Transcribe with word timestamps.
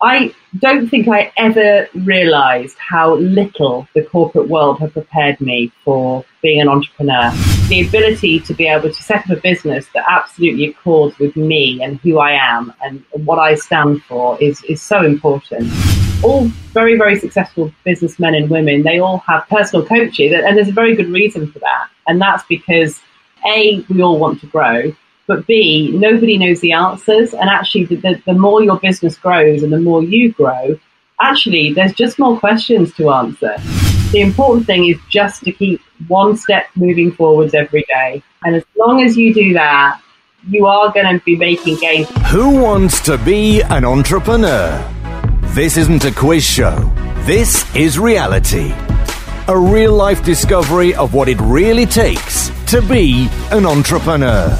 I 0.00 0.32
don't 0.60 0.88
think 0.88 1.08
I 1.08 1.32
ever 1.36 1.88
realised 1.92 2.76
how 2.78 3.16
little 3.16 3.88
the 3.96 4.04
corporate 4.04 4.48
world 4.48 4.78
had 4.78 4.92
prepared 4.92 5.40
me 5.40 5.72
for 5.84 6.24
being 6.40 6.60
an 6.60 6.68
entrepreneur. 6.68 7.32
The 7.68 7.84
ability 7.88 8.38
to 8.40 8.54
be 8.54 8.68
able 8.68 8.90
to 8.90 9.02
set 9.02 9.28
up 9.28 9.36
a 9.36 9.40
business 9.40 9.88
that 9.94 10.04
absolutely 10.08 10.66
accords 10.66 11.18
with 11.18 11.34
me 11.34 11.82
and 11.82 11.98
who 11.98 12.18
I 12.18 12.30
am 12.30 12.72
and 12.80 13.04
what 13.24 13.40
I 13.40 13.56
stand 13.56 14.04
for 14.04 14.40
is, 14.40 14.62
is 14.68 14.80
so 14.80 15.02
important. 15.02 15.72
All 16.22 16.44
very, 16.72 16.96
very 16.96 17.18
successful 17.18 17.72
businessmen 17.82 18.36
and 18.36 18.48
women, 18.48 18.84
they 18.84 19.00
all 19.00 19.18
have 19.26 19.48
personal 19.48 19.84
coaches, 19.84 20.32
and 20.32 20.56
there's 20.56 20.68
a 20.68 20.72
very 20.72 20.94
good 20.94 21.08
reason 21.08 21.50
for 21.50 21.58
that. 21.58 21.88
And 22.06 22.20
that's 22.20 22.44
because 22.48 23.00
A, 23.44 23.84
we 23.88 24.00
all 24.00 24.20
want 24.20 24.40
to 24.42 24.46
grow, 24.46 24.94
but 25.28 25.46
B, 25.46 25.92
nobody 25.92 26.38
knows 26.38 26.60
the 26.60 26.72
answers. 26.72 27.34
And 27.34 27.48
actually, 27.50 27.84
the, 27.84 27.96
the, 27.96 28.22
the, 28.26 28.32
more 28.32 28.62
your 28.62 28.78
business 28.80 29.16
grows 29.16 29.62
and 29.62 29.72
the 29.72 29.78
more 29.78 30.02
you 30.02 30.32
grow, 30.32 30.80
actually, 31.20 31.74
there's 31.74 31.92
just 31.92 32.18
more 32.18 32.38
questions 32.40 32.94
to 32.94 33.10
answer. 33.10 33.54
The 34.10 34.22
important 34.22 34.66
thing 34.66 34.86
is 34.86 34.96
just 35.10 35.44
to 35.44 35.52
keep 35.52 35.82
one 36.08 36.36
step 36.36 36.66
moving 36.74 37.12
forwards 37.12 37.54
every 37.54 37.84
day. 37.88 38.22
And 38.42 38.56
as 38.56 38.64
long 38.74 39.02
as 39.02 39.18
you 39.18 39.34
do 39.34 39.52
that, 39.52 40.00
you 40.48 40.66
are 40.66 40.90
going 40.92 41.18
to 41.18 41.22
be 41.24 41.36
making 41.36 41.76
gains. 41.76 42.08
Who 42.30 42.62
wants 42.62 43.02
to 43.02 43.18
be 43.18 43.60
an 43.60 43.84
entrepreneur? 43.84 44.82
This 45.48 45.76
isn't 45.76 46.06
a 46.06 46.12
quiz 46.12 46.42
show. 46.42 46.90
This 47.26 47.66
is 47.76 47.98
reality. 47.98 48.72
A 49.48 49.58
real 49.58 49.92
life 49.92 50.24
discovery 50.24 50.94
of 50.94 51.12
what 51.12 51.28
it 51.28 51.38
really 51.40 51.84
takes 51.84 52.50
to 52.70 52.80
be 52.80 53.28
an 53.50 53.66
entrepreneur. 53.66 54.58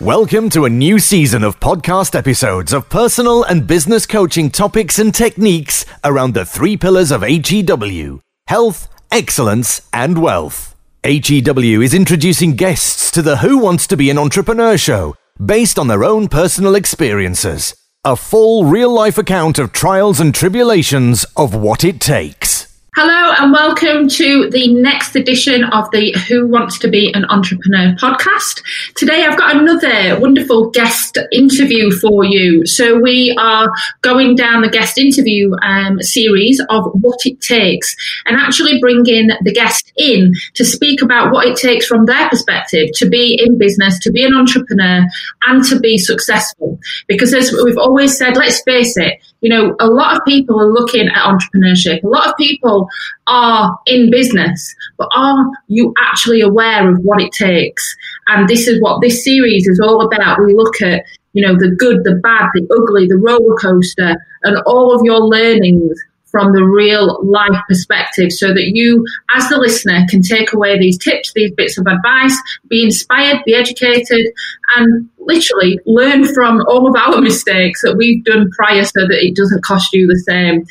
Welcome 0.00 0.50
to 0.50 0.64
a 0.64 0.70
new 0.70 0.98
season 0.98 1.44
of 1.44 1.60
podcast 1.60 2.16
episodes 2.16 2.72
of 2.72 2.88
personal 2.88 3.44
and 3.44 3.64
business 3.64 4.06
coaching 4.06 4.50
topics 4.50 4.98
and 4.98 5.14
techniques 5.14 5.86
around 6.02 6.34
the 6.34 6.44
three 6.44 6.76
pillars 6.76 7.12
of 7.12 7.22
HEW 7.22 8.20
health, 8.48 8.88
excellence, 9.12 9.88
and 9.92 10.20
wealth. 10.20 10.74
HEW 11.04 11.80
is 11.80 11.94
introducing 11.94 12.56
guests 12.56 13.12
to 13.12 13.22
the 13.22 13.36
Who 13.36 13.58
Wants 13.58 13.86
to 13.86 13.96
Be 13.96 14.10
an 14.10 14.18
Entrepreneur 14.18 14.76
show 14.76 15.14
based 15.42 15.78
on 15.78 15.86
their 15.86 16.02
own 16.02 16.26
personal 16.26 16.74
experiences. 16.74 17.76
A 18.04 18.16
full 18.16 18.64
real 18.64 18.92
life 18.92 19.16
account 19.16 19.60
of 19.60 19.70
trials 19.70 20.18
and 20.18 20.34
tribulations 20.34 21.24
of 21.36 21.54
what 21.54 21.84
it 21.84 22.00
takes. 22.00 22.63
Hello 22.96 23.34
and 23.40 23.52
welcome 23.52 24.06
to 24.06 24.48
the 24.50 24.72
next 24.72 25.16
edition 25.16 25.64
of 25.64 25.90
the 25.90 26.14
Who 26.28 26.46
Wants 26.46 26.78
to 26.78 26.86
Be 26.86 27.12
an 27.12 27.24
Entrepreneur 27.24 27.92
podcast. 27.96 28.62
Today 28.94 29.24
I've 29.24 29.36
got 29.36 29.56
another 29.56 30.20
wonderful 30.20 30.70
guest 30.70 31.18
interview 31.32 31.90
for 31.90 32.24
you. 32.24 32.64
So 32.66 33.00
we 33.00 33.34
are 33.36 33.68
going 34.02 34.36
down 34.36 34.62
the 34.62 34.68
guest 34.68 34.96
interview 34.96 35.56
um, 35.62 36.00
series 36.02 36.60
of 36.70 36.84
what 37.00 37.18
it 37.24 37.40
takes 37.40 37.96
and 38.26 38.36
actually 38.36 38.78
bringing 38.78 39.30
the 39.42 39.52
guest 39.52 39.92
in 39.96 40.32
to 40.52 40.64
speak 40.64 41.02
about 41.02 41.32
what 41.32 41.48
it 41.48 41.56
takes 41.56 41.86
from 41.86 42.06
their 42.06 42.28
perspective 42.28 42.90
to 42.94 43.08
be 43.08 43.42
in 43.44 43.58
business, 43.58 43.98
to 43.98 44.12
be 44.12 44.24
an 44.24 44.36
entrepreneur 44.36 45.04
and 45.48 45.64
to 45.64 45.80
be 45.80 45.98
successful. 45.98 46.78
Because 47.08 47.34
as 47.34 47.52
we've 47.64 47.76
always 47.76 48.16
said, 48.16 48.36
let's 48.36 48.62
face 48.62 48.96
it, 48.96 49.18
you 49.44 49.50
know, 49.50 49.76
a 49.78 49.86
lot 49.86 50.16
of 50.16 50.24
people 50.24 50.58
are 50.58 50.72
looking 50.72 51.06
at 51.06 51.22
entrepreneurship. 51.22 52.02
A 52.02 52.08
lot 52.08 52.26
of 52.26 52.36
people 52.38 52.88
are 53.26 53.78
in 53.84 54.10
business, 54.10 54.74
but 54.96 55.06
are 55.14 55.44
you 55.68 55.92
actually 56.00 56.40
aware 56.40 56.90
of 56.90 56.98
what 57.00 57.20
it 57.20 57.30
takes? 57.30 57.94
And 58.28 58.48
this 58.48 58.66
is 58.66 58.80
what 58.80 59.02
this 59.02 59.22
series 59.22 59.68
is 59.68 59.78
all 59.80 60.00
about. 60.00 60.42
We 60.42 60.54
look 60.54 60.80
at, 60.80 61.04
you 61.34 61.46
know, 61.46 61.58
the 61.58 61.76
good, 61.78 62.04
the 62.04 62.14
bad, 62.14 62.48
the 62.54 62.66
ugly, 62.74 63.06
the 63.06 63.18
roller 63.18 63.54
coaster, 63.56 64.16
and 64.44 64.62
all 64.64 64.94
of 64.94 65.02
your 65.04 65.20
learnings 65.20 66.02
from 66.30 66.54
the 66.54 66.64
real 66.64 67.22
life 67.22 67.60
perspective 67.68 68.32
so 68.32 68.48
that 68.48 68.70
you, 68.74 69.04
as 69.36 69.46
the 69.50 69.58
listener, 69.58 70.06
can 70.08 70.22
take 70.22 70.54
away 70.54 70.78
these 70.78 70.96
tips, 70.96 71.34
these 71.34 71.52
bits 71.52 71.76
of 71.76 71.86
advice, 71.86 72.36
be 72.68 72.82
inspired, 72.82 73.44
be 73.44 73.54
educated, 73.54 74.32
and 74.76 75.08
literally 75.26 75.78
learn 75.86 76.24
from 76.32 76.62
all 76.68 76.88
of 76.88 76.96
our 76.96 77.20
mistakes 77.20 77.82
that 77.82 77.96
we've 77.96 78.24
done 78.24 78.50
prior 78.50 78.84
so 78.84 79.00
that 79.06 79.24
it 79.24 79.36
doesn't 79.36 79.64
cost 79.64 79.92
you 79.92 80.06
the 80.06 80.18
same. 80.18 80.64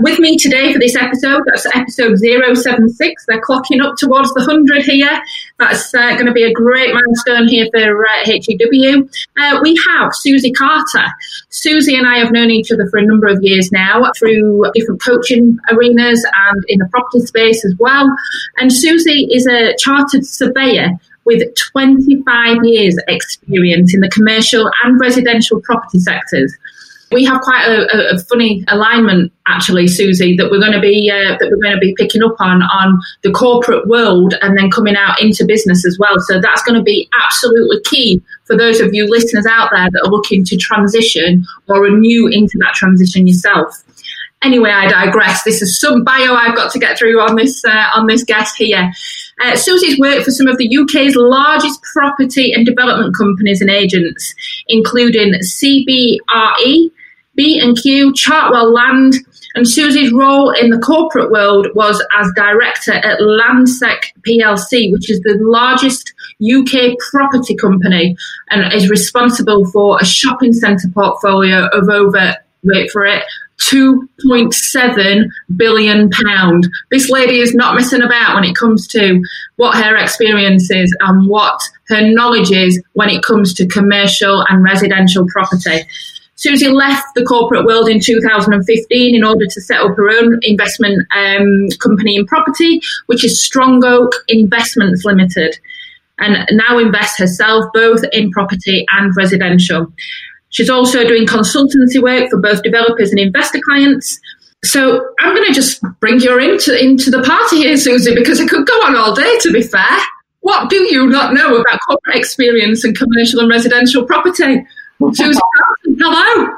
With 0.00 0.18
me 0.18 0.36
today 0.36 0.72
for 0.72 0.78
this 0.78 0.96
episode, 0.96 1.42
that's 1.46 1.66
episode 1.74 2.18
076. 2.18 3.26
They're 3.26 3.40
clocking 3.40 3.80
up 3.80 3.94
towards 3.96 4.34
the 4.34 4.40
100 4.40 4.82
here. 4.82 5.22
That's 5.58 5.94
uh, 5.94 6.14
going 6.14 6.26
to 6.26 6.32
be 6.32 6.42
a 6.42 6.52
great 6.52 6.92
milestone 6.92 7.46
here 7.46 7.68
for 7.72 8.04
uh, 8.04 8.10
HEW. 8.24 9.08
Uh, 9.38 9.60
we 9.62 9.78
have 9.88 10.14
Susie 10.14 10.52
Carter. 10.52 11.06
Susie 11.50 11.96
and 11.96 12.06
I 12.06 12.18
have 12.18 12.32
known 12.32 12.50
each 12.50 12.72
other 12.72 12.88
for 12.88 12.98
a 12.98 13.06
number 13.06 13.28
of 13.28 13.42
years 13.42 13.70
now 13.70 14.10
through 14.18 14.64
different 14.74 15.00
coaching 15.00 15.58
arenas 15.70 16.26
and 16.50 16.64
in 16.68 16.78
the 16.78 16.88
property 16.88 17.20
space 17.20 17.64
as 17.64 17.74
well. 17.78 18.08
And 18.58 18.72
Susie 18.72 19.28
is 19.30 19.46
a 19.46 19.76
chartered 19.78 20.26
surveyor 20.26 20.90
with 21.24 21.42
25 21.72 22.64
years 22.64 22.96
experience 23.08 23.94
in 23.94 24.00
the 24.00 24.10
commercial 24.10 24.70
and 24.84 25.00
residential 25.00 25.60
property 25.60 25.98
sectors. 25.98 26.54
We 27.12 27.24
have 27.24 27.42
quite 27.42 27.64
a, 27.66 28.14
a 28.14 28.18
funny 28.18 28.64
alignment, 28.68 29.32
actually, 29.46 29.86
Susie, 29.86 30.36
that 30.36 30.50
we're 30.50 30.58
going 30.58 30.72
to 30.72 30.80
be 30.80 31.10
uh, 31.10 31.36
that 31.38 31.48
we're 31.48 31.62
going 31.62 31.74
to 31.74 31.80
be 31.80 31.94
picking 31.96 32.22
up 32.22 32.34
on 32.40 32.62
on 32.62 32.98
the 33.22 33.30
corporate 33.30 33.86
world 33.86 34.34
and 34.42 34.58
then 34.58 34.70
coming 34.70 34.96
out 34.96 35.20
into 35.22 35.44
business 35.44 35.86
as 35.86 35.96
well. 35.98 36.18
So 36.20 36.40
that's 36.40 36.62
going 36.64 36.76
to 36.76 36.82
be 36.82 37.08
absolutely 37.22 37.80
key 37.84 38.20
for 38.44 38.56
those 38.56 38.80
of 38.80 38.94
you 38.94 39.08
listeners 39.08 39.46
out 39.46 39.70
there 39.72 39.88
that 39.90 40.02
are 40.04 40.10
looking 40.10 40.44
to 40.46 40.56
transition 40.56 41.44
or 41.68 41.84
are 41.84 41.96
new 41.96 42.26
into 42.26 42.58
that 42.58 42.74
transition 42.74 43.26
yourself. 43.26 43.84
Anyway, 44.42 44.70
I 44.70 44.88
digress. 44.88 45.42
This 45.44 45.62
is 45.62 45.80
some 45.80 46.04
bio 46.04 46.34
I've 46.34 46.54
got 46.54 46.70
to 46.72 46.78
get 46.78 46.98
through 46.98 47.20
on 47.20 47.36
this 47.36 47.64
uh, 47.64 47.90
on 47.94 48.06
this 48.06 48.24
guest 48.24 48.56
here. 48.56 48.92
Uh, 49.40 49.56
Susie's 49.56 49.98
worked 49.98 50.24
for 50.24 50.30
some 50.30 50.46
of 50.46 50.58
the 50.58 50.76
UK's 50.76 51.16
largest 51.16 51.82
property 51.92 52.52
and 52.52 52.64
development 52.64 53.16
companies 53.16 53.60
and 53.60 53.70
agents, 53.70 54.34
including 54.68 55.34
CBRE, 55.34 56.90
B&Q, 57.34 58.12
Chartwell 58.12 58.72
Land, 58.72 59.14
and 59.54 59.68
Susie's 59.68 60.12
role 60.12 60.50
in 60.50 60.70
the 60.70 60.78
corporate 60.78 61.30
world 61.30 61.68
was 61.74 62.04
as 62.18 62.30
director 62.34 62.92
at 62.92 63.20
Landsec 63.20 63.98
PLC, 64.26 64.90
which 64.90 65.10
is 65.10 65.20
the 65.20 65.38
largest 65.40 66.12
UK 66.42 66.98
property 67.10 67.54
company 67.54 68.16
and 68.50 68.72
is 68.72 68.90
responsible 68.90 69.64
for 69.66 69.98
a 70.00 70.04
shopping 70.04 70.52
centre 70.52 70.88
portfolio 70.92 71.68
of 71.68 71.88
over, 71.88 72.36
wait 72.64 72.90
for 72.90 73.04
it, 73.04 73.22
2.7 73.70 75.24
billion 75.56 76.10
pound. 76.10 76.68
This 76.90 77.08
lady 77.08 77.40
is 77.40 77.54
not 77.54 77.74
messing 77.74 78.02
about 78.02 78.34
when 78.34 78.44
it 78.44 78.56
comes 78.56 78.86
to 78.88 79.22
what 79.56 79.76
her 79.76 79.96
experience 79.96 80.70
is 80.70 80.94
and 81.00 81.28
what 81.28 81.58
her 81.88 82.08
knowledge 82.12 82.50
is 82.50 82.82
when 82.92 83.08
it 83.08 83.22
comes 83.22 83.54
to 83.54 83.66
commercial 83.66 84.44
and 84.48 84.62
residential 84.62 85.26
property. 85.28 85.82
Susie 86.36 86.68
left 86.68 87.06
the 87.14 87.24
corporate 87.24 87.64
world 87.64 87.88
in 87.88 88.00
2015 88.00 89.14
in 89.14 89.24
order 89.24 89.46
to 89.46 89.60
set 89.60 89.80
up 89.80 89.96
her 89.96 90.10
own 90.10 90.40
investment 90.42 91.06
um, 91.16 91.68
company 91.80 92.16
in 92.16 92.26
property, 92.26 92.82
which 93.06 93.24
is 93.24 93.42
Strong 93.42 93.84
Oak 93.84 94.12
Investments 94.28 95.04
Limited, 95.04 95.56
and 96.18 96.46
now 96.52 96.78
invests 96.78 97.18
herself 97.18 97.64
both 97.72 98.02
in 98.12 98.30
property 98.30 98.84
and 98.92 99.16
residential. 99.16 99.92
She's 100.54 100.70
also 100.70 101.02
doing 101.02 101.26
consultancy 101.26 102.00
work 102.00 102.30
for 102.30 102.38
both 102.38 102.62
developers 102.62 103.10
and 103.10 103.18
investor 103.18 103.58
clients. 103.64 104.20
So 104.62 105.04
I'm 105.18 105.34
going 105.34 105.48
to 105.48 105.52
just 105.52 105.82
bring 105.98 106.20
you 106.20 106.38
into, 106.38 106.80
into 106.80 107.10
the 107.10 107.24
party 107.24 107.56
here, 107.56 107.76
Susie, 107.76 108.14
because 108.14 108.40
I 108.40 108.46
could 108.46 108.64
go 108.64 108.74
on 108.84 108.94
all 108.94 109.16
day, 109.16 109.36
to 109.40 109.52
be 109.52 109.62
fair. 109.62 109.98
What 110.40 110.70
do 110.70 110.76
you 110.76 111.08
not 111.08 111.34
know 111.34 111.56
about 111.56 111.80
corporate 111.88 112.14
experience 112.14 112.84
and 112.84 112.96
commercial 112.96 113.40
and 113.40 113.50
residential 113.50 114.04
property? 114.06 114.64
Susie, 115.14 115.40
hello. 115.98 116.48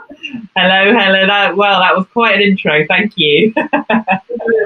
Hello, 0.55 0.99
Helen. 0.99 1.56
well, 1.56 1.81
that 1.81 1.97
was 1.97 2.06
quite 2.12 2.35
an 2.35 2.43
intro. 2.43 2.85
Thank 2.87 3.15
you. 3.17 3.55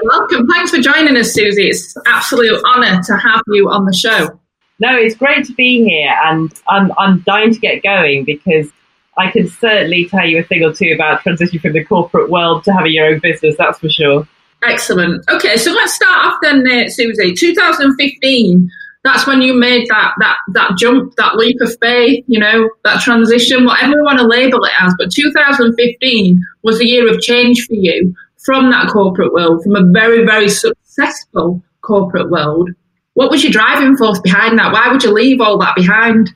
welcome. 0.03 0.45
Thanks 0.49 0.71
for 0.71 0.79
joining 0.79 1.15
us, 1.15 1.31
Susie. 1.33 1.69
It's 1.69 1.95
an 1.95 2.03
absolute 2.05 2.61
honour 2.65 3.01
to 3.03 3.15
have 3.15 3.41
you 3.47 3.69
on 3.69 3.85
the 3.85 3.93
show. 3.93 4.37
No, 4.79 4.97
it's 4.97 5.15
great 5.15 5.45
to 5.45 5.53
be 5.53 5.85
here, 5.85 6.13
and 6.25 6.51
I'm, 6.67 6.91
I'm 6.97 7.19
dying 7.21 7.53
to 7.53 7.59
get 7.61 7.81
going 7.81 8.25
because 8.25 8.69
I 9.17 9.29
can 9.31 9.47
certainly 9.49 10.07
tell 10.07 10.25
you 10.25 10.39
a 10.39 10.43
thing 10.43 10.63
or 10.63 10.73
two 10.73 10.91
about 10.93 11.21
transitioning 11.21 11.61
from 11.61 11.73
the 11.73 11.83
corporate 11.83 12.29
world 12.29 12.63
to 12.63 12.73
having 12.73 12.93
your 12.93 13.07
own 13.07 13.19
business, 13.19 13.55
that's 13.57 13.79
for 13.79 13.89
sure. 13.89 14.27
Excellent. 14.63 15.27
Okay, 15.29 15.57
so 15.57 15.71
let's 15.71 15.93
start 15.93 16.25
off 16.25 16.39
then, 16.41 16.65
uh, 16.67 16.87
Susie. 16.87 17.33
2015, 17.33 18.69
that's 19.03 19.25
when 19.25 19.41
you 19.41 19.53
made 19.53 19.87
that, 19.89 20.13
that, 20.19 20.37
that 20.53 20.77
jump, 20.77 21.15
that 21.15 21.35
leap 21.35 21.59
of 21.61 21.75
faith, 21.81 22.23
you 22.27 22.39
know, 22.39 22.69
that 22.83 23.01
transition, 23.01 23.65
whatever 23.65 23.93
you 23.93 24.03
want 24.03 24.19
to 24.19 24.27
label 24.27 24.63
it 24.63 24.71
as. 24.79 24.93
But 24.97 25.11
2015 25.11 26.41
was 26.61 26.79
a 26.79 26.87
year 26.87 27.11
of 27.11 27.19
change 27.21 27.65
for 27.65 27.73
you 27.73 28.15
from 28.37 28.69
that 28.71 28.89
corporate 28.89 29.33
world, 29.33 29.63
from 29.63 29.75
a 29.75 29.91
very, 29.91 30.25
very 30.25 30.49
successful 30.49 31.61
corporate 31.81 32.29
world. 32.29 32.69
What 33.13 33.31
was 33.31 33.43
your 33.43 33.51
driving 33.51 33.97
force 33.97 34.19
behind 34.19 34.57
that? 34.59 34.71
Why 34.71 34.91
would 34.91 35.03
you 35.03 35.11
leave 35.11 35.41
all 35.41 35.57
that 35.57 35.75
behind? 35.75 36.29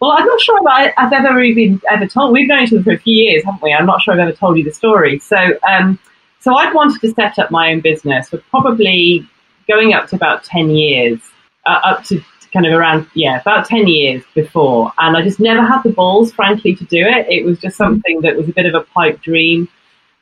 Well, 0.00 0.12
I'm 0.12 0.26
not 0.26 0.40
sure 0.40 0.58
I, 0.68 0.92
have 0.96 1.12
ever 1.12 1.40
even 1.42 1.80
ever 1.90 2.06
told. 2.06 2.32
We've 2.32 2.48
known 2.48 2.64
each 2.64 2.72
other 2.72 2.82
for 2.82 2.92
a 2.92 2.98
few 2.98 3.14
years, 3.14 3.44
haven't 3.44 3.62
we? 3.62 3.72
I'm 3.72 3.86
not 3.86 4.02
sure 4.02 4.14
I've 4.14 4.20
ever 4.20 4.32
told 4.32 4.56
you 4.56 4.64
the 4.64 4.72
story. 4.72 5.18
So, 5.18 5.36
um, 5.68 5.98
so 6.40 6.54
I'd 6.56 6.74
wanted 6.74 7.00
to 7.00 7.12
set 7.12 7.38
up 7.38 7.50
my 7.50 7.72
own 7.72 7.80
business 7.80 8.28
for 8.30 8.38
probably 8.50 9.28
going 9.68 9.94
up 9.94 10.08
to 10.08 10.16
about 10.16 10.44
ten 10.44 10.70
years, 10.70 11.20
uh, 11.66 11.80
up 11.84 12.04
to 12.04 12.22
kind 12.52 12.66
of 12.66 12.72
around 12.72 13.04
yeah 13.14 13.40
about 13.40 13.66
10 13.66 13.88
years 13.88 14.22
before 14.32 14.92
and 14.98 15.16
i 15.16 15.22
just 15.22 15.40
never 15.40 15.60
had 15.60 15.82
the 15.82 15.90
balls 15.90 16.32
frankly 16.32 16.72
to 16.72 16.84
do 16.84 17.04
it 17.04 17.26
it 17.28 17.44
was 17.44 17.58
just 17.58 17.76
something 17.76 18.20
that 18.20 18.36
was 18.36 18.48
a 18.48 18.52
bit 18.52 18.64
of 18.64 18.76
a 18.76 18.82
pipe 18.94 19.20
dream 19.22 19.68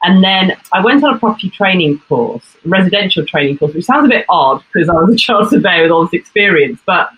and 0.02 0.22
then 0.22 0.56
I 0.72 0.82
went 0.82 1.04
on 1.04 1.14
a 1.14 1.18
property 1.18 1.48
training 1.48 2.00
course, 2.00 2.44
residential 2.64 3.24
training 3.24 3.58
course, 3.58 3.72
which 3.72 3.84
sounds 3.84 4.06
a 4.06 4.08
bit 4.08 4.26
odd 4.28 4.62
because 4.72 4.88
I 4.88 4.94
was 4.94 5.14
a 5.14 5.16
child 5.16 5.50
surveyor 5.50 5.82
with 5.82 5.92
all 5.92 6.04
this 6.04 6.12
experience. 6.14 6.80
But 6.84 7.10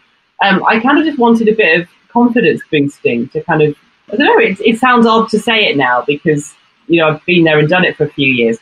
um, 0.44 0.64
I 0.64 0.81
kind 0.81 0.99
of 0.99 1.05
just 1.05 1.19
wanted 1.19 1.49
a 1.49 1.55
bit 1.55 1.81
of 1.81 1.88
confidence 2.08 2.62
boosting 2.70 3.29
to 3.31 3.43
kind 3.43 3.62
of, 3.62 3.75
I 4.12 4.17
don't 4.17 4.26
know, 4.26 4.38
it, 4.38 4.61
it 4.61 4.79
sounds 4.79 5.06
odd 5.06 5.29
to 5.31 5.38
say 5.38 5.64
it 5.67 5.76
now 5.76 6.05
because, 6.06 6.55
you 6.87 7.00
know, 7.00 7.08
I've 7.08 7.25
been 7.25 7.44
there 7.44 7.58
and 7.58 7.69
done 7.69 7.85
it 7.85 7.96
for 7.96 8.05
a 8.05 8.11
few 8.11 8.29
years. 8.29 8.58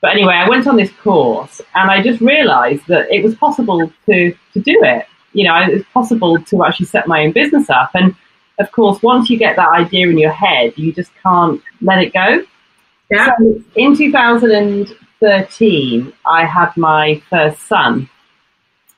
But 0.00 0.12
anyway, 0.12 0.34
I 0.34 0.48
went 0.48 0.66
on 0.66 0.76
this 0.76 0.90
course 1.02 1.60
and 1.74 1.90
I 1.90 2.02
just 2.02 2.20
realized 2.20 2.86
that 2.88 3.10
it 3.10 3.24
was 3.24 3.34
possible 3.34 3.90
to, 4.06 4.34
to 4.52 4.60
do 4.60 4.78
it. 4.82 5.06
You 5.32 5.44
know, 5.44 5.58
it 5.60 5.72
was 5.72 5.84
possible 5.94 6.38
to 6.38 6.64
actually 6.64 6.86
set 6.86 7.08
my 7.08 7.24
own 7.24 7.32
business 7.32 7.70
up. 7.70 7.90
And 7.94 8.14
of 8.58 8.70
course, 8.70 9.02
once 9.02 9.30
you 9.30 9.38
get 9.38 9.56
that 9.56 9.70
idea 9.70 10.08
in 10.08 10.18
your 10.18 10.32
head, 10.32 10.74
you 10.76 10.92
just 10.92 11.10
can't 11.22 11.62
let 11.80 12.02
it 12.02 12.12
go. 12.12 12.44
Yeah. 13.10 13.34
So 13.38 13.62
in 13.76 13.96
2013, 13.96 16.12
I 16.26 16.44
had 16.44 16.76
my 16.76 17.22
first 17.30 17.66
son, 17.66 18.10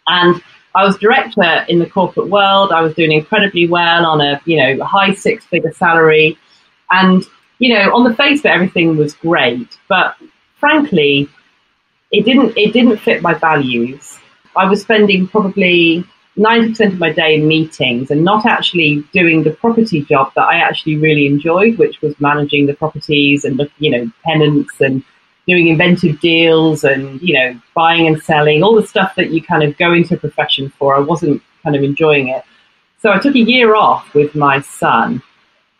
and 0.08 0.42
I 0.76 0.84
was 0.84 0.96
director 0.98 1.64
in 1.68 1.78
the 1.78 1.88
corporate 1.88 2.28
world. 2.28 2.70
I 2.70 2.82
was 2.82 2.94
doing 2.94 3.10
incredibly 3.10 3.66
well 3.66 4.04
on 4.04 4.20
a 4.20 4.40
you 4.44 4.58
know 4.58 4.84
high 4.84 5.14
six 5.14 5.44
figure 5.46 5.72
salary, 5.72 6.38
and 6.90 7.24
you 7.58 7.74
know 7.74 7.94
on 7.94 8.04
the 8.04 8.14
face 8.14 8.40
of 8.40 8.46
it, 8.46 8.50
everything 8.50 8.96
was 8.96 9.14
great. 9.14 9.78
But 9.88 10.16
frankly, 10.60 11.28
it 12.12 12.24
didn't 12.24 12.56
it 12.56 12.72
didn't 12.72 12.98
fit 12.98 13.22
my 13.22 13.34
values. 13.34 14.18
I 14.54 14.68
was 14.68 14.82
spending 14.82 15.28
probably 15.28 16.04
90% 16.38 16.92
of 16.92 16.98
my 16.98 17.12
day 17.12 17.36
in 17.36 17.48
meetings 17.48 18.10
and 18.10 18.22
not 18.22 18.44
actually 18.44 19.02
doing 19.12 19.42
the 19.42 19.52
property 19.52 20.02
job 20.02 20.32
that 20.34 20.44
I 20.44 20.56
actually 20.56 20.96
really 20.96 21.26
enjoyed, 21.26 21.78
which 21.78 22.00
was 22.02 22.18
managing 22.20 22.66
the 22.66 22.74
properties 22.74 23.44
and, 23.44 23.58
the, 23.58 23.70
you 23.78 23.90
know, 23.90 24.10
tenants 24.24 24.80
and 24.80 25.02
doing 25.46 25.68
inventive 25.68 26.20
deals 26.20 26.84
and, 26.84 27.20
you 27.22 27.34
know, 27.34 27.58
buying 27.74 28.06
and 28.06 28.22
selling, 28.22 28.62
all 28.62 28.74
the 28.74 28.86
stuff 28.86 29.14
that 29.16 29.30
you 29.30 29.42
kind 29.42 29.62
of 29.62 29.76
go 29.78 29.92
into 29.92 30.14
a 30.14 30.16
profession 30.16 30.68
for. 30.70 30.96
I 30.96 31.00
wasn't 31.00 31.42
kind 31.62 31.76
of 31.76 31.82
enjoying 31.82 32.28
it. 32.28 32.44
So 32.98 33.12
I 33.12 33.18
took 33.18 33.34
a 33.34 33.40
year 33.40 33.74
off 33.74 34.12
with 34.14 34.34
my 34.34 34.60
son 34.60 35.22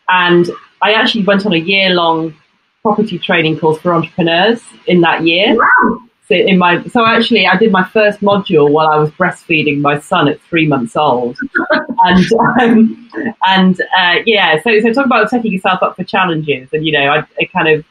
and 0.07 0.49
I 0.81 0.93
actually 0.93 1.25
went 1.25 1.45
on 1.45 1.53
a 1.53 1.57
year 1.57 1.89
long 1.89 2.33
property 2.81 3.19
training 3.19 3.59
course 3.59 3.79
for 3.79 3.93
entrepreneurs 3.93 4.61
in 4.85 5.01
that 5.01 5.25
year. 5.25 5.55
Wow 5.55 6.07
in 6.29 6.57
my 6.57 6.83
so 6.87 7.05
actually 7.05 7.47
I 7.47 7.55
did 7.57 7.71
my 7.71 7.83
first 7.85 8.19
module 8.21 8.69
while 8.69 8.87
I 8.87 8.97
was 8.97 9.09
breastfeeding 9.11 9.79
my 9.79 9.99
son 9.99 10.27
at 10.27 10.41
three 10.41 10.67
months 10.67 10.95
old, 10.95 11.37
and 12.03 12.33
um, 12.59 13.09
and 13.47 13.81
uh, 13.97 14.15
yeah, 14.25 14.61
so 14.61 14.79
so 14.81 14.91
talk 14.93 15.05
about 15.05 15.29
setting 15.29 15.51
yourself 15.51 15.81
up 15.81 15.95
for 15.95 16.03
challenges, 16.03 16.69
and 16.73 16.85
you 16.85 16.91
know 16.91 17.09
I, 17.09 17.25
I, 17.39 17.45
kind 17.45 17.67
of 17.69 17.85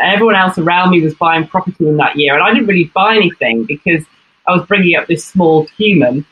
everyone 0.00 0.34
else 0.34 0.58
around 0.58 0.90
me 0.90 1.00
was 1.00 1.14
buying 1.14 1.46
property 1.46 1.88
in 1.88 1.96
that 1.98 2.16
year, 2.16 2.34
and 2.34 2.42
I 2.42 2.52
didn't 2.52 2.66
really 2.66 2.90
buy 2.94 3.16
anything 3.16 3.64
because 3.64 4.04
I 4.46 4.52
was 4.56 4.66
bringing 4.66 4.96
up 4.96 5.06
this 5.06 5.24
small 5.24 5.66
human, 5.76 6.26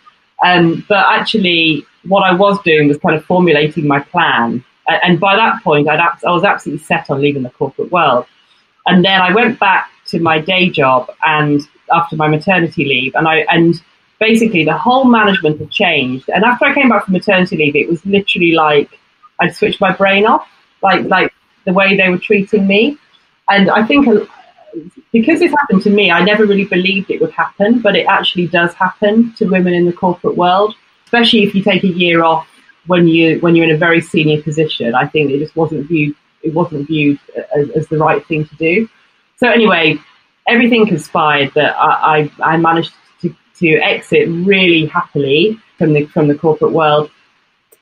um, 0.44 0.84
but 0.88 1.04
actually 1.08 1.86
what 2.04 2.24
I 2.24 2.34
was 2.34 2.60
doing 2.62 2.88
was 2.88 2.98
kind 2.98 3.14
of 3.14 3.24
formulating 3.24 3.86
my 3.86 4.00
plan, 4.00 4.64
and 4.88 5.20
by 5.20 5.36
that 5.36 5.62
point 5.62 5.88
I'd 5.88 6.00
I 6.00 6.30
was 6.30 6.44
absolutely 6.44 6.84
set 6.84 7.10
on 7.10 7.20
leaving 7.20 7.42
the 7.42 7.50
corporate 7.50 7.92
world, 7.92 8.26
and 8.86 9.04
then 9.04 9.20
I 9.20 9.32
went 9.32 9.58
back 9.58 9.90
to 10.06 10.20
my 10.20 10.38
day 10.38 10.68
job 10.68 11.10
and 11.24 11.60
after 11.92 12.16
my 12.16 12.28
maternity 12.28 12.84
leave, 12.84 13.14
and 13.14 13.28
I 13.28 13.46
and 13.50 13.80
basically 14.18 14.64
the 14.64 14.76
whole 14.76 15.04
management 15.04 15.58
had 15.58 15.70
changed. 15.70 16.30
And 16.30 16.44
after 16.44 16.64
I 16.64 16.74
came 16.74 16.88
back 16.88 17.04
from 17.04 17.12
maternity 17.12 17.56
leave, 17.56 17.76
it 17.76 17.88
was 17.88 18.04
literally 18.06 18.52
like 18.52 18.98
I'd 19.40 19.54
switched 19.54 19.80
my 19.80 19.92
brain 19.92 20.26
off, 20.26 20.46
like 20.82 21.04
like 21.06 21.32
the 21.66 21.72
way 21.72 21.96
they 21.96 22.08
were 22.08 22.18
treating 22.18 22.66
me. 22.66 22.98
And 23.48 23.70
I 23.70 23.84
think 23.84 24.08
uh, 24.08 24.24
because 25.12 25.40
this 25.40 25.50
happened 25.50 25.82
to 25.82 25.90
me, 25.90 26.10
I 26.10 26.24
never 26.24 26.46
really 26.46 26.64
believed 26.64 27.10
it 27.10 27.20
would 27.20 27.32
happen, 27.32 27.80
but 27.80 27.96
it 27.96 28.06
actually 28.06 28.46
does 28.46 28.72
happen 28.74 29.32
to 29.34 29.46
women 29.46 29.74
in 29.74 29.86
the 29.86 29.92
corporate 29.92 30.36
world, 30.36 30.74
especially 31.04 31.42
if 31.42 31.54
you 31.54 31.62
take 31.62 31.84
a 31.84 31.88
year 31.88 32.24
off 32.24 32.48
when 32.86 33.06
you 33.06 33.38
when 33.40 33.54
you're 33.54 33.68
in 33.68 33.74
a 33.74 33.78
very 33.78 34.00
senior 34.00 34.42
position. 34.42 34.94
I 34.94 35.06
think 35.06 35.30
it 35.30 35.38
just 35.38 35.56
wasn't 35.56 35.86
viewed 35.86 36.16
it 36.42 36.52
wasn't 36.54 36.86
viewed 36.86 37.18
as, 37.56 37.70
as 37.70 37.88
the 37.88 37.98
right 37.98 38.24
thing 38.26 38.46
to 38.46 38.56
do. 38.56 38.88
So 39.36 39.48
anyway, 39.48 39.98
everything 40.46 40.86
conspired 40.86 41.52
that 41.54 41.76
I, 41.76 42.30
I, 42.40 42.54
I 42.54 42.56
managed 42.56 42.92
to, 43.20 43.34
to 43.58 43.76
exit 43.78 44.28
really 44.28 44.86
happily 44.86 45.60
from 45.78 45.92
the 45.92 46.06
from 46.06 46.28
the 46.28 46.34
corporate 46.36 46.72
world 46.72 47.10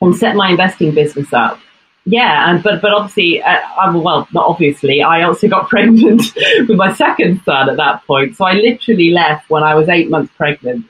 and 0.00 0.16
set 0.16 0.36
my 0.36 0.50
investing 0.50 0.94
business 0.94 1.32
up. 1.32 1.60
Yeah, 2.06 2.50
and 2.50 2.62
but 2.62 2.80
but 2.80 2.92
obviously, 2.92 3.42
uh, 3.42 3.58
I, 3.78 3.94
well, 3.94 4.26
not 4.32 4.46
obviously, 4.46 5.02
I 5.02 5.22
also 5.22 5.48
got 5.48 5.68
pregnant 5.68 6.22
with 6.68 6.76
my 6.76 6.92
second 6.94 7.42
son 7.44 7.68
at 7.68 7.76
that 7.76 8.06
point. 8.06 8.36
So 8.36 8.46
I 8.46 8.54
literally 8.54 9.10
left 9.10 9.50
when 9.50 9.62
I 9.62 9.74
was 9.74 9.88
eight 9.88 10.08
months 10.08 10.32
pregnant 10.36 10.86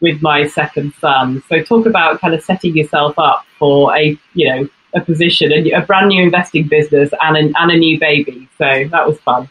with 0.00 0.22
my 0.22 0.46
second 0.48 0.94
son. 1.00 1.42
So 1.48 1.62
talk 1.62 1.86
about 1.86 2.20
kind 2.20 2.34
of 2.34 2.42
setting 2.42 2.76
yourself 2.76 3.18
up 3.18 3.44
for 3.58 3.94
a 3.96 4.18
you 4.34 4.48
know 4.48 4.68
a 4.94 5.00
position, 5.00 5.52
a, 5.52 5.70
a 5.72 5.82
brand 5.82 6.08
new 6.08 6.22
investing 6.22 6.66
business, 6.68 7.10
and 7.20 7.36
a, 7.36 7.60
and 7.60 7.70
a 7.70 7.76
new 7.76 7.98
baby. 7.98 8.48
So 8.58 8.64
that 8.90 9.06
was 9.06 9.18
fun. 9.20 9.50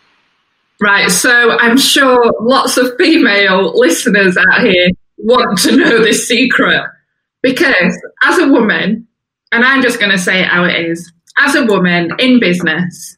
Right, 0.81 1.09
so 1.09 1.57
I'm 1.59 1.77
sure 1.77 2.33
lots 2.41 2.77
of 2.77 2.91
female 2.97 3.77
listeners 3.77 4.35
out 4.35 4.61
here 4.61 4.89
want 5.17 5.57
to 5.59 5.77
know 5.77 5.99
this 5.99 6.27
secret 6.27 6.83
because 7.41 7.97
as 8.23 8.39
a 8.39 8.47
woman, 8.47 9.07
and 9.53 9.63
I'm 9.63 9.81
just 9.81 9.99
going 9.99 10.11
to 10.11 10.17
say 10.17 10.41
it 10.41 10.47
how 10.47 10.65
it 10.65 10.75
is, 10.85 11.11
as 11.37 11.55
a 11.55 11.65
woman 11.65 12.11
in 12.19 12.39
business, 12.39 13.17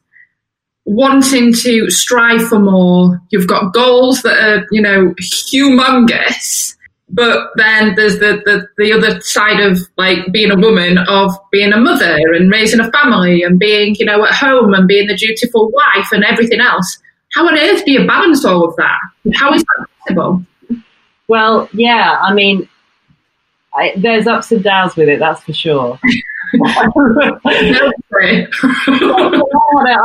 wanting 0.84 1.52
to 1.52 1.90
strive 1.90 2.46
for 2.46 2.58
more, 2.58 3.20
you've 3.30 3.48
got 3.48 3.74
goals 3.74 4.22
that 4.22 4.38
are, 4.38 4.66
you 4.70 4.80
know, 4.80 5.14
humongous. 5.20 6.74
But 7.08 7.50
then 7.56 7.94
there's 7.94 8.18
the, 8.18 8.42
the, 8.44 8.66
the 8.78 8.92
other 8.92 9.20
side 9.20 9.60
of 9.60 9.78
like 9.96 10.32
being 10.32 10.50
a 10.50 10.56
woman 10.56 10.98
of 10.98 11.32
being 11.52 11.72
a 11.72 11.76
mother 11.78 12.18
and 12.34 12.50
raising 12.50 12.80
a 12.80 12.90
family 12.90 13.42
and 13.42 13.58
being, 13.58 13.94
you 13.98 14.06
know, 14.06 14.24
at 14.24 14.34
home 14.34 14.74
and 14.74 14.88
being 14.88 15.06
the 15.06 15.16
dutiful 15.16 15.70
wife 15.70 16.08
and 16.10 16.24
everything 16.24 16.60
else. 16.60 16.98
How 17.32 17.46
on 17.46 17.58
earth 17.58 17.84
do 17.84 17.92
you 17.92 18.06
balance 18.06 18.44
all 18.44 18.64
of 18.64 18.74
that? 18.76 18.98
How 19.34 19.52
is 19.52 19.62
that 19.62 19.86
possible? 20.00 20.44
Well, 21.28 21.68
yeah, 21.72 22.18
I 22.22 22.32
mean, 22.32 22.68
I, 23.76 23.92
there's 23.96 24.26
ups 24.26 24.52
and 24.52 24.64
downs 24.64 24.96
with 24.96 25.08
it, 25.08 25.18
that's 25.18 25.42
for 25.42 25.52
sure. 25.52 25.98
I 26.64 26.88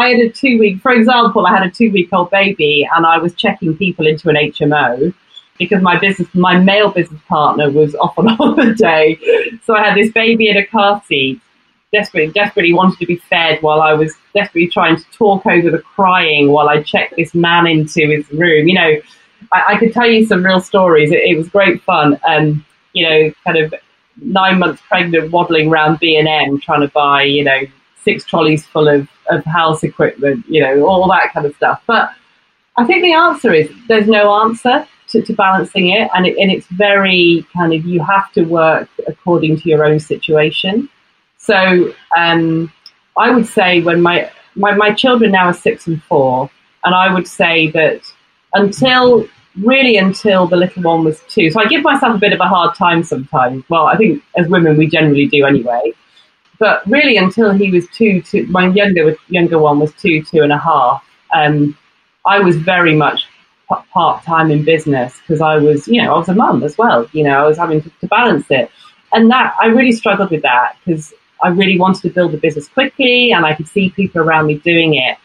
had 0.10 0.20
a 0.20 0.30
two 0.30 0.60
week, 0.60 0.82
for 0.82 0.92
example, 0.92 1.46
I 1.46 1.52
had 1.52 1.66
a 1.66 1.72
two 1.72 1.92
week 1.92 2.10
old 2.12 2.32
baby 2.32 2.88
and 2.94 3.06
I 3.06 3.18
was 3.18 3.34
checking 3.36 3.78
people 3.78 4.08
into 4.08 4.30
an 4.30 4.36
HMO 4.36 5.14
because 5.58 5.82
my 5.82 5.98
business, 6.00 6.28
my 6.34 6.60
male 6.60 6.92
business 6.92 7.22
partner 7.28 7.70
was 7.70 7.96
off 7.96 8.18
on 8.18 8.28
holiday. 8.36 9.18
So 9.64 9.76
I 9.76 9.84
had 9.88 9.96
this 9.96 10.12
baby 10.12 10.50
in 10.50 10.58
a 10.58 10.66
car 10.66 11.02
seat 11.06 11.40
desperately, 11.94 12.32
desperately 12.32 12.74
wanted 12.74 13.00
to 13.00 13.06
be 13.06 13.18
fed 13.18 13.62
while 13.62 13.82
I 13.82 13.94
was 13.94 14.14
desperately 14.34 14.68
trying 14.68 14.98
to 14.98 15.04
talk 15.12 15.46
over 15.46 15.70
the 15.70 15.80
crying 15.80 16.52
while 16.52 16.70
I 16.70 16.82
checked 16.82 17.16
this 17.18 17.34
man 17.34 17.68
into 17.68 18.08
his 18.08 18.30
room. 18.32 18.68
You 18.68 18.74
know, 18.74 19.02
I, 19.52 19.64
I 19.74 19.78
could 19.78 19.94
tell 19.94 20.10
you 20.10 20.26
some 20.26 20.44
real 20.44 20.62
stories. 20.62 21.12
It, 21.12 21.20
it 21.20 21.38
was 21.38 21.48
great 21.50 21.82
fun. 21.84 22.20
Um, 22.28 22.66
you 22.94 23.08
know, 23.08 23.32
kind 23.44 23.58
of 23.58 23.74
nine 24.22 24.60
months 24.60 24.82
pregnant, 24.88 25.32
waddling 25.32 25.70
around 25.70 26.00
B 26.00 26.18
and 26.18 26.28
M 26.28 26.60
trying 26.60 26.82
to 26.82 26.88
buy, 26.90 27.24
you 27.24 27.44
know, 27.44 27.62
six 28.04 28.26
trolleys 28.26 28.66
full 28.66 28.88
of, 28.88 29.08
of 29.30 29.44
house 29.46 29.84
equipment, 29.84 30.46
you 30.48 30.62
know, 30.62 30.86
all 30.86 31.08
that 31.10 31.32
kind 31.34 31.46
of 31.46 31.56
stuff. 31.56 31.82
But 31.88 32.14
I 32.78 32.86
think 32.86 33.04
the 33.04 33.14
answer 33.14 33.54
is 33.54 33.70
there's 33.88 34.08
no 34.08 34.42
answer 34.44 34.88
to, 35.10 35.22
to 35.22 35.34
balancing 35.34 35.90
it, 35.90 36.10
and, 36.16 36.26
it, 36.26 36.38
and 36.38 36.52
it's 36.52 36.68
very 36.68 37.46
kind 37.54 37.74
of 37.74 37.86
you 37.86 38.02
have 38.04 38.32
to 38.34 38.44
work 38.44 38.90
according 39.08 39.60
to 39.60 39.70
your 39.70 39.86
own 39.86 40.00
situation. 40.00 40.90
So 41.38 41.94
um, 42.18 42.72
I 43.18 43.32
would 43.32 43.48
say 43.48 43.82
when 43.82 44.02
my, 44.02 44.32
my, 44.56 44.74
my 44.76 44.94
children 44.94 45.32
now 45.32 45.48
are 45.48 45.54
six 45.54 45.88
and 45.88 46.02
four, 46.04 46.50
and 46.84 46.96
I 46.96 47.14
would 47.14 47.28
say 47.28 47.70
that 47.72 48.02
until 48.54 49.28
really 49.60 49.98
until 49.98 50.48
the 50.48 50.56
little 50.58 50.84
one 50.84 51.04
was 51.04 51.22
two. 51.28 51.50
So 51.52 51.62
I 51.62 51.66
give 51.66 51.84
myself 51.84 52.16
a 52.16 52.20
bit 52.20 52.34
of 52.34 52.40
a 52.40 52.48
hard 52.48 52.76
time 52.76 53.04
sometimes. 53.04 53.64
Well, 53.70 53.86
I 53.88 53.98
think 53.98 54.24
as 54.38 54.48
women 54.48 54.78
we 54.78 54.88
generally 54.88 55.28
do 55.28 55.46
anyway. 55.46 55.94
But 56.60 56.86
really 56.88 57.18
until 57.18 57.52
he 57.52 57.72
was 57.72 57.88
two, 57.90 58.22
two 58.22 58.46
my 58.48 58.68
younger 58.68 59.16
younger 59.30 59.60
one 59.60 59.80
was 59.80 59.94
two, 59.94 60.24
two 60.24 60.42
and 60.42 60.52
a 60.52 60.58
half. 60.58 61.04
Um, 61.34 61.78
I 62.26 62.40
was 62.40 62.56
very 62.58 62.96
much 62.96 63.28
part 63.94 64.24
time 64.24 64.52
in 64.52 64.64
business 64.64 65.20
because 65.22 65.42
I 65.42 65.58
was, 65.58 65.88
you 65.88 66.02
know, 66.02 66.14
I 66.16 66.18
was 66.18 66.30
a 66.30 66.36
mum 66.36 66.64
as 66.64 66.78
well. 66.78 67.08
You 67.14 67.24
know, 67.24 67.44
I 67.44 67.48
was 67.48 67.58
having 67.58 67.82
to, 67.82 67.90
to 68.02 68.08
balance 68.08 68.46
it. 68.50 68.70
and 69.14 69.30
that 69.32 69.56
I 69.60 69.68
really 69.68 69.92
struggled 69.92 70.32
with 70.32 70.42
that 70.44 70.76
because 70.86 71.14
I 71.44 71.50
really 71.50 71.80
wanted 71.80 72.02
to 72.04 72.10
build 72.10 72.32
the 72.34 72.38
business 72.38 72.68
quickly, 72.68 73.32
and 73.32 73.46
I 73.46 73.56
could 73.56 73.68
see 73.68 73.90
people 73.90 74.22
around 74.22 74.48
me 74.48 74.56
doing 74.60 74.96
it. 74.96 75.18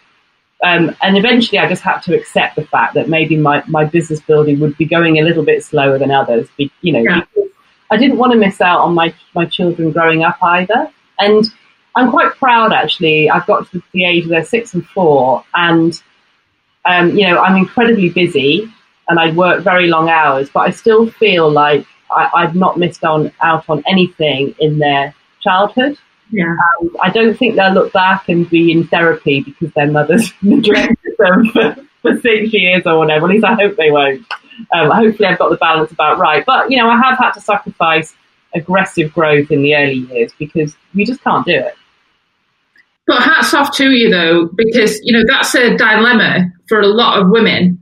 Um, 0.67 0.97
and 1.01 1.17
eventually, 1.17 1.61
I 1.61 1.69
just 1.69 1.83
had 1.83 2.01
to 2.01 2.17
accept 2.19 2.57
the 2.57 2.65
fact 2.65 2.95
that 2.95 3.09
maybe 3.09 3.37
my, 3.37 3.63
my 3.69 3.85
business 3.85 4.21
building 4.21 4.59
would 4.59 4.77
be 4.77 4.85
going 4.85 5.19
a 5.19 5.23
little 5.23 5.45
bit 5.45 5.63
slower 5.63 5.97
than 5.97 6.11
others. 6.11 6.49
Be, 6.57 6.73
you 6.81 6.93
know, 6.93 7.03
Yeah. 7.03 7.23
I 7.93 7.97
didn't 7.97 8.19
want 8.19 8.33
to 8.33 8.39
miss 8.39 8.61
out 8.61 8.81
on 8.81 8.93
my 8.95 9.15
my 9.39 9.47
children 9.47 9.93
growing 9.93 10.25
up 10.25 10.39
either. 10.43 10.91
And 11.21 11.45
I'm 11.95 12.11
quite 12.11 12.33
proud, 12.35 12.73
actually. 12.73 13.31
I've 13.31 13.47
got 13.47 13.71
to 13.71 13.81
the 13.93 14.05
age 14.05 14.27
where 14.27 14.41
they're 14.41 14.45
six 14.57 14.75
and 14.75 14.85
four, 14.89 15.45
and 15.55 16.03
um, 16.85 17.17
you 17.17 17.29
know, 17.29 17.39
I'm 17.39 17.57
incredibly 17.57 18.09
busy, 18.09 18.69
and 19.09 19.21
I 19.21 19.31
work 19.33 19.63
very 19.63 19.87
long 19.87 20.09
hours, 20.09 20.51
but 20.51 20.63
I 20.69 20.71
still 20.71 21.09
feel 21.13 21.49
like 21.49 21.87
I, 22.11 22.29
I've 22.35 22.57
not 22.57 22.77
missed 22.77 23.05
on 23.05 23.31
out 23.41 23.65
on 23.69 23.85
anything 23.87 24.55
in 24.59 24.79
their 24.79 25.15
childhood. 25.43 25.97
Yeah. 26.31 26.57
Um, 26.81 26.97
I 27.03 27.11
don't 27.11 27.37
think 27.37 27.57
they'll 27.57 27.73
look 27.73 27.93
back 27.93 28.29
and 28.29 28.49
be 28.49 28.73
in 28.73 28.87
therapy 28.89 29.43
because 29.43 29.73
their 29.75 29.91
mothers 29.91 30.33
neglected 30.43 31.15
them 31.19 31.51
for, 31.53 31.77
for 32.03 32.21
six 32.21 32.53
years 32.53 32.83
or 32.85 32.99
whatever. 32.99 33.27
At 33.27 33.33
least 33.33 33.45
I 33.45 33.55
hope 33.55 33.77
they 33.77 33.91
won't. 33.91 34.27
Um, 34.75 34.91
hopefully, 34.91 35.29
I've 35.29 35.39
got 35.39 35.51
the 35.51 35.57
balance 35.57 35.93
about 35.93 36.19
right. 36.19 36.45
But 36.45 36.71
you 36.71 36.79
know, 36.79 36.89
I 36.89 36.97
have 36.97 37.19
had 37.19 37.33
to 37.33 37.41
sacrifice 37.41 38.15
aggressive 38.55 39.13
growth 39.13 39.51
in 39.51 39.63
the 39.63 39.75
early 39.75 40.07
years 40.11 40.33
because 40.39 40.75
you 40.95 41.05
just 41.05 41.23
can't 41.23 41.45
do 41.47 41.53
it. 41.53 41.75
But 43.07 43.23
hats 43.23 43.55
off 43.55 43.77
to 43.77 43.91
you 43.91 44.11
though, 44.11 44.47
because 44.57 45.01
you 45.03 45.17
know 45.17 45.25
that's 45.27 45.55
a 45.55 45.77
dilemma 45.77 46.51
for 46.69 46.81
a 46.81 46.89
lot 46.89 47.21
of 47.21 47.31
women, 47.31 47.79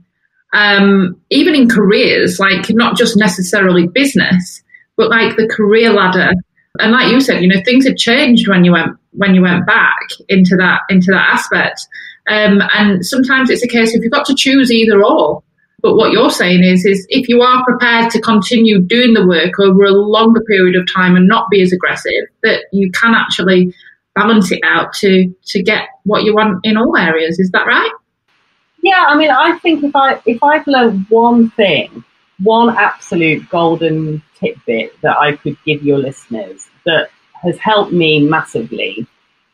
um, 0.53 1.19
even 1.31 1.55
in 1.55 1.67
careers, 1.67 2.39
like 2.39 2.69
not 2.69 2.95
just 2.95 3.17
necessarily 3.17 3.87
business, 3.87 4.63
but 4.97 5.09
like 5.09 5.35
the 5.35 5.47
career 5.47 5.91
ladder. 5.91 6.31
And 6.79 6.91
like 6.91 7.11
you 7.11 7.19
said, 7.19 7.41
you 7.41 7.47
know 7.47 7.61
things 7.63 7.85
had 7.85 7.97
changed 7.97 8.47
when 8.47 8.63
you 8.63 8.71
went 8.71 8.97
when 9.11 9.35
you 9.35 9.41
went 9.41 9.65
back 9.65 10.07
into 10.29 10.55
that 10.57 10.81
into 10.89 11.11
that 11.11 11.29
aspect. 11.33 11.87
Um, 12.27 12.61
and 12.73 13.05
sometimes 13.05 13.49
it's 13.49 13.63
a 13.63 13.67
case 13.67 13.95
of 13.95 14.03
you've 14.03 14.11
got 14.11 14.25
to 14.27 14.35
choose 14.35 14.71
either 14.71 15.03
or. 15.03 15.43
But 15.81 15.97
what 15.97 16.11
you're 16.11 16.31
saying 16.31 16.63
is, 16.63 16.83
is 16.83 17.05
if 17.09 17.29
you 17.29 17.41
are 17.41 17.63
prepared 17.63 18.09
to 18.11 18.21
continue 18.21 18.81
doing 18.81 19.13
the 19.13 19.27
work 19.27 19.59
over 19.59 19.83
a 19.83 19.91
longer 19.91 20.41
period 20.41 20.75
of 20.75 20.91
time 20.91 21.15
and 21.15 21.27
not 21.27 21.49
be 21.51 21.61
as 21.61 21.71
aggressive, 21.71 22.23
that 22.41 22.63
you 22.71 22.91
can 22.91 23.13
actually 23.13 23.71
balance 24.15 24.51
it 24.51 24.61
out 24.63 24.93
to 24.93 25.31
to 25.45 25.61
get 25.61 25.89
what 26.03 26.23
you 26.23 26.33
want 26.33 26.65
in 26.65 26.77
all 26.77 26.97
areas. 26.97 27.37
Is 27.39 27.51
that 27.51 27.67
right? 27.67 27.91
Yeah, 28.81 29.05
I 29.07 29.15
mean, 29.15 29.29
I 29.29 29.59
think 29.59 29.83
if 29.83 29.95
I 29.95 30.19
if 30.25 30.41
I've 30.41 30.65
learned 30.65 31.05
one 31.09 31.51
thing, 31.51 32.03
one 32.43 32.75
absolute 32.75 33.47
golden 33.49 34.21
tidbit 34.35 34.99
that 35.01 35.17
I 35.17 35.35
could 35.35 35.57
give 35.65 35.83
your 35.83 35.97
listeners 35.97 36.67
that 36.85 37.09
has 37.43 37.57
helped 37.57 37.91
me 37.91 38.27
massively 38.27 39.07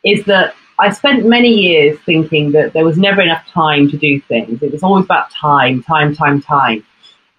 is 0.04 0.24
that 0.24 0.54
I 0.78 0.90
spent 0.90 1.26
many 1.26 1.50
years 1.50 1.98
thinking 2.04 2.52
that 2.52 2.72
there 2.72 2.84
was 2.84 2.98
never 2.98 3.20
enough 3.20 3.46
time 3.46 3.88
to 3.90 3.96
do 3.96 4.20
things. 4.20 4.62
It 4.62 4.72
was 4.72 4.82
always 4.82 5.04
about 5.04 5.30
time, 5.30 5.82
time, 5.82 6.14
time, 6.14 6.40
time. 6.40 6.84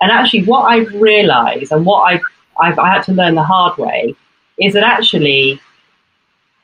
And 0.01 0.11
actually, 0.11 0.45
what 0.45 0.61
I've 0.61 0.93
realised 0.93 1.71
and 1.71 1.85
what 1.85 2.01
I've, 2.03 2.21
I've 2.59 2.79
I 2.79 2.93
had 2.93 3.03
to 3.03 3.13
learn 3.13 3.35
the 3.35 3.43
hard 3.43 3.77
way 3.77 4.15
is 4.59 4.73
that 4.73 4.83
actually 4.83 5.59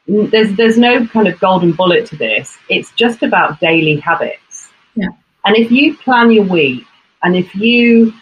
there's 0.08 0.56
there's 0.56 0.78
no 0.78 1.06
kind 1.08 1.28
of 1.28 1.40
golden 1.40 1.72
bullet 1.72 2.06
to 2.08 2.16
this. 2.16 2.58
It's 2.70 2.92
just 2.94 3.24
about 3.24 3.60
daily 3.60 3.98
habits. 3.98 4.70
Yeah. 4.96 5.10
And 5.46 5.56
if 5.56 5.72
you 5.72 5.98
plan 5.98 6.32
your 6.32 6.46
week 6.46 6.86
and 7.24 7.36
if 7.36 7.56
you 7.56 8.14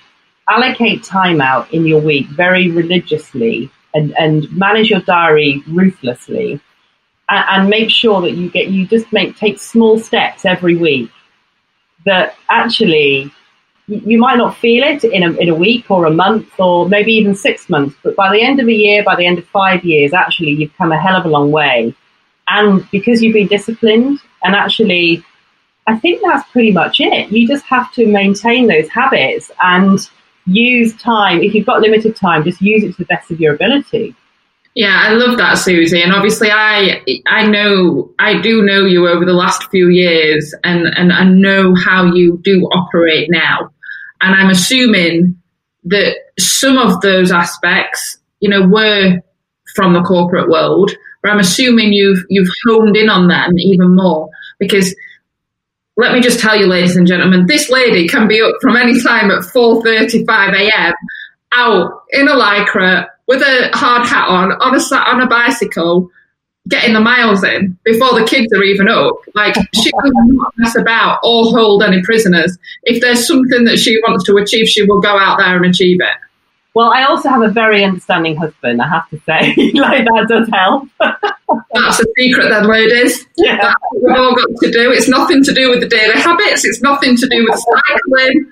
allocate 0.50 1.04
time 1.04 1.42
out 1.42 1.72
in 1.74 1.86
your 1.86 2.02
week 2.02 2.28
very 2.28 2.70
religiously 2.72 3.70
and, 3.94 4.18
and 4.18 4.52
manage 4.52 4.90
your 4.90 5.02
diary 5.02 5.64
ruthlessly 5.68 6.60
and, 7.30 7.46
and 7.50 7.70
make 7.70 7.90
sure 7.90 8.22
that 8.22 8.32
you 8.32 8.50
get 8.50 8.68
you 8.68 8.88
just 8.88 9.12
make 9.12 9.36
take 9.36 9.60
small 9.60 10.00
steps 10.00 10.46
every 10.46 10.76
week 10.76 11.10
that 12.06 12.36
actually 12.50 13.32
you 13.88 14.18
might 14.18 14.38
not 14.38 14.58
feel 14.58 14.84
it 14.84 15.04
in 15.06 15.24
a, 15.24 15.32
in 15.38 15.50
a 15.50 15.56
week 15.56 15.90
or 15.90 16.06
a 16.06 16.12
month 16.12 16.48
or 16.60 16.90
maybe 16.90 17.14
even 17.14 17.34
six 17.34 17.70
months, 17.70 17.96
but 18.04 18.16
by 18.18 18.30
the 18.32 18.42
end 18.42 18.60
of 18.60 18.68
a 18.68 18.74
year, 18.74 19.02
by 19.04 19.16
the 19.16 19.26
end 19.26 19.40
of 19.40 19.48
five 19.48 19.84
years, 19.86 20.14
actually 20.14 20.52
you've 20.52 20.76
come 20.78 20.92
a 20.92 21.00
hell 21.00 21.16
of 21.16 21.26
a 21.26 21.30
long 21.30 21.52
way. 21.52 21.96
And 22.50 22.90
because 22.92 23.22
you've 23.22 23.34
been 23.34 23.48
disciplined, 23.48 24.20
and 24.44 24.56
actually, 24.56 25.24
I 25.88 25.98
think 25.98 26.22
that's 26.22 26.50
pretty 26.52 26.72
much 26.72 27.00
it. 27.00 27.32
You 27.32 27.48
just 27.48 27.66
have 27.66 27.92
to 27.94 28.06
maintain 28.06 28.68
those 28.68 28.90
habits 28.90 29.52
and 29.62 30.00
use 30.48 30.96
time. 30.96 31.42
If 31.42 31.54
you've 31.54 31.66
got 31.66 31.82
limited 31.82 32.16
time, 32.16 32.44
just 32.44 32.62
use 32.62 32.84
it 32.84 32.94
to 32.94 32.98
the 33.00 33.06
best 33.06 33.30
of 33.30 33.40
your 33.40 33.54
ability. 33.54 34.16
Yeah, 34.76 34.96
I 34.96 35.14
love 35.14 35.38
that, 35.40 35.56
Susie. 35.58 36.04
And 36.04 36.14
obviously, 36.14 36.50
I 36.52 37.02
I 37.26 37.48
know 37.48 38.14
I 38.20 38.40
do 38.42 38.62
know 38.62 38.86
you 38.86 39.08
over 39.08 39.26
the 39.26 39.34
last 39.34 39.68
few 39.72 39.90
years, 39.90 40.54
and 40.64 40.86
and 40.96 41.12
I 41.12 41.24
know 41.24 41.74
how 41.76 42.06
you 42.14 42.40
do 42.44 42.62
operate 42.66 43.28
now. 43.32 43.72
And 44.22 44.36
I'm 44.36 44.52
assuming 44.52 45.36
that 45.86 46.16
some 46.38 46.78
of 46.78 47.02
those 47.02 47.32
aspects, 47.32 48.20
you 48.40 48.50
know, 48.50 48.68
were 48.68 49.20
from 49.76 49.94
the 49.94 50.04
corporate 50.04 50.48
world, 50.50 50.92
but 51.24 51.32
I'm 51.32 51.40
assuming 51.40 51.94
you've 51.94 52.24
you've 52.30 52.50
honed 52.68 52.96
in 52.96 53.10
on 53.10 53.28
them 53.28 53.58
even 53.58 53.96
more 53.96 54.30
because. 54.60 54.96
Let 55.98 56.14
me 56.14 56.22
just 56.22 56.40
tell 56.40 56.56
you, 56.56 56.68
ladies 56.68 56.96
and 56.96 57.08
gentlemen, 57.08 57.48
this 57.48 57.70
lady 57.72 58.08
can 58.08 58.28
be 58.28 58.40
up 58.40 58.54
from 58.62 58.76
any 58.76 59.02
time 59.02 59.32
at 59.32 59.44
4:35 59.44 60.54
a.m. 60.54 60.94
out 61.52 62.04
in 62.12 62.28
a 62.28 62.34
lycra 62.34 63.08
with 63.26 63.42
a 63.42 63.72
hard 63.74 64.08
hat 64.08 64.28
on 64.30 64.52
on 64.52 64.76
a 64.76 64.96
on 64.96 65.22
a 65.22 65.28
bicycle, 65.28 66.12
getting 66.68 66.94
the 66.94 67.00
miles 67.00 67.44
in 67.44 67.76
before 67.84 68.14
the 68.14 68.26
kids 68.26 68.54
are 68.54 68.64
even 68.64 68.88
up. 68.88 69.16
Like 69.34 69.56
she 69.74 69.92
will 69.96 70.12
not 70.14 70.54
mess 70.58 70.76
about 70.78 71.20
or 71.24 71.46
hold 71.46 71.82
any 71.82 72.04
prisoners. 72.04 72.58
If 72.84 73.02
there's 73.02 73.28
something 73.28 73.64
that 73.64 73.80
she 73.80 74.00
wants 74.08 74.24
to 74.26 74.38
achieve, 74.38 74.68
she 74.68 74.84
will 74.84 75.02
go 75.02 75.18
out 75.18 75.40
there 75.40 75.56
and 75.56 75.66
achieve 75.66 76.00
it. 76.00 76.27
Well, 76.74 76.92
I 76.92 77.06
also 77.06 77.30
have 77.30 77.42
a 77.42 77.50
very 77.50 77.84
understanding 77.84 78.36
husband, 78.36 78.82
I 78.82 78.88
have 78.88 79.10
to 79.10 79.20
say. 79.22 79.56
like, 79.74 80.06
that 80.06 80.26
does 80.30 80.48
help. 80.54 80.88
That's 81.74 82.00
a 82.00 82.06
secret, 82.16 82.50
then, 82.50 82.68
ladies. 82.68 83.26
Yeah. 83.38 83.58
That's 83.58 83.76
what 83.90 84.04
we've 84.04 84.18
all 84.18 84.36
got 84.36 84.48
to 84.62 84.72
do. 84.72 84.92
It's 84.92 85.10
nothing 85.10 85.44
to 85.44 85.54
do 85.54 85.70
with 85.72 85.80
the 85.80 85.88
daily 85.88 86.20
habits. 86.20 86.66
It's 86.66 86.82
nothing 86.82 87.18
to 87.18 87.28
do 87.28 87.48
with 87.50 87.60
cycling. 87.60 88.52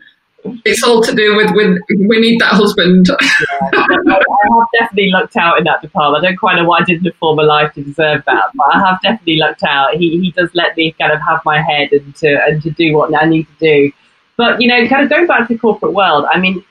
It's 0.63 0.83
all 0.83 1.01
to 1.01 1.13
do 1.13 1.35
with, 1.35 1.51
with 1.51 1.79
we 2.07 2.19
need 2.19 2.39
that 2.39 2.53
husband. 2.53 3.09
I 3.19 3.65
have 3.73 4.67
definitely 4.79 5.09
lucked 5.11 5.37
out 5.37 5.57
in 5.57 5.63
that 5.63 5.81
department. 5.81 6.23
I 6.23 6.27
don't 6.27 6.37
quite 6.37 6.55
know 6.55 6.65
what 6.65 6.81
I 6.81 6.85
did 6.85 6.97
in 6.97 7.03
the 7.03 7.13
former 7.19 7.43
life 7.43 7.73
to 7.73 7.83
deserve 7.83 8.23
that, 8.25 8.51
but 8.53 8.75
I 8.75 8.79
have 8.79 9.01
definitely 9.01 9.37
lucked 9.37 9.63
out. 9.63 9.95
He 9.95 10.19
he 10.19 10.31
does 10.31 10.49
let 10.53 10.77
me 10.77 10.95
kind 10.99 11.11
of 11.11 11.19
have 11.21 11.41
my 11.45 11.61
head 11.61 11.91
and 11.93 12.15
to 12.17 12.39
and 12.45 12.61
to 12.61 12.69
do 12.69 12.95
what 12.95 13.15
I 13.19 13.25
need 13.25 13.47
to 13.47 13.59
do. 13.59 13.91
But 14.37 14.61
you 14.61 14.67
know, 14.67 14.87
kind 14.87 15.03
of 15.03 15.09
going 15.09 15.25
back 15.25 15.47
to 15.47 15.53
the 15.53 15.59
corporate 15.59 15.93
world, 15.93 16.25
I 16.31 16.39
mean, 16.39 16.63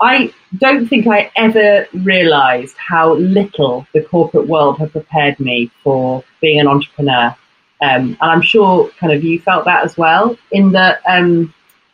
I 0.00 0.32
don't 0.58 0.88
think 0.88 1.06
I 1.06 1.30
ever 1.36 1.86
realised 1.92 2.76
how 2.76 3.14
little 3.14 3.86
the 3.92 4.02
corporate 4.02 4.48
world 4.48 4.78
had 4.78 4.92
prepared 4.92 5.38
me 5.38 5.70
for 5.84 6.24
being 6.40 6.58
an 6.58 6.66
entrepreneur. 6.66 7.36
Um, 7.82 8.16
and 8.20 8.30
I'm 8.30 8.42
sure 8.42 8.90
kind 8.98 9.12
of 9.12 9.22
you 9.22 9.40
felt 9.40 9.64
that 9.66 9.84
as 9.84 9.96
well. 9.98 10.36
In 10.52 10.72
that, 10.72 11.00
um, 11.06 11.52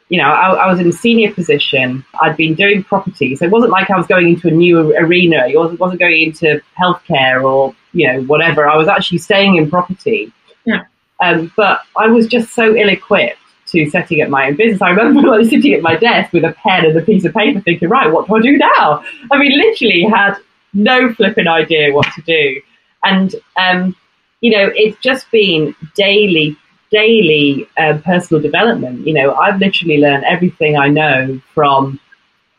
you 0.09 0.19
know, 0.19 0.29
I, 0.29 0.53
I 0.53 0.71
was 0.71 0.79
in 0.79 0.89
a 0.89 0.93
senior 0.93 1.33
position. 1.33 2.05
I'd 2.21 2.37
been 2.37 2.55
doing 2.55 2.85
property, 2.85 3.35
so 3.35 3.45
it 3.45 3.51
wasn't 3.51 3.73
like 3.73 3.91
I 3.91 3.97
was 3.97 4.07
going 4.07 4.29
into 4.29 4.49
a 4.49 4.53
new 4.53 4.97
arena. 4.97 5.47
It 5.49 5.57
wasn't, 5.57 5.81
wasn't 5.81 6.01
going 6.01 6.23
into 6.23 6.61
healthcare 6.79 7.43
or 7.43 7.75
you 7.93 8.07
know 8.07 8.23
whatever. 8.23 8.69
I 8.69 8.77
was 8.77 8.89
actually 8.89 9.19
staying 9.19 9.57
in 9.57 9.69
property. 9.69 10.33
Yeah. 10.65 10.85
Um, 11.23 11.53
but 11.57 11.81
I 11.97 12.09
was 12.09 12.27
just 12.27 12.53
so 12.53 12.77
ill-equipped 12.77 13.39
to 13.67 13.91
setting 13.91 14.23
up 14.23 14.29
my 14.29 14.49
own 14.49 14.57
business. 14.57 14.83
I 14.83 14.91
remember 14.91 15.29
like 15.39 15.47
sitting 15.47 15.75
at 15.75 15.83
my 15.83 15.97
desk 15.97 16.33
with 16.33 16.45
a 16.45 16.53
pen 16.53 16.87
and 16.87 16.97
a 16.97 17.03
piece 17.03 17.25
of 17.25 17.35
paper, 17.35 17.61
thinking, 17.61 17.89
right, 17.89 18.11
what 18.11 18.29
do 18.29 18.37
I 18.37 18.41
do 18.41 18.57
now? 18.57 19.05
I 19.31 19.39
mean, 19.39 19.59
literally 19.59 20.03
had 20.03 20.37
no 20.73 21.13
flipping 21.15 21.49
idea 21.49 21.93
what 21.93 22.07
to 22.15 22.23
do, 22.23 22.61
and 23.05 23.35
um, 23.57 23.97
you 24.41 24.51
know, 24.51 24.71
it's 24.75 24.99
just 25.01 25.31
been 25.31 25.75
daily, 25.95 26.57
daily 26.91 27.69
uh, 27.79 27.99
personal 28.05 28.43
development. 28.43 29.07
You 29.07 29.15
know, 29.15 29.35
I've 29.35 29.59
literally 29.59 29.99
learned 29.99 30.25
everything 30.25 30.77
I 30.77 30.89
know 30.89 31.41
from 31.55 31.99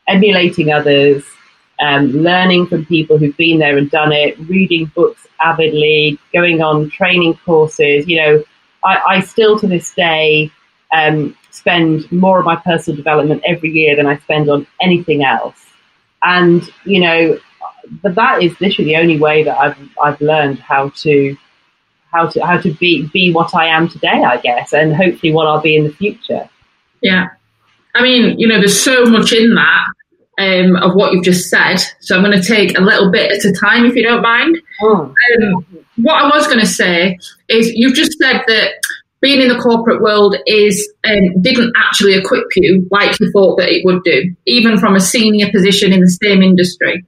emulating 0.08 0.72
others, 0.72 1.24
um, 1.80 2.08
learning 2.08 2.68
from 2.68 2.86
people 2.86 3.18
who've 3.18 3.38
been 3.38 3.60
there 3.60 3.78
and 3.78 3.90
done 3.92 4.12
it, 4.12 4.38
reading 4.40 4.92
books 4.96 5.28
avidly, 5.40 6.20
going 6.34 6.62
on 6.62 6.90
training 6.90 7.38
courses. 7.46 8.08
You 8.08 8.18
know, 8.18 8.44
I, 8.84 9.02
I 9.08 9.20
still 9.22 9.60
to 9.60 9.68
this 9.68 9.94
day 9.94 10.52
um, 10.94 11.36
spend 11.52 12.12
more 12.12 12.40
of 12.40 12.46
my 12.46 12.56
personal 12.56 12.96
development 12.96 13.44
every 13.46 13.70
year 13.70 13.96
than 13.96 14.06
I 14.06 14.18
spend 14.20 14.50
on 14.50 14.68
anything 14.82 15.24
else. 15.24 15.58
And 16.24 16.64
you 16.86 17.02
know, 17.02 17.40
but 18.02 18.16
that 18.16 18.42
is 18.42 18.60
literally 18.60 18.92
the 18.92 18.98
only 18.98 19.20
way 19.20 19.44
that 19.44 19.58
I've 19.58 19.78
I've 20.02 20.22
learned 20.22 20.60
how 20.60 20.90
to 20.90 21.38
how 22.12 22.28
to 22.28 22.46
how 22.46 22.58
to 22.62 22.74
be 22.74 23.08
be 23.08 23.34
what 23.34 23.54
I 23.54 23.68
am 23.68 23.88
today, 23.90 24.24
I 24.24 24.38
guess, 24.38 24.74
and 24.74 24.96
hopefully 24.96 25.32
what 25.34 25.48
I'll 25.48 25.62
be 25.62 25.76
in 25.76 25.84
the 25.84 25.94
future. 25.94 26.50
Yeah. 27.02 27.28
I 27.96 28.02
mean, 28.02 28.40
you 28.40 28.48
know, 28.48 28.60
there's 28.60 28.80
so 28.80 29.06
much 29.06 29.34
in 29.34 29.56
that. 29.56 29.88
um, 30.38 30.76
of 30.78 30.96
what 30.96 31.14
you've 31.14 31.24
just 31.24 31.50
said. 31.50 31.78
So 32.00 32.16
I'm 32.16 32.24
going 32.24 32.40
to 32.40 32.48
take 32.48 32.78
a 32.78 32.82
little 32.82 33.12
bit 33.12 33.32
at 33.32 33.46
a 33.46 33.54
time, 33.54 33.86
if 33.86 33.96
you 33.96 34.04
don't 34.04 34.22
mind. 34.22 34.58
Oh. 34.82 35.14
Um, 35.42 35.66
what 35.98 36.24
I 36.24 36.28
was 36.36 36.48
going 36.48 36.60
to 36.60 36.68
say 36.68 37.18
is 37.50 37.72
you've 37.74 37.96
just 37.96 38.18
said 38.20 38.44
that 38.48 38.74
being 39.20 39.42
in 39.42 39.48
the 39.48 39.60
corporate 39.60 40.02
world 40.02 40.36
is 40.46 40.88
um, 41.06 41.42
didn't 41.42 41.74
actually 41.76 42.14
equip 42.14 42.46
you 42.56 42.88
like 42.92 43.20
you 43.20 43.32
thought 43.32 43.58
that 43.58 43.70
it 43.70 43.84
would 43.86 44.04
do, 44.04 44.36
even 44.46 44.78
from 44.78 44.96
a 44.96 45.00
senior 45.00 45.52
position 45.52 45.92
in 45.92 46.02
the 46.02 46.10
same 46.10 46.44
industry. 46.44 47.04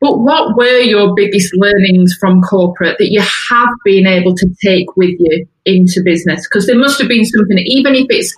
But 0.00 0.18
what 0.20 0.56
were 0.56 0.78
your 0.78 1.14
biggest 1.16 1.52
learnings 1.56 2.16
from 2.20 2.40
corporate 2.42 2.98
that 2.98 3.10
you 3.10 3.20
have 3.20 3.70
been 3.84 4.06
able 4.06 4.34
to 4.36 4.48
take 4.62 4.96
with 4.96 5.16
you 5.18 5.46
into 5.64 6.02
business? 6.04 6.46
Because 6.46 6.66
there 6.66 6.78
must 6.78 7.00
have 7.00 7.08
been 7.08 7.24
something, 7.24 7.58
even 7.58 7.96
if 7.96 8.06
it's 8.08 8.34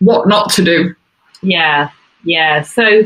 what 0.00 0.26
not 0.26 0.50
to 0.50 0.64
do. 0.64 0.94
Yeah, 1.42 1.90
yeah. 2.24 2.62
So 2.62 3.02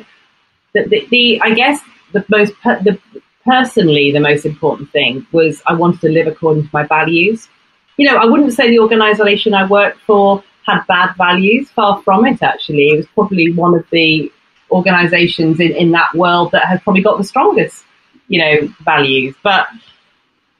the, 0.72 0.84
the, 0.84 1.06
the 1.10 1.40
I 1.42 1.52
guess 1.52 1.78
the 2.12 2.24
most 2.30 2.54
per, 2.62 2.82
the 2.82 2.98
personally 3.44 4.10
the 4.12 4.20
most 4.20 4.46
important 4.46 4.90
thing 4.90 5.26
was 5.32 5.60
I 5.66 5.74
wanted 5.74 6.00
to 6.00 6.08
live 6.08 6.26
according 6.26 6.64
to 6.64 6.70
my 6.72 6.86
values. 6.86 7.48
You 7.96 8.10
know, 8.10 8.16
I 8.16 8.24
wouldn't 8.24 8.52
say 8.52 8.70
the 8.70 8.80
organisation 8.80 9.54
I 9.54 9.66
worked 9.66 10.00
for 10.00 10.42
had 10.66 10.84
bad 10.86 11.14
values. 11.16 11.70
Far 11.70 12.02
from 12.02 12.26
it. 12.26 12.42
Actually, 12.42 12.88
it 12.88 12.96
was 12.96 13.06
probably 13.14 13.52
one 13.52 13.74
of 13.74 13.86
the 13.90 14.32
organizations 14.70 15.60
in, 15.60 15.72
in 15.72 15.92
that 15.92 16.14
world 16.14 16.50
that 16.52 16.66
have 16.66 16.82
probably 16.82 17.02
got 17.02 17.18
the 17.18 17.24
strongest, 17.24 17.84
you 18.28 18.40
know, 18.40 18.74
values. 18.84 19.34
But 19.42 19.68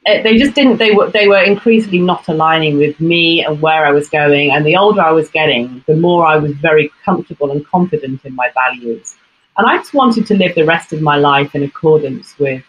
uh, 0.07 0.21
they 0.21 0.37
just 0.37 0.53
didn't, 0.53 0.77
they 0.77 0.91
were, 0.91 1.09
they 1.09 1.27
were 1.27 1.43
increasingly 1.43 1.99
not 1.99 2.27
aligning 2.27 2.77
with 2.77 2.99
me 2.99 3.43
and 3.43 3.61
where 3.61 3.85
I 3.85 3.91
was 3.91 4.07
going. 4.07 4.51
And 4.51 4.65
the 4.65 4.77
older 4.77 5.01
I 5.01 5.11
was 5.11 5.29
getting, 5.29 5.83
the 5.87 5.95
more 5.95 6.25
I 6.25 6.37
was 6.37 6.53
very 6.53 6.91
comfortable 7.03 7.51
and 7.51 7.65
confident 7.67 8.23
in 8.23 8.35
my 8.35 8.51
values. 8.53 9.15
And 9.57 9.67
I 9.67 9.77
just 9.77 9.93
wanted 9.93 10.27
to 10.27 10.35
live 10.35 10.55
the 10.55 10.65
rest 10.65 10.93
of 10.93 11.01
my 11.01 11.17
life 11.17 11.55
in 11.55 11.63
accordance 11.63 12.37
with, 12.37 12.63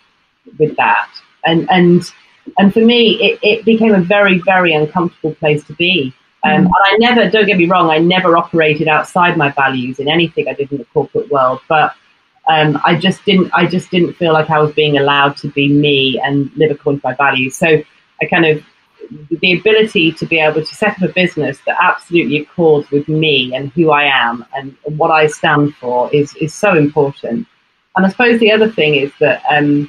with 0.59 0.77
that. 0.77 1.11
And, 1.45 1.71
and, 1.71 2.11
and 2.59 2.73
for 2.73 2.81
me, 2.81 3.15
it, 3.23 3.39
it 3.43 3.65
became 3.65 3.95
a 3.95 4.01
very, 4.01 4.39
very 4.41 4.73
uncomfortable 4.73 5.35
place 5.35 5.65
to 5.65 5.75
be 5.75 6.15
um, 6.47 6.53
mm. 6.53 6.67
and 6.67 6.75
I 6.85 6.97
never, 6.99 7.31
don't 7.31 7.47
get 7.47 7.59
me 7.59 7.67
wrong, 7.67 7.91
I 7.91 7.99
never 7.99 8.37
operated 8.37 8.89
outside 8.89 9.37
my 9.37 9.51
values 9.51 9.99
in 9.99 10.09
anything 10.09 10.49
I 10.49 10.53
did 10.53 10.71
in 10.71 10.79
the 10.79 10.85
corporate 10.87 11.31
world. 11.31 11.61
But 11.69 11.95
um, 12.49 12.81
I 12.85 12.95
just 12.97 13.25
didn't, 13.25 13.51
I 13.53 13.67
just 13.67 13.91
didn't 13.91 14.15
feel 14.15 14.33
like 14.33 14.51
I 14.51 14.61
was 14.61 14.73
being 14.73 14.99
allowed 14.99 15.37
to 15.39 15.49
be 15.49 15.69
me 15.69 16.21
and 16.23 16.51
live 16.57 16.71
according 16.71 17.01
to 17.01 17.09
my 17.09 17.15
values. 17.15 17.57
So 17.57 17.83
I 18.23 18.27
kind 18.27 18.47
of, 18.47 18.65
the 19.31 19.59
ability 19.59 20.13
to 20.13 20.27
be 20.27 20.41
able 20.41 20.65
to 20.65 20.75
set 20.75 20.97
up 20.97 21.03
a 21.09 21.13
business 21.13 21.61
that 21.67 21.77
absolutely 21.81 22.39
accords 22.39 22.91
with 22.91 23.07
me 23.09 23.55
and 23.55 23.71
who 23.73 23.91
I 23.91 24.05
am 24.05 24.45
and 24.55 24.77
what 24.97 25.13
I 25.13 25.29
stand 25.29 25.77
for 25.77 26.13
is 26.13 26.35
is 26.37 26.53
so 26.53 26.75
important. 26.75 27.47
And 27.95 28.05
I 28.05 28.09
suppose 28.09 28.41
the 28.41 28.51
other 28.51 28.69
thing 28.69 28.97
is 28.97 29.13
that, 29.21 29.45
um, 29.49 29.89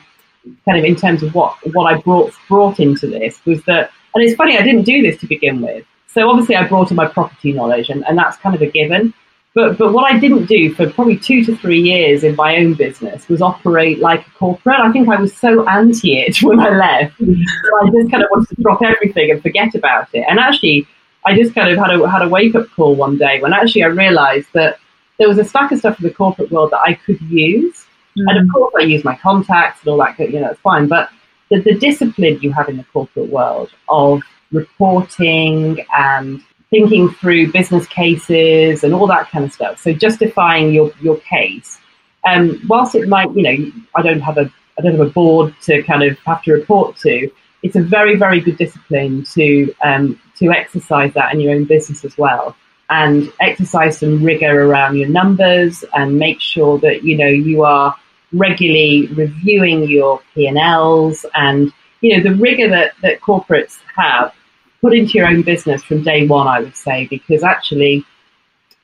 kind 0.65 0.77
of 0.77 0.85
in 0.85 0.95
terms 0.95 1.23
of 1.23 1.33
what 1.33 1.55
what 1.73 1.91
I 1.91 1.99
brought 2.01 2.33
brought 2.47 2.79
into 2.79 3.07
this 3.07 3.39
was 3.45 3.63
that, 3.63 3.91
and 4.13 4.23
it's 4.23 4.35
funny, 4.35 4.57
I 4.57 4.61
didn't 4.61 4.83
do 4.83 5.01
this 5.01 5.19
to 5.21 5.27
begin 5.27 5.61
with. 5.61 5.85
So 6.07 6.29
obviously 6.29 6.55
I 6.55 6.67
brought 6.67 6.89
in 6.91 6.95
my 6.95 7.07
property 7.07 7.53
knowledge 7.53 7.89
and, 7.89 8.03
and 8.07 8.17
that's 8.17 8.37
kind 8.37 8.55
of 8.55 8.61
a 8.61 8.67
given. 8.67 9.13
But, 9.53 9.79
but 9.79 9.91
what 9.91 10.11
I 10.11 10.19
didn't 10.19 10.45
do 10.45 10.71
for 10.75 10.87
probably 10.87 11.17
two 11.17 11.43
to 11.45 11.55
three 11.55 11.81
years 11.81 12.23
in 12.23 12.35
my 12.35 12.57
own 12.57 12.75
business 12.75 13.27
was 13.27 13.41
operate 13.41 13.97
like 13.97 14.27
a 14.27 14.29
corporate. 14.31 14.79
I 14.79 14.91
think 14.91 15.09
I 15.09 15.19
was 15.19 15.35
so 15.35 15.67
anti 15.67 16.19
it 16.19 16.37
when 16.43 16.59
I 16.59 16.69
left. 16.69 17.19
I 17.19 17.89
just 17.89 18.11
kind 18.11 18.21
of 18.21 18.29
wanted 18.29 18.55
to 18.55 18.61
drop 18.61 18.83
everything 18.83 19.31
and 19.31 19.41
forget 19.41 19.73
about 19.73 20.09
it. 20.13 20.25
And 20.29 20.37
actually, 20.39 20.87
I 21.25 21.35
just 21.35 21.55
kind 21.55 21.71
of 21.71 21.77
had 21.79 21.89
a, 21.89 22.07
had 22.07 22.21
a 22.21 22.29
wake 22.29 22.53
up 22.53 22.69
call 22.75 22.93
one 22.93 23.17
day 23.17 23.41
when 23.41 23.51
actually 23.51 23.81
I 23.81 23.87
realized 23.87 24.47
that 24.53 24.77
there 25.17 25.27
was 25.27 25.39
a 25.39 25.43
stack 25.43 25.71
of 25.71 25.79
stuff 25.79 25.99
in 25.99 26.07
the 26.07 26.13
corporate 26.13 26.51
world 26.51 26.69
that 26.69 26.81
I 26.81 26.93
could 26.93 27.19
use. 27.21 27.87
Mm. 28.17 28.25
And 28.27 28.38
of 28.39 28.53
course, 28.53 28.74
I 28.77 28.83
use 28.83 29.03
my 29.03 29.15
contacts 29.15 29.81
and 29.81 29.89
all 29.89 29.97
that, 29.97 30.19
you 30.19 30.39
know, 30.39 30.50
it's 30.50 30.59
fine. 30.62 30.88
But 30.88 31.09
the, 31.50 31.62
the 31.62 31.75
discipline 31.75 32.39
you 32.41 32.51
have 32.53 32.69
in 32.69 32.77
the 32.77 32.83
corporate 32.86 33.29
world 33.29 33.69
of 33.89 34.21
reporting 34.51 35.86
and 35.95 36.41
thinking 36.69 37.09
through 37.09 37.51
business 37.51 37.88
cases 37.88 38.83
and 38.83 38.93
all 38.93 39.07
that 39.07 39.29
kind 39.29 39.45
of 39.45 39.53
stuff. 39.53 39.79
So 39.79 39.93
justifying 39.93 40.74
your, 40.74 40.91
your 41.00 41.17
case. 41.19 41.80
Um, 42.25 42.62
whilst 42.67 42.95
it 42.95 43.08
might, 43.08 43.34
you 43.34 43.43
know, 43.43 43.71
I 43.95 44.01
don't 44.01 44.19
have 44.19 44.38
a 44.38 44.51
I 44.77 44.84
don't 44.84 44.97
have 44.97 45.08
a 45.08 45.10
board 45.10 45.56
to 45.62 45.82
kind 45.84 46.03
of 46.03 46.19
have 46.19 46.43
to 46.43 46.53
report 46.53 46.97
to. 46.97 47.32
It's 47.63 47.75
a 47.75 47.82
very 47.82 48.15
very 48.15 48.41
good 48.41 48.58
discipline 48.58 49.23
to 49.34 49.73
um, 49.84 50.19
to 50.38 50.51
exercise 50.51 51.13
that 51.13 51.34
in 51.34 51.39
your 51.39 51.56
own 51.56 51.63
business 51.63 52.06
as 52.06 52.17
well, 52.17 52.56
and 52.89 53.32
exercise 53.39 53.99
some 53.99 54.23
rigor 54.23 54.65
around 54.65 54.97
your 54.97 55.10
numbers 55.10 55.84
and 55.93 56.19
make 56.19 56.41
sure 56.41 56.77
that 56.80 57.03
you 57.03 57.17
know 57.17 57.27
you 57.27 57.63
are 57.63 57.95
regularly 58.33 59.07
reviewing 59.07 59.83
your 59.83 60.21
P 60.33 60.47
and 60.47 60.57
Ls 60.57 61.25
and 61.33 61.71
you 62.01 62.15
know 62.15 62.23
the 62.23 62.35
rigor 62.35 62.69
that 62.69 62.93
that 63.01 63.21
corporates 63.21 63.79
have 63.95 64.33
put 64.81 64.93
into 64.93 65.13
your 65.13 65.27
own 65.27 65.41
business 65.41 65.83
from 65.83 66.03
day 66.03 66.27
one, 66.27 66.47
I 66.47 66.59
would 66.59 66.75
say, 66.75 67.07
because 67.07 67.43
actually 67.43 68.05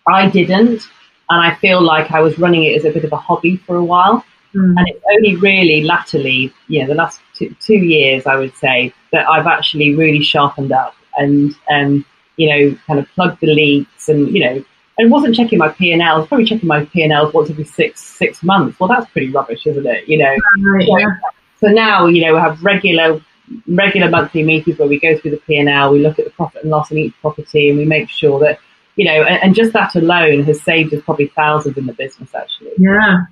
I 0.08 0.30
didn't. 0.30 0.88
And 1.30 1.42
I 1.42 1.56
feel 1.56 1.82
like 1.82 2.12
I 2.12 2.20
was 2.20 2.38
running 2.38 2.66
it 2.66 2.76
as 2.76 2.86
a 2.86 2.92
bit 2.92 3.06
of 3.06 3.14
a 3.14 3.18
hobby 3.18 3.58
for 3.58 3.78
a 3.78 3.84
while. 3.84 4.26
Mm. 4.56 4.76
And 4.78 4.88
it's 4.88 5.04
only 5.12 5.36
really 5.38 5.82
latterly, 5.82 6.54
you 6.68 6.82
know, 6.82 6.88
the 6.88 6.96
last 6.96 7.22
two, 7.34 7.56
two, 7.60 7.78
years, 7.78 8.26
I 8.28 8.36
would 8.36 8.56
say, 8.58 8.94
that 9.12 9.28
I've 9.28 9.48
actually 9.48 9.96
really 9.96 10.22
sharpened 10.22 10.72
up 10.72 10.96
and, 11.18 11.56
um, 11.72 12.06
you 12.38 12.50
know, 12.50 12.78
kind 12.86 13.00
of 13.00 13.08
plugged 13.10 13.40
the 13.40 13.48
leaks 13.48 14.10
and, 14.10 14.36
you 14.36 14.44
know, 14.44 14.66
and 14.98 15.12
wasn't 15.12 15.36
checking 15.36 15.60
my 15.60 15.70
P 15.70 15.92
and 15.92 16.02
Ls. 16.02 16.28
Probably 16.28 16.46
checking 16.46 16.68
my 16.68 16.86
P 16.86 17.04
and 17.04 17.12
Ls 17.12 17.34
once 17.34 17.50
every 17.50 17.66
six 17.66 18.02
six 18.02 18.44
months. 18.44 18.80
Well, 18.80 18.90
that's 18.90 19.10
pretty 19.12 19.30
rubbish, 19.30 19.66
isn't 19.66 19.86
it? 19.86 20.08
You 20.08 20.20
know. 20.20 20.36
Right, 20.64 20.88
yeah. 20.88 21.16
so, 21.60 21.68
so 21.68 21.74
now, 21.74 22.08
you 22.08 22.26
know, 22.26 22.34
we 22.34 22.40
have 22.40 22.64
regular 22.64 23.22
regular 23.68 24.10
monthly 24.10 24.44
meetings 24.44 24.78
where 24.78 24.88
we 24.88 25.00
go 25.00 25.18
through 25.18 25.32
the 25.32 25.38
P&L, 25.38 25.92
we 25.92 26.00
look 26.00 26.20
at 26.20 26.26
the 26.26 26.32
profit 26.32 26.64
and 26.64 26.72
loss 26.72 26.92
in 26.92 26.98
each 26.98 27.14
property 27.22 27.70
and 27.70 27.78
we 27.78 27.86
make 27.86 28.10
sure 28.10 28.40
that, 28.40 28.60
you 28.96 29.06
know, 29.06 29.24
and, 29.24 29.44
and 29.44 29.56
just 29.56 29.74
that 29.74 29.96
alone 29.96 30.44
has 30.44 30.62
saved 30.62 30.94
us 30.94 31.04
probably 31.04 31.28
thousands 31.28 31.78
in 31.78 31.86
the 31.86 31.94
business 31.94 32.34
actually. 32.34 32.72
Yeah. 32.78 33.26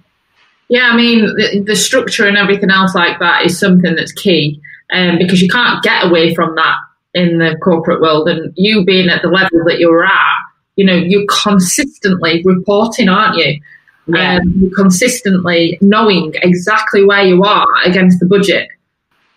Yeah, 0.70 0.90
I 0.92 0.96
mean, 0.96 1.26
the, 1.36 1.64
the 1.66 1.76
structure 1.76 2.26
and 2.26 2.38
everything 2.38 2.72
else 2.72 2.96
like 2.96 3.20
that 3.20 3.46
is 3.46 3.60
something 3.60 3.94
that's 3.94 4.14
key 4.14 4.62
um, 4.94 5.18
because 5.18 5.42
you 5.42 5.50
can't 5.50 5.84
get 5.84 6.06
away 6.06 6.34
from 6.34 6.56
that 6.56 6.78
in 7.14 7.40
the 7.40 7.58
corporate 7.62 8.00
world. 8.00 8.30
And 8.30 8.54
you 8.56 8.86
being 8.86 9.10
at 9.10 9.22
the 9.22 9.28
level 9.28 9.66
that 9.66 9.80
you're 9.80 10.06
at, 10.06 10.38
you 10.76 10.86
know, 10.86 10.96
you're 10.96 11.26
consistently 11.44 12.42
reporting, 12.44 13.10
aren't 13.10 13.38
you? 13.38 13.60
Yeah. 14.08 14.38
Um, 14.38 14.54
you're 14.58 14.76
consistently 14.76 15.78
knowing 15.82 16.34
exactly 16.42 17.06
where 17.06 17.24
you 17.24 17.44
are 17.44 17.68
against 17.84 18.20
the 18.20 18.26
budget. 18.26 18.68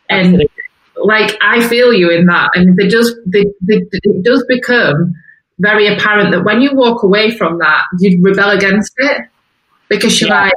And 0.08 0.26
Absolutely 0.26 0.48
like 0.96 1.36
I 1.40 1.66
feel 1.68 1.92
you 1.92 2.10
in 2.10 2.26
that, 2.26 2.50
and 2.54 2.78
it 2.78 2.88
just 2.88 3.16
they, 3.26 3.44
they, 3.62 3.82
it 3.90 4.24
does 4.24 4.44
become 4.48 5.14
very 5.58 5.86
apparent 5.86 6.32
that 6.32 6.44
when 6.44 6.60
you 6.60 6.74
walk 6.74 7.02
away 7.02 7.30
from 7.30 7.58
that, 7.58 7.84
you 8.00 8.20
rebel 8.22 8.50
against 8.50 8.92
it 8.98 9.22
because 9.88 10.20
you're 10.20 10.30
yeah. 10.30 10.44
like, 10.44 10.54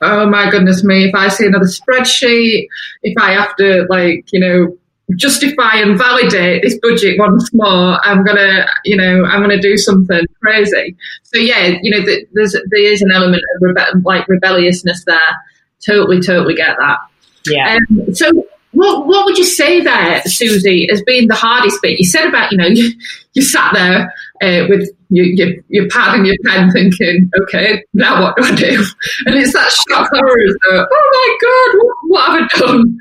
oh 0.00 0.26
my 0.28 0.50
goodness 0.50 0.84
me, 0.84 1.04
if 1.04 1.14
I 1.14 1.28
see 1.28 1.46
another 1.46 1.66
spreadsheet, 1.66 2.68
if 3.02 3.14
I 3.18 3.32
have 3.32 3.54
to 3.56 3.86
like 3.88 4.32
you 4.32 4.40
know 4.40 4.78
justify 5.16 5.76
and 5.76 5.98
validate 5.98 6.62
this 6.62 6.78
budget 6.80 7.18
once 7.18 7.52
more, 7.52 7.98
I'm 8.04 8.24
gonna 8.24 8.66
you 8.84 8.96
know 8.96 9.24
I'm 9.24 9.40
gonna 9.40 9.60
do 9.60 9.76
something 9.76 10.24
crazy. 10.42 10.96
So 11.22 11.38
yeah, 11.38 11.78
you 11.82 11.90
know 11.90 12.04
there's 12.32 12.52
there 12.52 12.92
is 12.92 13.02
an 13.02 13.10
element 13.12 13.42
of 13.56 13.62
rebe- 13.62 14.04
like 14.04 14.28
rebelliousness 14.28 15.04
there. 15.04 15.36
Totally, 15.84 16.20
totally 16.20 16.54
get 16.54 16.76
that. 16.78 16.98
Yeah. 17.46 17.78
Um, 17.90 18.14
so 18.14 18.30
what 18.72 19.06
what 19.06 19.24
would 19.24 19.38
you 19.38 19.44
say 19.44 19.80
there, 19.80 20.22
Susie, 20.24 20.88
as 20.90 21.02
being 21.02 21.28
the 21.28 21.34
hardest 21.34 21.80
bit? 21.82 21.98
You 21.98 22.06
said 22.06 22.26
about 22.26 22.52
you 22.52 22.58
know 22.58 22.66
you, 22.68 22.92
you 23.32 23.42
sat 23.42 23.72
there 23.72 24.12
uh, 24.42 24.66
with 24.68 24.90
your, 25.10 25.24
your, 25.24 25.48
your 25.68 25.88
pad 25.88 26.16
and 26.16 26.26
your 26.26 26.36
pen, 26.44 26.70
thinking, 26.70 27.30
okay, 27.42 27.82
now 27.94 28.22
what 28.22 28.36
do 28.36 28.44
I 28.44 28.54
do? 28.54 28.84
And 29.26 29.36
it's 29.36 29.54
that 29.54 29.70
shock 29.70 30.10
horror 30.12 30.36
oh 30.70 30.86
my 31.12 31.38
god, 31.42 31.78
what, 31.78 31.96
what 32.08 32.40
have 32.40 32.50
I 32.52 32.66
done? 32.66 32.98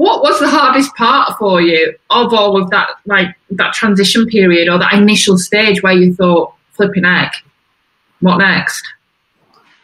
What 0.00 0.22
was 0.22 0.40
the 0.40 0.48
hardest 0.48 0.94
part 0.96 1.36
for 1.38 1.60
you 1.60 1.94
of 2.08 2.32
all 2.32 2.60
of 2.60 2.70
that, 2.70 2.88
like 3.04 3.36
that 3.50 3.74
transition 3.74 4.24
period 4.24 4.66
or 4.66 4.78
that 4.78 4.94
initial 4.94 5.36
stage 5.36 5.82
where 5.82 5.92
you 5.92 6.14
thought, 6.14 6.54
flipping 6.72 7.04
heck, 7.04 7.34
what 8.20 8.38
next? 8.38 8.82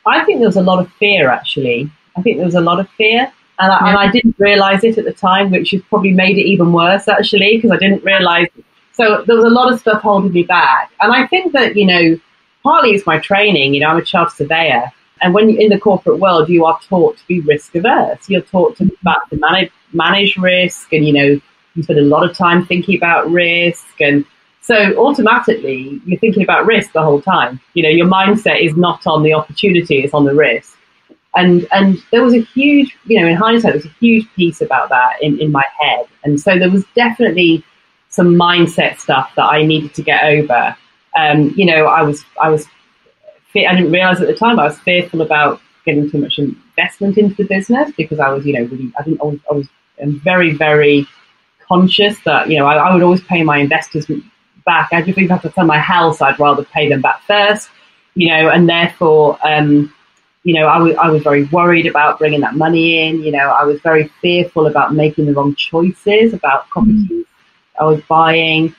I 0.07 0.25
think 0.25 0.39
there 0.39 0.49
was 0.49 0.57
a 0.57 0.63
lot 0.63 0.79
of 0.79 0.91
fear 0.95 1.29
actually. 1.29 1.91
I 2.17 2.23
think 2.23 2.39
there 2.39 2.47
was 2.47 2.55
a 2.55 2.63
lot 2.63 2.81
of 2.81 2.89
fear 2.97 3.31
and 3.59 3.71
I, 3.71 3.79
yeah. 3.79 3.89
and 3.89 3.99
I 3.99 4.11
didn't 4.11 4.37
realize 4.39 4.85
it 4.85 4.97
at 4.97 5.05
the 5.05 5.13
time, 5.13 5.51
which 5.51 5.73
has 5.73 5.83
probably 5.83 6.13
made 6.13 6.39
it 6.39 6.47
even 6.47 6.73
worse 6.73 7.09
actually, 7.09 7.57
because 7.57 7.71
I 7.71 7.77
didn't 7.77 8.03
realize. 8.03 8.49
So 8.93 9.23
there 9.27 9.37
was 9.37 9.45
a 9.45 9.51
lot 9.51 9.71
of 9.71 9.81
stuff 9.81 10.01
holding 10.01 10.33
me 10.33 10.45
back, 10.45 10.93
and 11.03 11.13
I 11.13 11.27
think 11.27 11.53
that 11.53 11.77
you 11.77 11.87
know, 11.87 12.19
partly 12.63 12.93
it's 12.93 13.07
my 13.07 13.19
training. 13.19 13.75
You 13.75 13.81
know, 13.81 13.89
I'm 13.89 13.99
a 13.99 14.03
chartered 14.03 14.35
surveyor, 14.35 14.91
and 15.21 15.35
when 15.35 15.51
you're 15.51 15.61
in 15.61 15.69
the 15.69 15.79
corporate 15.79 16.19
world, 16.19 16.49
you 16.49 16.65
are 16.65 16.79
taught 16.89 17.19
to 17.19 17.27
be 17.27 17.41
risk 17.41 17.75
averse. 17.75 18.29
You're 18.31 18.43
taught 18.43 18.77
to, 18.79 18.85
mm-hmm. 18.85 18.95
about, 19.03 19.29
to 19.31 19.37
manage 19.37 19.71
manage 19.93 20.37
risk, 20.37 20.93
and 20.93 21.07
you 21.07 21.13
know, 21.13 21.41
you 21.75 21.83
spend 21.83 21.99
a 21.99 22.03
lot 22.03 22.29
of 22.29 22.37
time 22.37 22.65
thinking 22.65 22.97
about 22.97 23.31
risk, 23.31 24.01
and 24.01 24.25
so 24.61 24.97
automatically 24.99 26.01
you're 26.07 26.19
thinking 26.19 26.43
about 26.43 26.67
risk 26.67 26.93
the 26.93 27.03
whole 27.03 27.21
time. 27.21 27.61
You 27.75 27.83
know, 27.85 27.89
your 27.89 28.07
mindset 28.07 28.61
is 28.61 28.77
not 28.77 29.07
on 29.07 29.23
the 29.23 29.35
opportunity; 29.35 29.99
it's 29.99 30.15
on 30.15 30.25
the 30.25 30.35
risk. 30.35 30.77
And 31.35 31.67
and 31.73 32.03
there 32.13 32.25
was 32.25 32.35
a 32.35 32.41
huge, 32.41 32.97
you 33.05 33.21
know, 33.21 33.27
in 33.27 33.37
hindsight, 33.37 33.73
there 33.73 33.79
was 33.79 33.87
a 33.87 33.97
huge 34.01 34.27
piece 34.35 34.63
about 34.63 34.89
that 34.89 35.23
in, 35.23 35.39
in 35.39 35.53
my 35.53 35.65
head. 35.81 36.07
And 36.25 36.41
so 36.41 36.59
there 36.59 36.71
was 36.71 36.85
definitely 36.95 37.63
some 38.09 38.35
mindset 38.35 38.99
stuff 38.99 39.31
that 39.37 39.45
I 39.45 39.63
needed 39.63 39.93
to 39.95 40.03
get 40.03 40.25
over. 40.25 40.75
Um, 41.17 41.53
you 41.57 41.67
know, 41.67 41.87
I 41.87 42.03
was 42.03 42.25
I 42.41 42.49
was 42.49 42.67
I 43.55 43.75
didn't 43.75 43.93
realize 43.93 44.21
at 44.21 44.27
the 44.27 44.35
time 44.35 44.59
I 44.59 44.65
was 44.65 44.79
fearful 44.81 45.23
about 45.23 45.61
getting 45.85 46.11
too 46.11 46.19
much 46.19 46.39
investment 46.77 47.19
into 47.19 47.35
the 47.35 47.45
business 47.45 47.91
because 47.97 48.21
I 48.21 48.31
was, 48.31 48.45
you 48.47 48.53
know, 48.53 48.65
really 48.65 48.93
I 48.99 49.03
didn't 49.03 49.21
I 49.21 49.25
was, 49.25 49.39
I 49.51 49.55
was 49.55 49.67
very 50.23 50.53
very 50.53 51.07
conscious 51.69 52.19
that 52.25 52.49
you 52.49 52.59
know 52.59 52.67
I, 52.67 52.77
I 52.77 52.95
would 52.95 53.03
always 53.03 53.23
pay 53.23 53.43
my 53.43 53.59
investors 53.59 54.07
back. 54.65 54.89
I 54.93 55.03
just 55.03 55.19
even 55.19 55.31
have 55.31 55.43
to 55.43 55.53
sell 55.53 55.65
my 55.67 55.79
house, 55.79 56.21
I'd 56.21 56.39
rather 56.39 56.65
pay 56.65 56.89
them 56.89 57.01
back 57.01 57.23
first, 57.23 57.69
you 58.15 58.29
know, 58.29 58.51
and 58.51 58.69
therefore. 58.69 59.39
Um, 59.47 59.93
you 60.43 60.55
know, 60.55 60.69
I 60.69 60.79
was, 60.79 60.95
I 60.95 61.11
was 61.11 61.25
very 61.25 61.43
worried 61.47 61.87
about 61.87 62.21
bringing 62.21 62.41
that 62.43 62.55
money 62.55 63.09
in. 63.09 63.21
You 63.21 63.33
know, 63.33 63.51
I 63.51 63.65
was 63.65 63.81
very 63.81 64.09
fearful 64.23 64.69
about 64.69 64.95
making 64.95 65.27
the 65.27 65.33
wrong 65.33 65.57
choices 65.57 66.33
about 66.35 66.69
properties 66.69 67.11
mm. 67.11 67.25
I 67.81 67.85
was 67.85 68.01
buying. 68.03 68.73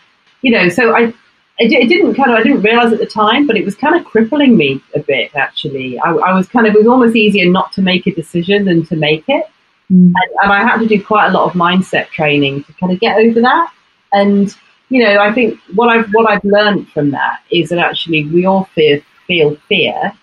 You 0.44 0.52
know, 0.52 0.70
so 0.70 0.96
I, 0.96 1.14
it, 1.60 1.72
it, 1.72 1.88
didn't 1.88 2.16
kind 2.16 2.32
of, 2.32 2.38
I 2.38 2.44
didn't 2.44 2.62
realize 2.62 2.94
at 2.94 3.00
the 3.00 3.06
time, 3.06 3.48
but 3.48 3.58
it 3.58 3.66
was 3.66 3.76
kind 3.76 3.96
of 3.96 4.06
crippling 4.06 4.58
me 4.58 4.82
a 4.96 5.00
bit, 5.00 5.36
actually. 5.36 6.00
I, 6.00 6.12
I 6.12 6.34
was 6.34 6.48
kind 6.48 6.68
of, 6.68 6.76
it 6.76 6.80
was 6.80 6.88
almost 6.88 7.16
easier 7.16 7.50
not 7.50 7.72
to 7.74 7.82
make 7.82 8.08
a 8.08 8.12
decision 8.14 8.66
than 8.66 8.86
to 8.88 8.96
make 8.96 9.24
it. 9.28 9.46
Mm. 9.92 10.14
And, 10.14 10.32
and 10.44 10.52
I 10.52 10.64
had 10.64 10.78
to 10.78 10.88
do 10.88 11.04
quite 11.04 11.28
a 11.28 11.32
lot 11.32 11.46
of 11.46 11.54
mindset 11.54 12.10
training 12.10 12.64
to 12.66 12.74
kind 12.74 12.92
of 12.92 13.00
get 13.00 13.18
over 13.18 13.42
that. 13.42 13.72
And, 14.12 14.56
you 14.90 15.04
know, 15.04 15.20
I 15.20 15.34
think 15.34 15.60
what 15.74 15.90
I've, 15.90 16.10
what 16.12 16.30
I've 16.30 16.44
learned 16.44 16.90
from 16.90 17.12
that 17.12 17.42
is 17.52 17.70
that 17.70 17.80
actually 17.80 18.26
we 18.28 18.46
all 18.46 18.66
fear, 18.76 19.02
feel 19.28 19.56
fear 19.68 20.14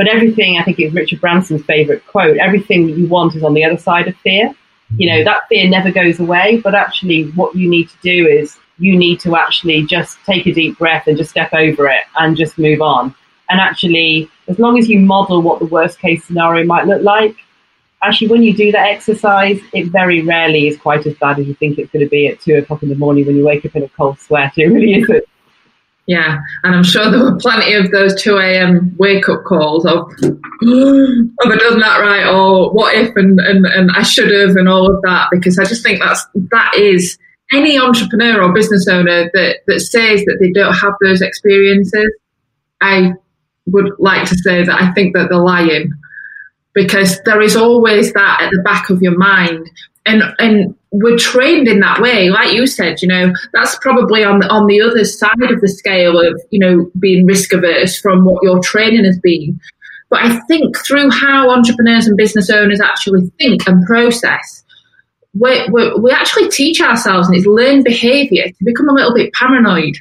but 0.00 0.08
everything, 0.08 0.56
I 0.56 0.64
think 0.64 0.78
it's 0.78 0.94
Richard 0.94 1.20
Branson's 1.20 1.62
favorite 1.66 2.06
quote, 2.06 2.38
everything 2.38 2.86
that 2.86 2.96
you 2.96 3.06
want 3.06 3.36
is 3.36 3.42
on 3.42 3.52
the 3.52 3.62
other 3.62 3.76
side 3.76 4.08
of 4.08 4.16
fear. 4.16 4.50
You 4.96 5.10
know, 5.10 5.24
that 5.24 5.46
fear 5.50 5.68
never 5.68 5.90
goes 5.90 6.20
away, 6.20 6.58
but 6.64 6.74
actually 6.74 7.24
what 7.32 7.54
you 7.54 7.68
need 7.68 7.90
to 7.90 7.96
do 8.00 8.26
is 8.26 8.56
you 8.80 8.98
need 8.98 9.20
to 9.20 9.36
actually 9.36 9.84
just 9.84 10.18
take 10.24 10.46
a 10.46 10.52
deep 10.52 10.78
breath 10.78 11.06
and 11.06 11.16
just 11.16 11.30
step 11.30 11.52
over 11.52 11.86
it 11.86 12.02
and 12.18 12.36
just 12.36 12.58
move 12.58 12.80
on. 12.80 13.14
And 13.50 13.60
actually, 13.60 14.30
as 14.48 14.58
long 14.58 14.78
as 14.78 14.88
you 14.88 14.98
model 14.98 15.42
what 15.42 15.58
the 15.58 15.66
worst 15.66 15.98
case 15.98 16.24
scenario 16.24 16.64
might 16.64 16.86
look 16.86 17.02
like, 17.02 17.36
actually, 18.02 18.28
when 18.28 18.42
you 18.42 18.56
do 18.56 18.72
that 18.72 18.88
exercise, 18.88 19.60
it 19.74 19.90
very 19.90 20.22
rarely 20.22 20.66
is 20.66 20.78
quite 20.78 21.06
as 21.06 21.14
bad 21.14 21.38
as 21.38 21.46
you 21.46 21.54
think 21.54 21.78
it's 21.78 21.92
going 21.92 22.04
to 22.04 22.08
be 22.08 22.26
at 22.28 22.40
two 22.40 22.54
o'clock 22.54 22.82
in 22.82 22.88
the 22.88 22.94
morning 22.94 23.26
when 23.26 23.36
you 23.36 23.44
wake 23.44 23.64
up 23.66 23.76
in 23.76 23.82
a 23.82 23.88
cold 23.90 24.18
sweat. 24.18 24.56
It 24.56 24.66
really 24.66 24.94
isn't. 25.02 25.24
Yeah, 26.06 26.38
and 26.64 26.74
I'm 26.74 26.82
sure 26.82 27.10
there 27.10 27.20
were 27.20 27.36
plenty 27.36 27.74
of 27.74 27.90
those 27.92 28.20
2 28.20 28.38
a.m. 28.38 28.96
wake 28.98 29.28
up 29.28 29.44
calls 29.44 29.86
of, 29.86 30.10
oh, 30.24 31.24
have 31.42 31.52
I 31.52 31.56
done 31.56 31.78
that 31.78 32.00
right? 32.00 32.26
Or 32.26 32.72
what 32.72 32.94
if 32.96 33.14
and, 33.14 33.38
and, 33.38 33.64
and 33.66 33.90
I 33.94 34.02
should 34.02 34.30
have 34.32 34.56
and 34.56 34.68
all 34.68 34.92
of 34.92 35.00
that 35.02 35.28
because 35.30 35.58
I 35.58 35.64
just 35.64 35.84
think 35.84 36.00
that's 36.00 36.26
that 36.50 36.72
is 36.76 37.16
any 37.52 37.78
entrepreneur 37.78 38.42
or 38.42 38.52
business 38.52 38.86
owner 38.88 39.30
that, 39.32 39.58
that 39.66 39.80
says 39.80 40.24
that 40.24 40.38
they 40.40 40.52
don't 40.52 40.74
have 40.74 40.94
those 41.02 41.20
experiences, 41.20 42.10
I 42.80 43.12
would 43.66 43.92
like 43.98 44.28
to 44.28 44.36
say 44.36 44.64
that 44.64 44.82
I 44.82 44.92
think 44.92 45.14
that 45.14 45.28
they're 45.28 45.38
lying 45.38 45.92
because 46.74 47.20
there 47.24 47.40
is 47.40 47.56
always 47.56 48.12
that 48.12 48.40
at 48.40 48.50
the 48.50 48.62
back 48.62 48.90
of 48.90 49.02
your 49.02 49.16
mind. 49.16 49.70
And 50.06 50.22
and 50.38 50.74
we're 50.92 51.18
trained 51.18 51.68
in 51.68 51.80
that 51.80 52.00
way, 52.00 52.30
like 52.30 52.52
you 52.52 52.66
said. 52.66 53.02
You 53.02 53.08
know, 53.08 53.32
that's 53.52 53.76
probably 53.80 54.24
on 54.24 54.40
the, 54.40 54.48
on 54.48 54.66
the 54.66 54.80
other 54.80 55.04
side 55.04 55.50
of 55.50 55.60
the 55.60 55.68
scale 55.68 56.18
of 56.18 56.40
you 56.50 56.58
know 56.58 56.90
being 56.98 57.26
risk 57.26 57.52
averse 57.52 57.98
from 57.98 58.24
what 58.24 58.42
your 58.42 58.60
training 58.60 59.04
has 59.04 59.18
been. 59.18 59.60
But 60.08 60.24
I 60.24 60.40
think 60.46 60.76
through 60.78 61.10
how 61.10 61.50
entrepreneurs 61.50 62.06
and 62.06 62.16
business 62.16 62.50
owners 62.50 62.80
actually 62.80 63.30
think 63.38 63.68
and 63.68 63.84
process, 63.86 64.64
we 65.34 65.68
we 65.68 66.10
actually 66.10 66.48
teach 66.48 66.80
ourselves, 66.80 67.28
and 67.28 67.36
it's 67.36 67.46
learned 67.46 67.84
behaviour 67.84 68.44
to 68.44 68.64
become 68.64 68.88
a 68.88 68.92
little 68.92 69.14
bit 69.14 69.32
paranoid. 69.32 69.96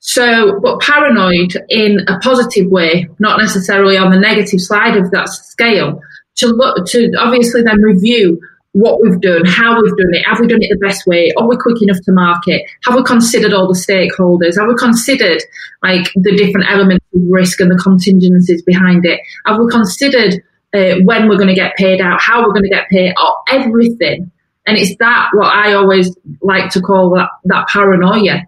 So, 0.00 0.60
but 0.60 0.80
paranoid 0.80 1.56
in 1.68 2.00
a 2.08 2.18
positive 2.20 2.70
way, 2.70 3.08
not 3.18 3.40
necessarily 3.40 3.96
on 3.96 4.10
the 4.10 4.18
negative 4.18 4.60
side 4.60 4.96
of 4.96 5.10
that 5.10 5.28
scale. 5.28 6.00
To 6.36 6.48
look 6.48 6.86
to 6.88 7.12
obviously 7.18 7.62
then 7.62 7.80
review 7.80 8.40
what 8.76 9.00
we've 9.00 9.20
done, 9.22 9.42
how 9.46 9.80
we've 9.80 9.96
done 9.96 10.12
it, 10.12 10.26
have 10.26 10.38
we 10.38 10.46
done 10.46 10.62
it 10.62 10.68
the 10.68 10.86
best 10.86 11.06
way, 11.06 11.32
are 11.38 11.48
we 11.48 11.56
quick 11.56 11.80
enough 11.80 11.96
to 12.04 12.12
market, 12.12 12.62
have 12.84 12.94
we 12.94 13.02
considered 13.04 13.54
all 13.54 13.66
the 13.66 13.78
stakeholders, 13.78 14.58
have 14.58 14.68
we 14.68 14.74
considered 14.76 15.42
like 15.82 16.12
the 16.16 16.36
different 16.36 16.70
elements 16.70 17.04
of 17.14 17.22
risk 17.30 17.58
and 17.60 17.70
the 17.70 17.82
contingencies 17.82 18.60
behind 18.62 19.06
it, 19.06 19.18
have 19.46 19.58
we 19.58 19.66
considered 19.70 20.34
uh, 20.74 20.96
when 21.04 21.26
we're 21.26 21.38
going 21.38 21.48
to 21.48 21.54
get 21.54 21.74
paid 21.76 22.02
out, 22.02 22.20
how 22.20 22.42
we're 22.42 22.52
going 22.52 22.64
to 22.64 22.68
get 22.68 22.86
paid, 22.90 23.14
oh, 23.16 23.40
everything. 23.48 24.30
And 24.66 24.76
it's 24.76 24.96
that 24.96 25.28
what 25.32 25.54
I 25.54 25.74
always 25.74 26.14
like 26.42 26.70
to 26.72 26.80
call 26.80 27.10
that, 27.10 27.28
that 27.44 27.68
paranoia. 27.68 28.42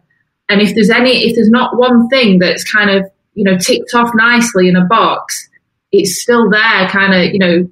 And 0.49 0.61
if 0.61 0.75
there's 0.75 0.91
any, 0.91 1.25
if 1.25 1.37
there's 1.37 1.51
not 1.51 1.77
one 1.77 2.09
thing 2.09 2.39
that's 2.39 2.65
kind 2.71 2.91
of, 2.91 3.09
you 3.35 3.45
know, 3.45 3.57
ticked 3.57 3.95
off 3.95 4.11
nicely 4.15 4.69
in 4.69 4.77
a 4.77 4.85
box, 4.85 5.49
it's 5.93 6.21
still 6.21 6.51
there 6.51 6.89
kind 6.89 7.15
of, 7.15 7.33
you 7.33 7.39
know, 7.39 7.71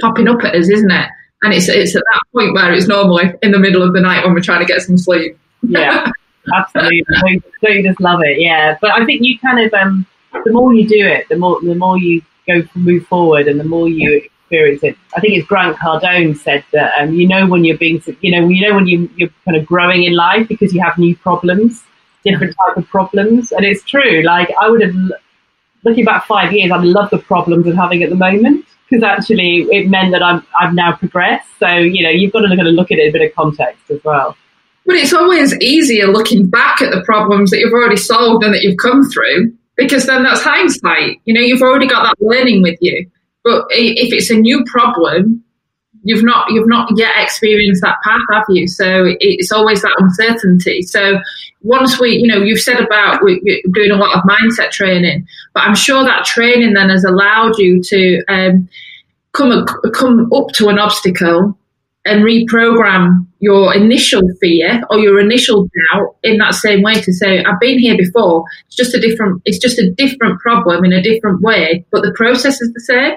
popping 0.00 0.28
up 0.28 0.44
at 0.44 0.54
us, 0.54 0.68
isn't 0.68 0.90
it? 0.90 1.08
And 1.42 1.54
it's 1.54 1.68
it's 1.68 1.94
at 1.94 2.02
that 2.12 2.20
point 2.32 2.54
where 2.54 2.72
it's 2.72 2.88
normally 2.88 3.32
in 3.42 3.52
the 3.52 3.58
middle 3.58 3.82
of 3.82 3.92
the 3.92 4.00
night 4.00 4.24
when 4.24 4.34
we're 4.34 4.40
trying 4.40 4.60
to 4.60 4.66
get 4.66 4.82
some 4.82 4.98
sleep. 4.98 5.38
Yeah, 5.62 6.10
absolutely. 6.54 7.04
Don't 7.62 7.76
you 7.76 7.82
just 7.82 8.00
love 8.00 8.20
it? 8.22 8.40
Yeah, 8.40 8.76
but 8.80 8.90
I 8.90 9.04
think 9.04 9.22
you 9.22 9.38
kind 9.38 9.64
of 9.64 9.72
um, 9.74 10.06
the 10.44 10.52
more 10.52 10.72
you 10.74 10.88
do 10.88 11.06
it, 11.06 11.28
the 11.28 11.36
more 11.36 11.60
the 11.60 11.74
more 11.74 11.98
you 11.98 12.22
go 12.48 12.62
move 12.74 13.06
forward, 13.06 13.48
and 13.48 13.60
the 13.60 13.64
more 13.64 13.88
you 13.88 14.28
experience 14.46 14.82
it. 14.84 14.96
I 15.16 15.20
think 15.20 15.34
it's 15.34 15.46
Grant 15.46 15.76
Cardone 15.76 16.36
said 16.36 16.64
that 16.72 16.92
um, 17.00 17.14
you 17.14 17.26
know 17.26 17.46
when 17.46 17.64
you're 17.64 17.76
being, 17.76 18.02
you 18.20 18.30
know, 18.30 18.48
you 18.48 18.66
know 18.66 18.74
when 18.74 18.86
you, 18.86 19.10
you're 19.16 19.30
kind 19.44 19.56
of 19.56 19.66
growing 19.66 20.04
in 20.04 20.14
life 20.14 20.46
because 20.48 20.72
you 20.72 20.80
have 20.82 20.96
new 20.98 21.16
problems, 21.16 21.82
different 22.24 22.54
type 22.56 22.76
of 22.76 22.86
problems, 22.86 23.50
and 23.52 23.64
it's 23.64 23.82
true. 23.82 24.22
Like 24.22 24.48
I 24.60 24.70
would 24.70 24.82
have, 24.82 24.94
looking 25.82 26.04
back 26.04 26.26
five 26.26 26.52
years, 26.52 26.70
I'd 26.70 26.84
love 26.84 27.10
the 27.10 27.18
problems 27.18 27.66
I'm 27.66 27.76
having 27.76 28.02
at 28.04 28.10
the 28.10 28.16
moment 28.16 28.64
because 28.88 29.02
actually 29.02 29.66
it 29.70 29.90
meant 29.90 30.12
that 30.12 30.22
I'm 30.22 30.46
I've 30.60 30.74
now 30.74 30.94
progressed. 30.94 31.48
So 31.58 31.68
you 31.68 32.04
know 32.04 32.10
you've 32.10 32.32
got 32.32 32.40
to 32.40 32.48
kind 32.48 32.68
of 32.68 32.74
look 32.74 32.92
at 32.92 32.98
it 32.98 33.04
in 33.04 33.08
a 33.08 33.12
bit 33.12 33.28
of 33.28 33.34
context 33.34 33.90
as 33.90 34.02
well. 34.04 34.36
But 34.86 34.94
it's 34.94 35.12
always 35.12 35.52
easier 35.60 36.06
looking 36.06 36.48
back 36.48 36.80
at 36.80 36.92
the 36.92 37.02
problems 37.04 37.50
that 37.50 37.58
you've 37.58 37.72
already 37.72 37.96
solved 37.96 38.44
and 38.44 38.54
that 38.54 38.62
you've 38.62 38.76
come 38.76 39.02
through 39.10 39.52
because 39.76 40.06
then 40.06 40.22
that's 40.22 40.42
hindsight. 40.42 41.20
You 41.24 41.34
know, 41.34 41.40
you've 41.40 41.60
already 41.60 41.88
got 41.88 42.04
that 42.04 42.24
learning 42.24 42.62
with 42.62 42.78
you. 42.80 43.10
But 43.46 43.66
if 43.70 44.12
it's 44.12 44.28
a 44.28 44.34
new 44.34 44.64
problem, 44.64 45.44
you've 46.02 46.24
not 46.24 46.50
you've 46.50 46.66
not 46.66 46.90
yet 46.96 47.12
experienced 47.16 47.80
that 47.82 47.94
path, 48.02 48.20
have 48.32 48.42
you? 48.48 48.66
So 48.66 49.14
it's 49.20 49.52
always 49.52 49.82
that 49.82 49.94
uncertainty. 50.00 50.82
So 50.82 51.20
once 51.62 52.00
we, 52.00 52.16
you 52.16 52.26
know, 52.26 52.42
you've 52.42 52.60
said 52.60 52.80
about 52.80 53.20
doing 53.20 53.92
a 53.92 53.94
lot 53.94 54.16
of 54.16 54.24
mindset 54.24 54.72
training, 54.72 55.28
but 55.54 55.62
I'm 55.62 55.76
sure 55.76 56.02
that 56.02 56.24
training 56.24 56.74
then 56.74 56.88
has 56.88 57.04
allowed 57.04 57.56
you 57.56 57.80
to 57.84 58.24
um, 58.26 58.68
come 59.32 59.64
come 59.94 60.28
up 60.32 60.48
to 60.54 60.66
an 60.66 60.80
obstacle 60.80 61.56
and 62.04 62.24
reprogram 62.24 63.26
your 63.38 63.72
initial 63.76 64.22
fear 64.40 64.82
or 64.90 64.98
your 64.98 65.20
initial 65.20 65.68
doubt 65.92 66.16
in 66.24 66.38
that 66.38 66.54
same 66.54 66.80
way 66.80 66.94
to 67.00 67.12
say 67.12 67.42
i've 67.42 67.58
been 67.58 67.80
here 67.80 67.96
before 67.96 68.44
it's 68.66 68.76
just 68.76 68.94
a 68.94 69.00
different 69.00 69.42
it's 69.44 69.58
just 69.58 69.76
a 69.80 69.90
different 69.90 70.38
problem 70.38 70.84
in 70.84 70.92
a 70.92 71.02
different 71.02 71.40
way 71.40 71.84
but 71.90 72.02
the 72.02 72.12
process 72.12 72.60
is 72.60 72.72
the 72.72 72.80
same 72.80 73.16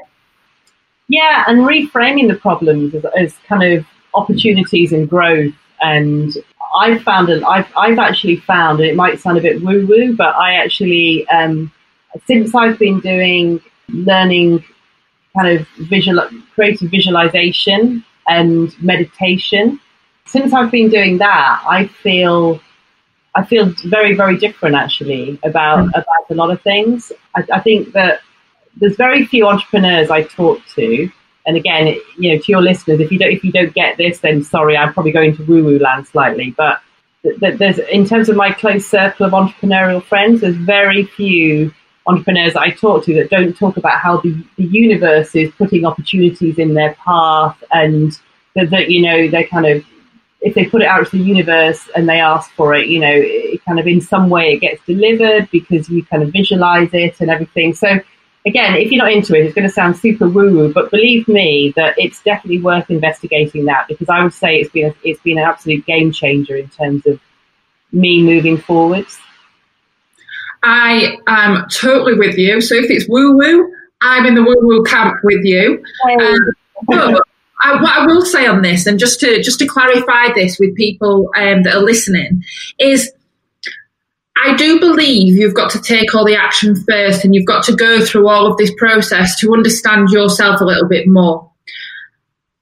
yeah, 1.10 1.44
and 1.48 1.60
reframing 1.62 2.30
the 2.30 2.36
problems 2.36 2.96
as, 2.96 3.04
as 3.18 3.36
kind 3.48 3.64
of 3.64 3.86
opportunities 4.14 4.94
and 4.94 5.10
growth. 5.10 5.54
And 5.82 6.32
I've 6.76 7.02
found, 7.02 7.30
and 7.30 7.44
I've, 7.44 7.68
I've 7.76 8.00
actually 8.00 8.38
found, 8.38 8.80
and 8.80 8.88
it 8.88 8.96
might 8.96 9.20
sound 9.20 9.38
a 9.38 9.42
bit 9.42 9.62
woo 9.62 9.86
woo, 9.88 10.16
but 10.16 10.36
I 10.36 10.54
actually, 10.54 11.28
um, 11.30 11.72
since 12.26 12.54
I've 12.56 12.78
been 12.78 13.00
doing 13.00 13.60
learning 13.90 14.64
kind 15.36 15.60
of 15.60 15.68
visual, 15.90 16.28
creative 16.54 16.92
visualization 16.92 18.06
and 18.28 18.82
meditation, 18.82 19.80
since 20.26 20.54
I've 20.54 20.72
been 20.72 20.90
doing 20.90 21.18
that, 21.18 21.64
I 21.68 21.88
feel 21.88 22.62
I 23.36 23.44
feel 23.46 23.74
very, 23.86 24.16
very 24.16 24.38
different 24.38 24.76
actually 24.76 25.40
about 25.44 25.80
mm. 25.80 25.90
about 25.90 26.30
a 26.30 26.36
lot 26.36 26.52
of 26.52 26.62
things. 26.62 27.12
I, 27.36 27.44
I, 27.54 27.60
think 27.62 27.94
that 27.94 28.22
there's 28.78 28.96
very 28.96 29.26
few 29.26 29.48
entrepreneurs 29.48 30.10
I 30.10 30.24
talk 30.24 30.62
to. 30.76 31.10
And 31.46 31.58
again, 31.58 32.00
you 32.18 32.34
know, 32.34 32.40
to 32.42 32.52
your 32.52 32.62
listeners, 32.62 33.00
if 33.00 33.12
you 33.12 33.20
don't 33.20 33.32
if 33.32 33.44
you 33.44 33.52
don't 33.52 33.74
get 33.74 33.98
this, 33.98 34.20
then 34.20 34.44
sorry, 34.44 34.78
I'm 34.78 34.94
probably 34.94 35.12
going 35.12 35.36
to 35.38 35.44
woo 35.44 35.64
woo 35.64 35.80
land 35.80 36.08
slightly. 36.08 36.52
But 36.52 36.82
there's 37.24 37.80
in 37.80 38.06
terms 38.06 38.30
of 38.30 38.36
my 38.36 38.52
close 38.52 38.86
circle 38.86 39.26
of 39.26 39.34
entrepreneurial 39.34 40.04
friends, 40.04 40.42
there's 40.42 40.56
very 40.56 41.06
few 41.06 41.74
entrepreneurs 42.08 42.56
I 42.56 42.72
talk 42.72 43.06
to 43.06 43.14
that 43.16 43.30
don't 43.30 43.56
talk 43.56 43.78
about 43.78 44.00
how 44.00 44.20
the, 44.22 44.44
the 44.58 44.64
universe 44.64 45.36
is 45.36 45.52
putting 45.58 45.86
opportunities 45.86 46.58
in 46.58 46.74
their 46.74 46.94
path 46.96 47.62
and 47.72 48.18
that, 48.56 48.72
that 48.72 48.90
you 48.90 49.02
know 49.02 49.30
they're 49.30 49.48
kind 49.48 49.68
of 49.68 49.86
if 50.42 50.56
they 50.56 50.66
put 50.66 50.82
it 50.82 50.88
out 50.88 51.06
to 51.06 51.18
the 51.18 51.24
universe 51.24 51.90
and 51.96 52.08
they 52.08 52.20
ask 52.20 52.50
for 52.52 52.74
it, 52.74 52.88
you 52.88 53.00
know, 53.00 53.12
it 53.12 53.64
kind 53.66 53.80
of 53.80 53.88
in 53.88 54.00
some 54.00 54.30
way 54.30 54.54
it 54.54 54.60
gets 54.60 54.84
delivered 54.86 55.50
because 55.52 55.90
you 55.90 56.04
kind 56.06 56.24
of 56.24 56.32
visualize 56.32 56.90
it 56.94 57.20
and 57.20 57.30
everything. 57.30 57.74
So 57.74 58.00
again, 58.46 58.76
if 58.76 58.92
you're 58.92 59.04
not 59.04 59.12
into 59.12 59.36
it, 59.36 59.46
it's 59.46 59.56
going 59.56 59.68
to 59.68 59.74
sound 59.74 59.98
super 59.98 60.28
woo 60.28 60.56
woo, 60.56 60.74
but 60.74 60.92
believe 60.92 61.28
me 61.28 61.74
that 61.76 61.96
it's 61.98 62.22
definitely 62.24 62.62
worth 62.62 62.90
investigating 62.90 63.66
that 63.66 63.88
because 63.88 64.10
I 64.10 64.24
would 64.24 64.34
say 64.34 64.58
it's 64.58 64.72
been 64.72 64.92
a, 64.92 64.96
it's 65.04 65.22
been 65.22 65.38
an 65.38 65.44
absolute 65.44 65.86
game 65.86 66.12
changer 66.12 66.56
in 66.56 66.70
terms 66.70 67.06
of 67.06 67.20
me 67.92 68.22
moving 68.24 68.58
forwards. 68.58 69.18
I 70.64 71.18
am 71.28 71.68
totally 71.70 72.16
with 72.16 72.38
you. 72.38 72.62
So 72.62 72.76
if 72.76 72.90
it's 72.90 73.08
woo 73.08 73.38
woo, 73.38 73.72
I'm 74.02 74.26
in 74.26 74.36
the 74.36 74.44
woo 74.44 74.58
woo 74.62 74.84
camp 74.84 75.16
with 75.24 75.44
you. 75.44 75.84
Um, 76.10 76.38
but 76.88 77.24
I, 77.62 77.82
what 77.82 77.92
I 77.92 78.06
will 78.06 78.26
say 78.26 78.46
on 78.46 78.62
this, 78.62 78.86
and 78.86 79.00
just 79.00 79.20
to 79.22 79.42
just 79.42 79.60
to 79.60 79.68
clarify 79.68 80.34
this 80.34 80.60
with 80.60 80.76
people 80.76 81.30
um, 81.36 81.64
that 81.64 81.76
are 81.76 81.84
listening, 81.84 82.44
is 82.80 83.12
I 84.38 84.56
do 84.56 84.80
believe 84.80 85.36
you've 85.36 85.54
got 85.54 85.72
to 85.72 85.82
take 85.82 86.16
all 86.16 86.26
the 86.26 86.36
action 86.36 86.76
first, 86.76 87.26
and 87.26 87.36
you've 87.36 87.46
got 87.46 87.64
to 87.66 87.76
go 87.76 88.04
through 88.04 88.28
all 88.30 88.48
of 88.48 88.58
this 88.58 88.72
process 88.78 89.40
to 89.40 89.54
understand 89.54 90.10
yourself 90.10 90.62
a 90.62 90.66
little 90.66 90.88
bit 90.88 91.08
more. 91.08 91.50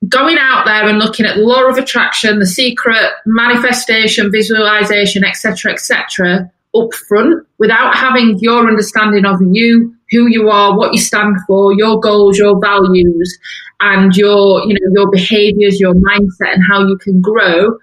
Going 0.08 0.38
out 0.39 0.65
there 0.65 0.88
and 0.88 0.99
looking 0.99 1.25
at 1.25 1.36
the 1.36 1.43
law 1.43 1.67
of 1.67 1.77
attraction, 1.77 2.39
the 2.39 2.45
secret, 2.45 3.12
manifestation, 3.25 4.32
visualization, 4.32 5.23
etc., 5.23 5.71
etc., 5.73 6.51
up 6.75 6.93
front 6.93 7.45
without 7.58 7.95
having 7.95 8.38
your 8.39 8.67
understanding 8.67 9.25
of 9.25 9.39
you, 9.51 9.95
who 10.12 10.27
you 10.27 10.49
are, 10.49 10.77
what 10.77 10.93
you 10.93 10.99
stand 10.99 11.36
for, 11.47 11.73
your 11.73 11.99
goals, 11.99 12.38
your 12.38 12.60
values, 12.60 13.38
and 13.80 14.15
your 14.15 14.62
you 14.67 14.73
know 14.73 15.01
your 15.01 15.10
behaviors, 15.12 15.80
your 15.80 15.93
mindset, 15.93 16.53
and 16.53 16.63
how 16.69 16.88
you 16.88 16.97
can 16.97 17.21
grow. 17.21 17.77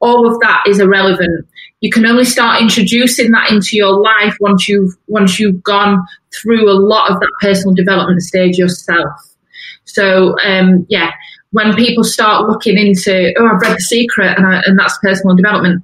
All 0.00 0.30
of 0.30 0.38
that 0.40 0.62
is 0.66 0.80
irrelevant. 0.80 1.46
You 1.80 1.90
can 1.90 2.06
only 2.06 2.24
start 2.24 2.60
introducing 2.60 3.30
that 3.30 3.50
into 3.50 3.76
your 3.76 4.00
life 4.00 4.34
once 4.40 4.68
you've 4.68 4.94
once 5.06 5.38
you've 5.38 5.62
gone 5.62 6.04
through 6.34 6.70
a 6.70 6.74
lot 6.74 7.10
of 7.10 7.20
that 7.20 7.32
personal 7.40 7.74
development 7.74 8.22
stage 8.22 8.58
yourself. 8.58 9.10
So 9.84 10.36
um, 10.40 10.86
yeah, 10.88 11.12
when 11.52 11.74
people 11.74 12.04
start 12.04 12.48
looking 12.48 12.76
into, 12.76 13.32
oh, 13.38 13.46
I've 13.46 13.60
read 13.60 13.76
The 13.76 13.80
Secret 13.80 14.36
and, 14.36 14.46
I, 14.46 14.60
and 14.66 14.78
that's 14.78 14.98
personal 14.98 15.34
development, 15.34 15.82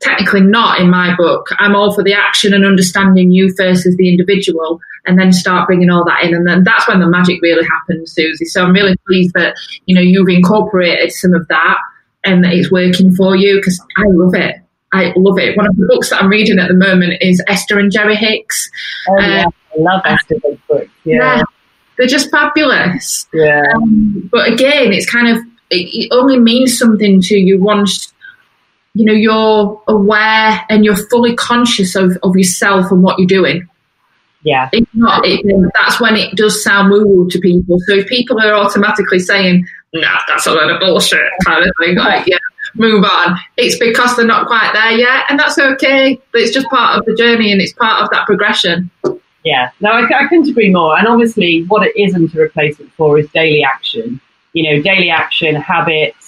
technically 0.00 0.40
not 0.40 0.80
in 0.80 0.90
my 0.90 1.14
book. 1.16 1.48
I'm 1.58 1.76
all 1.76 1.94
for 1.94 2.02
the 2.02 2.14
action 2.14 2.52
and 2.52 2.64
understanding 2.64 3.30
you 3.30 3.54
first 3.56 3.86
as 3.86 3.96
the 3.96 4.08
individual 4.08 4.80
and 5.06 5.18
then 5.18 5.32
start 5.32 5.68
bringing 5.68 5.90
all 5.90 6.04
that 6.04 6.24
in. 6.24 6.34
And 6.34 6.46
then 6.46 6.64
that's 6.64 6.88
when 6.88 7.00
the 7.00 7.08
magic 7.08 7.40
really 7.40 7.64
happens, 7.64 8.12
Susie. 8.12 8.44
So 8.46 8.64
I'm 8.64 8.72
really 8.72 8.96
pleased 9.06 9.34
that, 9.34 9.54
you 9.86 9.94
know, 9.94 10.00
you've 10.00 10.28
incorporated 10.28 11.12
some 11.12 11.32
of 11.32 11.46
that 11.48 11.78
and 12.24 12.42
that 12.42 12.52
it's 12.52 12.72
working 12.72 13.14
for 13.14 13.36
you 13.36 13.56
because 13.56 13.80
I 13.96 14.02
love 14.06 14.34
it. 14.34 14.56
I 14.92 15.12
love 15.16 15.38
it. 15.38 15.56
One 15.56 15.66
of 15.66 15.76
the 15.76 15.86
books 15.86 16.10
that 16.10 16.22
I'm 16.22 16.28
reading 16.28 16.58
at 16.58 16.68
the 16.68 16.74
moment 16.74 17.14
is 17.20 17.42
Esther 17.48 17.78
and 17.78 17.90
Jerry 17.90 18.16
Hicks. 18.16 18.70
Oh, 19.08 19.20
yeah. 19.20 19.44
Um, 19.44 19.52
I 19.72 19.80
love 19.80 20.02
Esther 20.04 20.36
books. 20.68 20.90
Yeah. 21.04 21.36
yeah. 21.36 21.42
They're 21.98 22.06
just 22.06 22.30
fabulous. 22.30 23.26
Yeah. 23.32 23.62
Um, 23.74 24.28
but 24.30 24.52
again, 24.52 24.92
it's 24.92 25.10
kind 25.10 25.28
of, 25.28 25.38
it, 25.70 25.88
it 25.92 26.08
only 26.12 26.38
means 26.38 26.78
something 26.78 27.20
to 27.22 27.36
you 27.36 27.60
once 27.60 28.12
you 28.96 29.04
know 29.04 29.12
you're 29.12 29.82
aware 29.88 30.64
and 30.70 30.84
you're 30.84 30.96
fully 30.96 31.36
conscious 31.36 31.94
of, 31.94 32.16
of 32.22 32.34
yourself 32.34 32.90
and 32.90 33.02
what 33.02 33.18
you're 33.18 33.26
doing 33.26 33.68
yeah 34.42 34.70
if 34.72 34.88
not 34.94 35.22
it, 35.26 35.44
that's 35.74 36.00
when 36.00 36.16
it 36.16 36.34
does 36.34 36.64
sound 36.64 36.90
woo 36.90 37.06
woo 37.06 37.28
to 37.28 37.38
people 37.38 37.78
so 37.80 37.94
if 37.94 38.06
people 38.06 38.40
are 38.40 38.54
automatically 38.54 39.18
saying 39.18 39.66
nah 39.92 40.18
that's 40.26 40.46
a 40.46 40.50
load 40.50 40.70
of 40.70 40.80
bullshit 40.80 41.20
kind 41.44 41.62
of 41.62 41.70
thing 41.78 41.96
like 41.96 42.26
yeah 42.26 42.38
move 42.78 43.04
on. 43.04 43.38
It's 43.56 43.78
because 43.78 44.16
they're 44.16 44.26
not 44.26 44.46
quite 44.46 44.70
there 44.72 44.92
yet 44.92 45.24
and 45.28 45.38
that's 45.38 45.58
okay 45.58 46.20
but 46.32 46.40
it's 46.40 46.52
just 46.52 46.68
part 46.68 46.98
of 46.98 47.04
the 47.04 47.14
journey 47.14 47.52
and 47.52 47.60
it's 47.60 47.72
part 47.72 48.02
of 48.02 48.10
that 48.10 48.26
progression. 48.26 48.90
Yeah. 49.44 49.70
No 49.80 49.90
I, 49.90 50.04
I 50.04 50.26
couldn't 50.28 50.48
agree 50.48 50.70
more. 50.70 50.98
And 50.98 51.06
obviously 51.06 51.64
what 51.64 51.86
it 51.86 51.96
isn't 51.96 52.34
a 52.34 52.38
replacement 52.38 52.92
for 52.92 53.18
is 53.18 53.28
daily 53.30 53.62
action. 53.64 54.20
You 54.52 54.70
know 54.70 54.82
daily 54.82 55.10
action 55.10 55.54
habits 55.56 56.26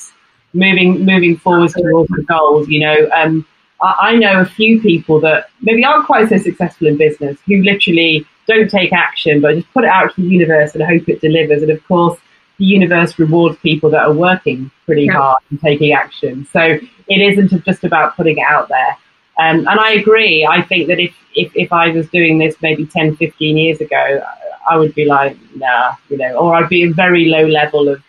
moving 0.53 1.05
moving 1.05 1.37
forward 1.37 1.71
towards 1.71 2.11
the 2.11 2.25
goals. 2.25 2.69
You 2.69 2.81
know, 2.81 3.09
um, 3.15 3.47
I, 3.83 3.95
I, 4.01 4.17
know 4.17 4.41
a 4.41 4.45
few 4.45 4.81
people 4.81 5.21
that 5.21 5.51
maybe 5.61 5.85
aren't 5.85 6.07
quite 6.07 6.29
so 6.29 6.39
successful 6.39 6.87
in 6.87 6.97
business 6.97 7.39
who 7.47 7.63
literally 7.63 8.27
don't 8.47 8.71
take 8.71 8.93
action, 8.93 9.41
but 9.41 9.55
just 9.55 9.73
put 9.73 9.85
it 9.85 9.91
out 9.91 10.15
to 10.15 10.21
the 10.21 10.27
universe 10.27 10.75
and 10.75 10.83
hope 10.83 11.09
it 11.09 11.21
delivers. 11.21 11.63
And 11.63 11.71
of 11.71 11.87
course, 11.87 12.19
the 12.59 12.65
universe 12.65 13.19
rewards 13.19 13.59
people 13.59 13.91
that 13.91 14.05
are 14.05 14.13
working 14.13 14.71
pretty 14.85 15.05
yeah. 15.05 15.13
hard 15.13 15.43
and 15.51 15.61
taking 15.61 15.93
action. 15.93 16.47
So 16.53 16.61
it 16.61 16.89
isn't 17.09 17.65
just 17.65 17.85
about 17.85 18.17
putting 18.17 18.39
it 18.39 18.45
out 18.49 18.69
there. 18.69 18.97
Um, 19.39 19.69
and 19.69 19.81
I 19.81 19.93
agree. 19.93 20.45
I 20.45 20.63
think 20.63 20.89
that 20.89 20.99
if, 20.99 21.15
if, 21.35 21.53
if 21.55 21.73
I 21.73 21.91
was 21.91 22.09
doing 22.09 22.39
this 22.39 22.57
maybe 22.61 22.85
10, 22.87 23.17
15 23.17 23.57
years 23.57 23.81
ago, 23.81 24.21
I 24.69 24.77
would 24.77 24.95
be 24.95 25.05
like, 25.05 25.37
nah, 25.55 25.95
you 26.09 26.19
know, 26.19 26.35
or 26.37 26.57
I'd 26.57 26.69
be 26.69 26.83
a 26.83 26.93
very 26.93 27.27
low 27.27 27.47
level 27.47 27.89
of 27.89 28.03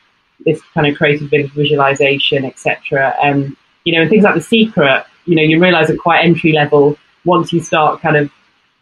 this 0.46 0.62
kind 0.74 0.88
of 0.88 0.98
creative 0.98 1.30
visualization, 1.30 2.46
etc. 2.46 3.16
Um, 3.22 3.56
you 3.84 3.94
know, 3.94 4.02
and 4.02 4.10
things 4.10 4.24
like 4.24 4.36
the 4.36 4.42
secret, 4.42 5.06
you 5.26 5.36
know, 5.36 5.44
you 5.44 5.60
realize 5.60 5.90
at 5.90 6.00
quite 6.00 6.26
entry 6.26 6.52
level 6.52 6.98
once 7.26 7.54
you 7.54 7.62
start 7.62 8.02
kind 8.02 8.18
of 8.18 8.32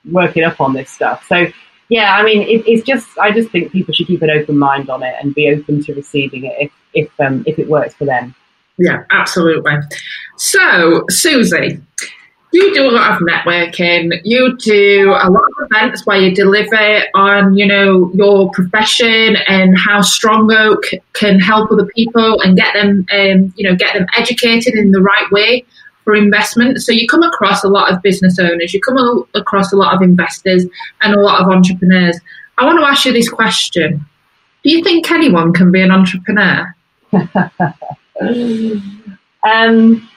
working 0.09 0.43
up 0.43 0.61
on 0.61 0.73
this 0.73 0.89
stuff. 0.89 1.25
So 1.27 1.47
yeah, 1.89 2.15
I 2.15 2.23
mean, 2.23 2.41
it, 2.41 2.67
it's 2.67 2.85
just 2.85 3.17
I 3.17 3.31
just 3.31 3.49
think 3.49 3.71
people 3.71 3.93
should 3.93 4.07
keep 4.07 4.21
an 4.21 4.29
open 4.29 4.57
mind 4.57 4.89
on 4.89 5.03
it 5.03 5.15
and 5.21 5.33
be 5.33 5.49
open 5.49 5.83
to 5.83 5.93
receiving 5.93 6.45
it 6.45 6.55
if 6.59 6.71
if 6.93 7.19
um, 7.19 7.43
if 7.47 7.59
it 7.59 7.69
works 7.69 7.93
for 7.95 8.05
them. 8.05 8.35
Yeah, 8.77 9.03
absolutely. 9.09 9.73
So, 10.37 11.03
Susie, 11.09 11.81
you 12.53 12.73
do 12.73 12.87
a 12.87 12.91
lot 12.91 13.11
of 13.11 13.27
networking. 13.27 14.19
You 14.23 14.55
do 14.57 15.11
a 15.11 15.29
lot 15.29 15.43
of 15.59 15.67
events 15.71 16.05
where 16.05 16.17
you 16.17 16.33
deliver 16.33 17.03
on, 17.15 17.57
you 17.57 17.65
know, 17.65 18.11
your 18.13 18.51
profession 18.51 19.35
and 19.47 19.77
how 19.77 20.01
Strong 20.01 20.51
Oak 20.53 20.83
can 21.13 21.39
help 21.39 21.71
other 21.71 21.87
people 21.87 22.39
and 22.41 22.55
get 22.55 22.73
them, 22.73 23.05
um, 23.11 23.53
you 23.57 23.67
know, 23.67 23.75
get 23.75 23.95
them 23.95 24.05
educated 24.15 24.75
in 24.75 24.91
the 24.91 25.01
right 25.01 25.31
way 25.31 25.65
for 26.07 26.15
investment. 26.15 26.81
So 26.81 26.93
you 26.93 27.05
come 27.05 27.21
across 27.21 27.65
a 27.65 27.67
lot 27.67 27.91
of 27.91 28.01
business 28.01 28.39
owners, 28.39 28.73
you 28.73 28.79
come 28.79 29.27
across 29.35 29.73
a 29.73 29.75
lot 29.75 29.93
of 29.93 30.01
investors 30.01 30.65
and 31.01 31.13
a 31.13 31.19
lot 31.19 31.41
of 31.41 31.49
entrepreneurs. 31.49 32.17
I 32.57 32.63
want 32.65 32.79
to 32.79 32.85
ask 32.85 33.03
you 33.03 33.11
this 33.11 33.27
question: 33.27 34.05
Do 34.63 34.69
you 34.71 34.81
think 34.85 35.11
anyone 35.11 35.51
can 35.51 35.69
be 35.69 35.81
an 35.81 35.91
entrepreneur? 35.91 36.73
um 39.43 40.09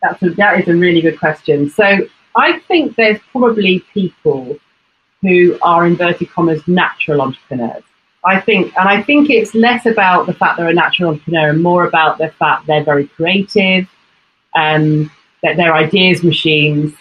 that's 0.00 0.22
a, 0.22 0.30
that 0.30 0.60
is 0.60 0.68
a 0.68 0.74
really 0.74 1.02
good 1.02 1.18
question. 1.18 1.68
So 1.68 2.08
I 2.34 2.58
think 2.60 2.96
there's 2.96 3.20
probably 3.30 3.80
people 3.92 4.58
who 5.20 5.58
are 5.60 5.86
inverted 5.86 6.30
commas 6.30 6.66
natural 6.66 7.20
entrepreneurs. 7.20 7.82
I 8.24 8.40
think, 8.40 8.74
and 8.78 8.88
I 8.88 9.02
think 9.02 9.28
it's 9.28 9.54
less 9.54 9.84
about 9.84 10.24
the 10.24 10.32
fact 10.32 10.56
they're 10.56 10.68
a 10.68 10.74
natural 10.74 11.10
entrepreneur 11.10 11.50
and 11.50 11.62
more 11.62 11.84
about 11.84 12.16
the 12.16 12.30
fact 12.30 12.66
they're 12.66 12.82
very 12.82 13.06
creative, 13.08 13.88
um, 14.54 15.10
that 15.42 15.56
they're 15.56 15.74
ideas 15.74 16.22
machines, 16.22 16.94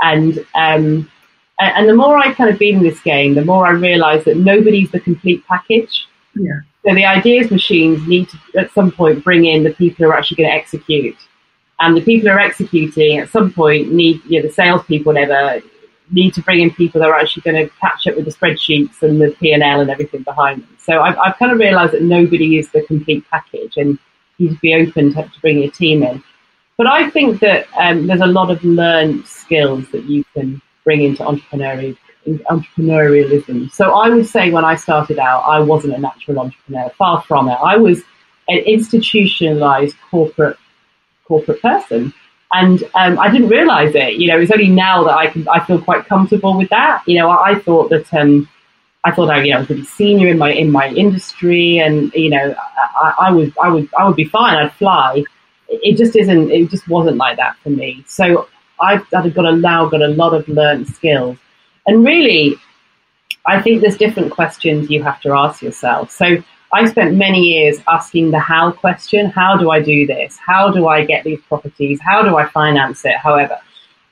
and 0.00 0.44
um, 0.54 1.10
and 1.58 1.88
the 1.88 1.94
more 1.94 2.18
I 2.18 2.32
kind 2.34 2.50
of 2.50 2.58
been 2.58 2.76
in 2.76 2.82
this 2.82 3.00
game, 3.00 3.34
the 3.34 3.44
more 3.44 3.66
I 3.66 3.70
realise 3.70 4.24
that 4.24 4.36
nobody's 4.36 4.90
the 4.90 5.00
complete 5.00 5.44
package. 5.46 6.06
Yeah. 6.34 6.60
So 6.86 6.94
the 6.94 7.04
ideas 7.04 7.50
machines 7.50 8.06
need 8.06 8.28
to 8.28 8.38
at 8.56 8.72
some 8.72 8.92
point 8.92 9.24
bring 9.24 9.44
in 9.44 9.64
the 9.64 9.72
people 9.72 10.04
who 10.04 10.10
are 10.10 10.16
actually 10.16 10.36
going 10.36 10.50
to 10.50 10.56
execute 10.56 11.16
and 11.80 11.96
the 11.96 12.00
people 12.00 12.28
who 12.28 12.34
are 12.34 12.40
executing 12.40 13.18
at 13.18 13.28
some 13.28 13.52
point 13.52 13.92
need, 13.92 14.20
you 14.24 14.40
know, 14.40 14.48
the 14.48 14.52
salespeople, 14.52 15.12
whatever, 15.12 15.60
need 16.10 16.34
to 16.34 16.42
bring 16.42 16.60
in 16.60 16.70
people 16.70 17.00
that 17.00 17.08
are 17.08 17.18
actually 17.18 17.42
going 17.42 17.68
to 17.68 17.72
catch 17.76 18.06
up 18.06 18.16
with 18.16 18.24
the 18.24 18.32
spreadsheets 18.32 19.02
and 19.02 19.20
the 19.20 19.30
P 19.38 19.52
and 19.52 19.62
L 19.62 19.80
and 19.80 19.90
everything 19.90 20.22
behind 20.22 20.62
them. 20.62 20.76
So 20.78 21.00
I've, 21.00 21.18
I've 21.18 21.38
kind 21.38 21.52
of 21.52 21.58
realised 21.58 21.92
that 21.92 22.02
nobody 22.02 22.58
is 22.58 22.70
the 22.70 22.82
complete 22.82 23.24
package, 23.30 23.76
and 23.76 23.98
you 24.38 24.48
need 24.48 24.54
to 24.54 24.60
be 24.60 24.74
open 24.74 25.14
to, 25.14 25.22
to 25.22 25.40
bring 25.40 25.58
your 25.58 25.70
team 25.70 26.02
in. 26.02 26.22
But 26.78 26.86
I 26.86 27.10
think 27.10 27.40
that 27.40 27.66
um, 27.76 28.06
there's 28.06 28.20
a 28.20 28.26
lot 28.26 28.52
of 28.52 28.62
learned 28.64 29.26
skills 29.26 29.90
that 29.90 30.04
you 30.04 30.24
can 30.32 30.62
bring 30.84 31.02
into 31.02 31.24
entrepreneurial 31.24 31.96
entrepreneurialism. 32.26 33.70
So 33.72 33.98
I 33.98 34.10
would 34.10 34.26
say 34.26 34.50
when 34.50 34.64
I 34.64 34.76
started 34.76 35.18
out, 35.18 35.40
I 35.40 35.58
wasn't 35.60 35.94
a 35.94 35.98
natural 35.98 36.38
entrepreneur, 36.38 36.90
far 36.90 37.22
from 37.22 37.48
it. 37.48 37.54
I 37.54 37.76
was 37.76 38.02
an 38.48 38.58
institutionalized 38.58 39.96
corporate 40.10 40.56
corporate 41.24 41.60
person. 41.60 42.14
And 42.52 42.82
um, 42.94 43.18
I 43.18 43.30
didn't 43.30 43.48
realize 43.48 43.94
it. 43.94 44.14
You 44.14 44.28
know, 44.28 44.38
it's 44.38 44.52
only 44.52 44.68
now 44.68 45.04
that 45.04 45.16
I 45.16 45.26
can 45.26 45.48
I 45.48 45.64
feel 45.64 45.80
quite 45.82 46.06
comfortable 46.06 46.56
with 46.56 46.70
that. 46.70 47.02
You 47.06 47.18
know, 47.18 47.28
I, 47.28 47.50
I 47.50 47.58
thought 47.58 47.90
that 47.90 48.12
um, 48.14 48.48
I 49.04 49.10
thought 49.10 49.30
I, 49.30 49.42
you 49.42 49.52
know, 49.52 49.60
was 49.60 49.68
really 49.68 49.84
senior 49.84 50.28
in 50.28 50.38
my 50.38 50.52
in 50.52 50.70
my 50.70 50.88
industry, 50.88 51.78
and 51.78 52.12
you 52.14 52.30
know, 52.30 52.54
I, 53.00 53.14
I 53.18 53.28
I 53.28 53.68
would 53.68 53.88
I 53.98 54.06
would 54.06 54.16
be 54.16 54.24
fine. 54.24 54.56
I'd 54.56 54.72
fly. 54.74 55.24
It 55.68 55.96
just 55.96 56.16
isn't. 56.16 56.50
It 56.50 56.70
just 56.70 56.88
wasn't 56.88 57.16
like 57.16 57.36
that 57.36 57.56
for 57.62 57.70
me. 57.70 58.04
So 58.06 58.48
I've, 58.80 59.06
I've 59.14 59.34
got 59.34 59.46
a 59.46 59.56
now 59.56 59.88
got 59.88 60.02
a 60.02 60.08
lot 60.08 60.34
of 60.34 60.48
learned 60.48 60.88
skills, 60.88 61.36
and 61.86 62.04
really, 62.04 62.56
I 63.46 63.60
think 63.60 63.80
there's 63.80 63.96
different 63.96 64.32
questions 64.32 64.90
you 64.90 65.02
have 65.02 65.20
to 65.22 65.32
ask 65.32 65.62
yourself. 65.62 66.10
So 66.10 66.42
I 66.72 66.84
spent 66.86 67.16
many 67.16 67.40
years 67.40 67.80
asking 67.88 68.30
the 68.30 68.38
how 68.38 68.72
question. 68.72 69.30
How 69.30 69.56
do 69.56 69.70
I 69.70 69.80
do 69.80 70.06
this? 70.06 70.38
How 70.38 70.70
do 70.70 70.86
I 70.86 71.04
get 71.04 71.24
these 71.24 71.40
properties? 71.48 72.00
How 72.00 72.22
do 72.22 72.36
I 72.36 72.46
finance 72.46 73.04
it? 73.04 73.16
However, 73.16 73.58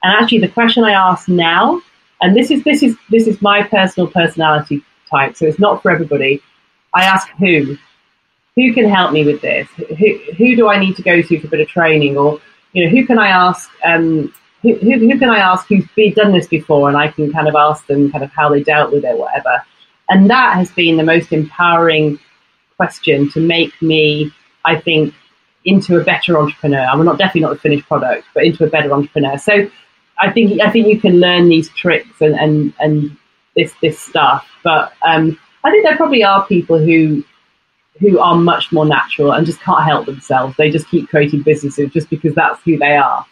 and 0.03 0.13
actually 0.13 0.41
the 0.41 0.49
question 0.49 0.85
I 0.85 0.93
ask 0.93 1.29
now, 1.29 1.83
and 2.21 2.37
this 2.37 2.51
is 2.51 2.65
this 2.65 2.83
is 2.83 2.97
this 3.11 3.27
is 3.27 3.41
my 3.43 3.63
personal 3.63 4.09
personality 4.09 4.83
type, 5.11 5.37
so 5.37 5.47
it's 5.47 5.59
not 5.59 5.83
for 5.83 5.91
everybody. 5.91 6.43
I 6.95 7.05
ask 7.05 7.29
who, 7.39 7.77
who 8.57 8.73
can 8.73 8.89
help 8.89 9.13
me 9.13 9.25
with 9.25 9.41
this? 9.43 9.69
Who, 9.77 10.19
who 10.37 10.57
do 10.57 10.69
I 10.69 10.79
need 10.79 10.97
to 10.97 11.03
go 11.03 11.21
to 11.21 11.41
for 11.41 11.47
a 11.47 11.51
bit 11.51 11.61
of 11.61 11.69
training, 11.69 12.17
or 12.17 12.41
you 12.73 12.85
know, 12.85 12.91
who 12.91 13.07
can 13.07 13.19
I 13.19 13.29
ask? 13.29 13.71
Um, 13.85 14.33
who, 14.63 14.75
who, 14.77 14.99
who 14.99 15.19
can 15.19 15.31
I 15.31 15.39
ask 15.39 15.67
who's 15.69 15.85
done 16.15 16.33
this 16.33 16.49
before, 16.49 16.89
and 16.89 16.97
I 16.97 17.09
can 17.09 17.31
kind 17.33 17.49
of 17.49 17.55
ask 17.55 17.87
them 17.87 18.11
kind 18.11 18.25
of 18.25 18.31
how 18.31 18.49
they 18.49 18.63
dealt 18.63 18.93
with 18.93 19.05
it, 19.05 19.17
whatever. 19.17 19.63
And 20.09 20.31
that 20.31 20.55
has 20.55 20.71
been 20.73 20.97
the 20.97 21.05
most 21.05 21.33
empowering 21.33 22.19
question 22.77 23.31
to 23.33 23.41
make 23.41 23.81
me, 23.83 24.33
I 24.65 24.81
think, 24.81 25.15
into 25.65 25.99
a 25.99 26.05
better 26.05 26.39
entrepreneur. 26.39 26.81
I'm 26.81 27.05
not 27.05 27.19
definitely 27.19 27.43
not 27.43 27.55
the 27.55 27.59
finished 27.59 27.87
product, 27.87 28.27
but 28.35 28.45
into 28.45 28.65
a 28.65 28.69
better 28.69 28.93
entrepreneur. 28.93 29.37
So 29.37 29.69
I 30.19 30.33
think 30.33 30.61
I 30.63 30.71
think 30.71 30.87
you 30.87 30.99
can 30.99 31.21
learn 31.21 31.49
these 31.49 31.69
tricks 31.71 32.21
and 32.21 32.35
and, 32.35 32.73
and 32.81 33.17
this 33.55 33.75
this 33.83 33.99
stuff. 33.99 34.49
But 34.65 34.93
um, 35.03 35.39
I 35.63 35.71
think 35.71 35.85
there 35.85 35.97
probably 35.97 36.25
are 36.25 36.47
people 36.47 36.79
who 36.79 37.23
who 37.99 38.19
are 38.19 38.37
much 38.37 38.73
more 38.73 38.87
natural 38.87 39.33
and 39.33 39.47
just 39.47 39.61
can't 39.61 39.85
help 39.85 40.07
themselves. 40.07 40.57
They 40.57 40.71
just 40.71 40.89
keep 40.89 41.09
creating 41.09 41.43
businesses 41.43 41.91
just 41.93 42.11
because 42.11 42.35
that's 42.35 42.63
who 42.63 42.77
they 42.79 42.97
are. 42.97 43.25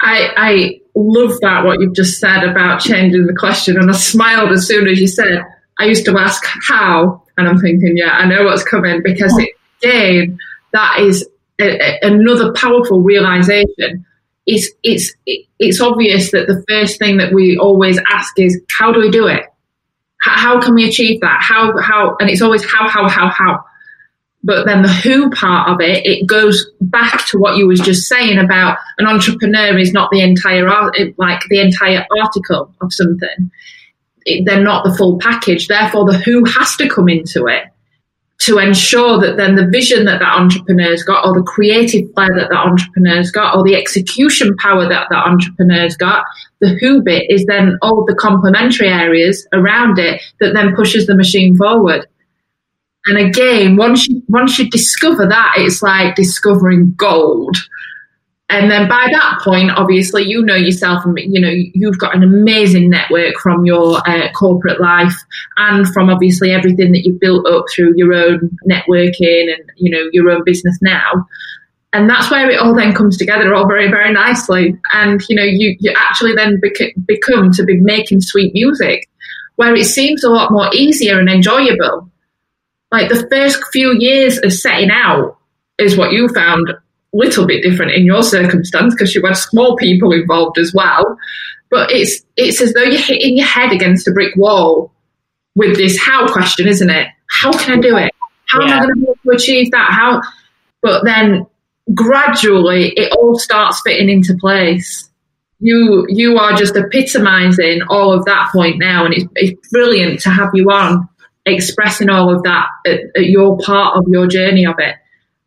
I, 0.00 0.28
I 0.36 0.80
love 0.94 1.38
that 1.40 1.64
what 1.64 1.80
you've 1.80 1.94
just 1.94 2.20
said 2.20 2.44
about 2.44 2.80
changing 2.80 3.26
the 3.26 3.34
question, 3.34 3.76
and 3.76 3.90
I 3.90 3.94
smiled 3.94 4.52
as 4.52 4.66
soon 4.66 4.88
as 4.88 5.00
you 5.00 5.08
said. 5.08 5.42
I 5.78 5.86
used 5.86 6.04
to 6.04 6.16
ask 6.16 6.44
how, 6.68 7.22
and 7.36 7.48
I'm 7.48 7.58
thinking, 7.58 7.96
yeah, 7.96 8.12
I 8.12 8.26
know 8.26 8.44
what's 8.44 8.62
coming 8.62 9.02
because 9.02 9.36
it, 9.38 9.50
again, 9.82 10.38
that 10.72 11.00
is 11.00 11.26
a, 11.60 11.80
a, 11.80 11.98
another 12.02 12.52
powerful 12.52 13.00
realization. 13.00 14.06
It's 14.46 14.68
it's 14.82 15.12
it's 15.58 15.80
obvious 15.80 16.30
that 16.32 16.46
the 16.46 16.62
first 16.68 16.98
thing 16.98 17.16
that 17.16 17.32
we 17.32 17.56
always 17.56 17.98
ask 18.12 18.38
is 18.38 18.60
how 18.78 18.92
do 18.92 19.00
we 19.00 19.10
do 19.10 19.26
it? 19.26 19.46
How, 20.24 20.60
can 20.60 20.74
we 20.74 20.88
achieve 20.88 21.20
that? 21.20 21.42
How 21.42 21.76
how 21.78 22.16
and 22.18 22.30
it's 22.30 22.42
always 22.42 22.64
how 22.64 22.88
how 22.88 23.08
how 23.08 23.28
how. 23.28 23.64
But 24.42 24.66
then 24.66 24.82
the 24.82 24.88
who 24.88 25.30
part 25.30 25.70
of 25.70 25.80
it 25.80 26.04
it 26.06 26.26
goes 26.26 26.70
back 26.80 27.26
to 27.28 27.38
what 27.38 27.56
you 27.56 27.66
was 27.66 27.80
just 27.80 28.08
saying 28.08 28.38
about 28.38 28.78
an 28.98 29.06
entrepreneur 29.06 29.76
is 29.76 29.92
not 29.92 30.10
the 30.10 30.20
entire 30.20 30.66
like 31.18 31.42
the 31.50 31.60
entire 31.60 32.06
article 32.18 32.74
of 32.80 32.92
something. 32.92 33.50
It, 34.26 34.44
they're 34.46 34.64
not 34.64 34.84
the 34.84 34.94
full 34.94 35.18
package. 35.18 35.68
Therefore 35.68 36.10
the 36.10 36.16
who 36.18 36.44
has 36.44 36.76
to 36.76 36.88
come 36.88 37.08
into 37.08 37.46
it 37.46 37.64
to 38.44 38.58
ensure 38.58 39.20
that 39.20 39.36
then 39.36 39.54
the 39.54 39.66
vision 39.66 40.04
that 40.04 40.20
that 40.20 40.36
entrepreneur's 40.36 41.02
got 41.02 41.26
or 41.26 41.34
the 41.34 41.42
creative 41.42 42.12
flair 42.12 42.28
that 42.34 42.48
that 42.50 42.66
entrepreneur's 42.66 43.30
got 43.30 43.56
or 43.56 43.62
the 43.62 43.74
execution 43.74 44.54
power 44.56 44.88
that 44.88 45.06
that 45.10 45.26
entrepreneur's 45.26 45.96
got 45.96 46.24
the 46.60 46.76
who 46.80 47.02
bit 47.02 47.30
is 47.30 47.44
then 47.46 47.78
all 47.82 48.04
the 48.04 48.14
complementary 48.14 48.88
areas 48.88 49.46
around 49.52 49.98
it 49.98 50.20
that 50.40 50.52
then 50.52 50.74
pushes 50.74 51.06
the 51.06 51.16
machine 51.16 51.56
forward 51.56 52.06
and 53.06 53.18
again, 53.18 53.76
once 53.76 54.06
you 54.08 54.22
once 54.28 54.58
you 54.58 54.70
discover 54.70 55.26
that, 55.26 55.54
it's 55.58 55.82
like 55.82 56.16
discovering 56.16 56.94
gold. 56.96 57.56
And 58.50 58.70
then 58.70 58.88
by 58.88 59.08
that 59.10 59.40
point, 59.42 59.70
obviously, 59.70 60.24
you 60.24 60.44
know 60.44 60.54
yourself, 60.54 61.04
and 61.04 61.18
you 61.18 61.40
know 61.40 61.50
you've 61.50 61.98
got 61.98 62.14
an 62.14 62.22
amazing 62.22 62.90
network 62.90 63.36
from 63.42 63.64
your 63.64 63.96
uh, 64.08 64.30
corporate 64.32 64.80
life, 64.80 65.14
and 65.56 65.88
from 65.88 66.10
obviously 66.10 66.52
everything 66.52 66.92
that 66.92 67.04
you've 67.04 67.20
built 67.20 67.46
up 67.46 67.64
through 67.74 67.94
your 67.96 68.12
own 68.12 68.56
networking 68.68 69.52
and 69.52 69.62
you 69.76 69.90
know 69.90 70.08
your 70.12 70.30
own 70.30 70.44
business 70.44 70.78
now. 70.82 71.26
And 71.94 72.10
that's 72.10 72.30
where 72.30 72.50
it 72.50 72.58
all 72.58 72.74
then 72.74 72.92
comes 72.92 73.16
together, 73.16 73.54
all 73.54 73.68
very, 73.68 73.88
very 73.88 74.12
nicely. 74.12 74.76
And 74.92 75.22
you 75.28 75.36
know, 75.36 75.44
you 75.44 75.76
you 75.80 75.92
actually 75.96 76.34
then 76.34 76.60
bec- 76.60 76.94
become 77.06 77.50
to 77.52 77.64
be 77.64 77.80
making 77.80 78.20
sweet 78.20 78.52
music, 78.52 79.08
where 79.56 79.74
it 79.74 79.84
seems 79.84 80.22
a 80.22 80.30
lot 80.30 80.52
more 80.52 80.68
easier 80.74 81.18
and 81.18 81.30
enjoyable 81.30 82.10
like 82.94 83.08
the 83.08 83.26
first 83.28 83.60
few 83.72 83.96
years 83.98 84.38
of 84.38 84.52
setting 84.52 84.88
out 84.88 85.36
is 85.80 85.96
what 85.96 86.12
you 86.12 86.28
found 86.28 86.72
little 87.14 87.46
bit 87.46 87.62
different 87.62 87.92
in 87.92 88.04
your 88.04 88.22
circumstance 88.22 88.94
because 88.94 89.14
you 89.14 89.24
had 89.24 89.34
small 89.34 89.76
people 89.76 90.12
involved 90.12 90.58
as 90.58 90.72
well. 90.74 91.16
But 91.70 91.90
it's 91.90 92.24
it's 92.36 92.60
as 92.60 92.74
though 92.74 92.82
you're 92.82 93.00
hitting 93.00 93.36
your 93.36 93.46
head 93.46 93.72
against 93.72 94.06
a 94.08 94.12
brick 94.12 94.36
wall 94.36 94.92
with 95.54 95.76
this 95.76 95.98
how 95.98 96.30
question, 96.32 96.68
isn't 96.68 96.90
it? 96.90 97.08
How 97.40 97.52
can 97.52 97.78
I 97.78 97.80
do 97.80 97.96
it? 97.96 98.12
How 98.46 98.60
yeah. 98.60 98.66
am 98.66 98.72
I 98.72 98.80
going 98.80 98.88
to 98.88 99.00
be 99.00 99.02
able 99.02 99.14
to 99.14 99.30
achieve 99.30 99.70
that? 99.70 99.90
How? 99.90 100.22
But 100.82 101.04
then 101.04 101.46
gradually 101.94 102.92
it 102.96 103.12
all 103.12 103.38
starts 103.38 103.80
fitting 103.84 104.08
into 104.08 104.36
place. 104.36 105.10
You 105.60 106.06
you 106.08 106.36
are 106.36 106.54
just 106.54 106.76
epitomizing 106.76 107.82
all 107.88 108.12
of 108.12 108.24
that 108.26 108.50
point 108.52 108.78
now, 108.78 109.04
and 109.04 109.14
it's, 109.14 109.24
it's 109.34 109.68
brilliant 109.70 110.20
to 110.22 110.30
have 110.30 110.50
you 110.52 110.70
on 110.70 111.08
expressing 111.46 112.08
all 112.08 112.34
of 112.34 112.42
that 112.42 112.68
at, 112.86 113.00
at 113.16 113.26
your 113.26 113.58
part 113.58 113.96
of 113.96 114.04
your 114.08 114.26
journey 114.26 114.66
of 114.66 114.76
it. 114.78 114.96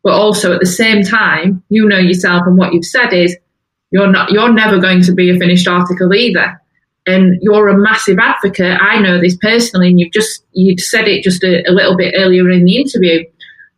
But 0.02 0.12
also 0.12 0.52
at 0.52 0.60
the 0.60 0.66
same 0.66 1.02
time, 1.02 1.62
you 1.68 1.88
know 1.88 1.98
yourself 1.98 2.44
and 2.46 2.56
what 2.56 2.72
you've 2.72 2.84
said 2.84 3.12
is 3.12 3.36
you're 3.90 4.10
not 4.10 4.30
you're 4.30 4.52
never 4.52 4.78
going 4.78 5.02
to 5.02 5.12
be 5.12 5.30
a 5.30 5.38
finished 5.38 5.66
article 5.66 6.14
either. 6.14 6.60
And 7.06 7.38
you're 7.40 7.68
a 7.68 7.78
massive 7.78 8.18
advocate. 8.18 8.78
I 8.80 9.00
know 9.00 9.18
this 9.18 9.36
personally, 9.36 9.88
and 9.88 9.98
you've 9.98 10.12
just 10.12 10.44
you 10.52 10.76
said 10.76 11.08
it 11.08 11.22
just 11.24 11.42
a, 11.42 11.68
a 11.68 11.72
little 11.72 11.96
bit 11.96 12.14
earlier 12.16 12.50
in 12.50 12.64
the 12.64 12.76
interview 12.76 13.24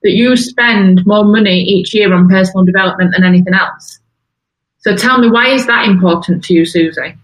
that 0.02 0.12
you 0.12 0.36
spend 0.36 1.06
more 1.06 1.24
money 1.24 1.60
each 1.60 1.94
year 1.94 2.12
on 2.12 2.28
personal 2.28 2.64
development 2.64 3.12
than 3.14 3.24
anything 3.24 3.54
else. 3.54 4.00
So 4.78 4.96
tell 4.96 5.18
me, 5.18 5.28
why 5.28 5.48
is 5.48 5.66
that 5.66 5.86
important 5.86 6.42
to 6.44 6.54
you, 6.54 6.64
Susie? 6.64 7.14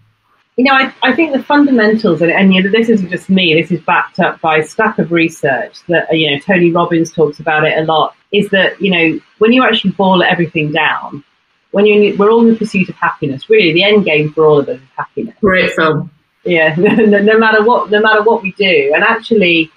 You 0.57 0.63
know, 0.63 0.73
I, 0.73 0.91
I 1.03 1.15
think 1.15 1.33
the 1.33 1.43
fundamentals, 1.43 2.21
and, 2.21 2.31
and 2.31 2.51
you 2.51 2.63
know, 2.63 2.71
this 2.71 2.89
isn't 2.89 3.09
just 3.09 3.29
me, 3.29 3.53
this 3.53 3.71
is 3.71 3.79
backed 3.81 4.19
up 4.19 4.41
by 4.41 4.57
a 4.57 4.67
stack 4.67 4.97
of 4.97 5.11
research 5.11 5.77
that, 5.87 6.09
uh, 6.09 6.13
you 6.13 6.31
know, 6.31 6.39
Tony 6.39 6.71
Robbins 6.71 7.13
talks 7.13 7.39
about 7.39 7.63
it 7.63 7.77
a 7.77 7.83
lot, 7.83 8.15
is 8.31 8.49
that, 8.49 8.81
you 8.81 8.89
know, 8.89 9.19
when 9.37 9.53
you 9.53 9.63
actually 9.63 9.91
boil 9.91 10.23
everything 10.23 10.71
down, 10.71 11.23
when 11.71 11.85
you 11.85 12.15
we're 12.17 12.31
all 12.31 12.41
in 12.41 12.49
the 12.49 12.55
pursuit 12.55 12.89
of 12.89 12.95
happiness, 12.95 13.51
really, 13.51 13.71
the 13.71 13.83
end 13.83 14.03
game 14.03 14.33
for 14.33 14.47
all 14.47 14.59
of 14.59 14.67
us 14.67 14.77
is 14.77 14.87
happiness. 14.95 15.35
Great 15.41 15.71
film. 15.73 16.09
Yeah, 16.43 16.73
no, 16.77 17.19
no 17.19 17.37
matter 17.37 17.63
what, 17.63 17.91
no 17.91 18.01
matter 18.01 18.23
what 18.23 18.41
we 18.41 18.51
do. 18.53 18.93
And 18.95 19.03
actually, 19.03 19.71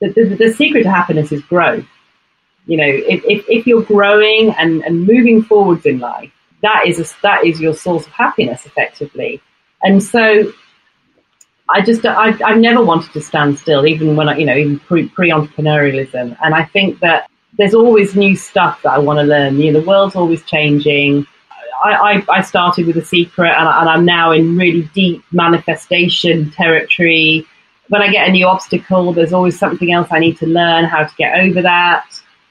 the, 0.00 0.08
the, 0.10 0.36
the 0.36 0.52
secret 0.52 0.82
to 0.82 0.90
happiness 0.90 1.32
is 1.32 1.42
growth. 1.42 1.86
You 2.66 2.76
know, 2.76 2.86
if, 2.86 3.24
if, 3.24 3.44
if 3.48 3.66
you're 3.66 3.84
growing 3.84 4.50
and, 4.58 4.82
and 4.84 5.06
moving 5.06 5.42
forwards 5.42 5.86
in 5.86 5.98
life, 5.98 6.32
that 6.62 6.82
is 6.86 6.98
a, 6.98 7.22
that 7.22 7.46
is 7.46 7.60
your 7.60 7.74
source 7.74 8.06
of 8.06 8.12
happiness 8.12 8.66
effectively. 8.66 9.40
And 9.82 10.02
so 10.02 10.52
I 11.68 11.80
just, 11.80 12.04
I, 12.06 12.36
I've 12.44 12.58
never 12.58 12.84
wanted 12.84 13.12
to 13.12 13.20
stand 13.20 13.58
still, 13.58 13.86
even 13.86 14.16
when 14.16 14.28
I, 14.28 14.36
you 14.36 14.46
know, 14.46 14.56
even 14.56 14.78
pre 14.78 15.08
entrepreneurialism. 15.08 16.36
And 16.42 16.54
I 16.54 16.64
think 16.64 17.00
that 17.00 17.28
there's 17.58 17.74
always 17.74 18.14
new 18.14 18.36
stuff 18.36 18.82
that 18.82 18.92
I 18.92 18.98
want 18.98 19.18
to 19.18 19.24
learn. 19.24 19.58
You 19.58 19.72
know, 19.72 19.80
the 19.80 19.86
world's 19.86 20.14
always 20.14 20.42
changing. 20.44 21.26
I, 21.84 21.92
I, 21.92 22.38
I 22.38 22.42
started 22.42 22.86
with 22.86 22.96
a 22.96 23.04
secret 23.04 23.50
and, 23.50 23.68
I, 23.68 23.80
and 23.80 23.88
I'm 23.88 24.04
now 24.04 24.32
in 24.32 24.56
really 24.56 24.88
deep 24.94 25.24
manifestation 25.32 26.50
territory. 26.50 27.46
When 27.88 28.02
I 28.02 28.10
get 28.10 28.28
a 28.28 28.32
new 28.32 28.46
obstacle, 28.46 29.12
there's 29.12 29.32
always 29.32 29.58
something 29.58 29.92
else 29.92 30.08
I 30.10 30.18
need 30.18 30.38
to 30.38 30.46
learn 30.46 30.84
how 30.84 31.04
to 31.04 31.14
get 31.16 31.38
over 31.40 31.62
that. 31.62 32.06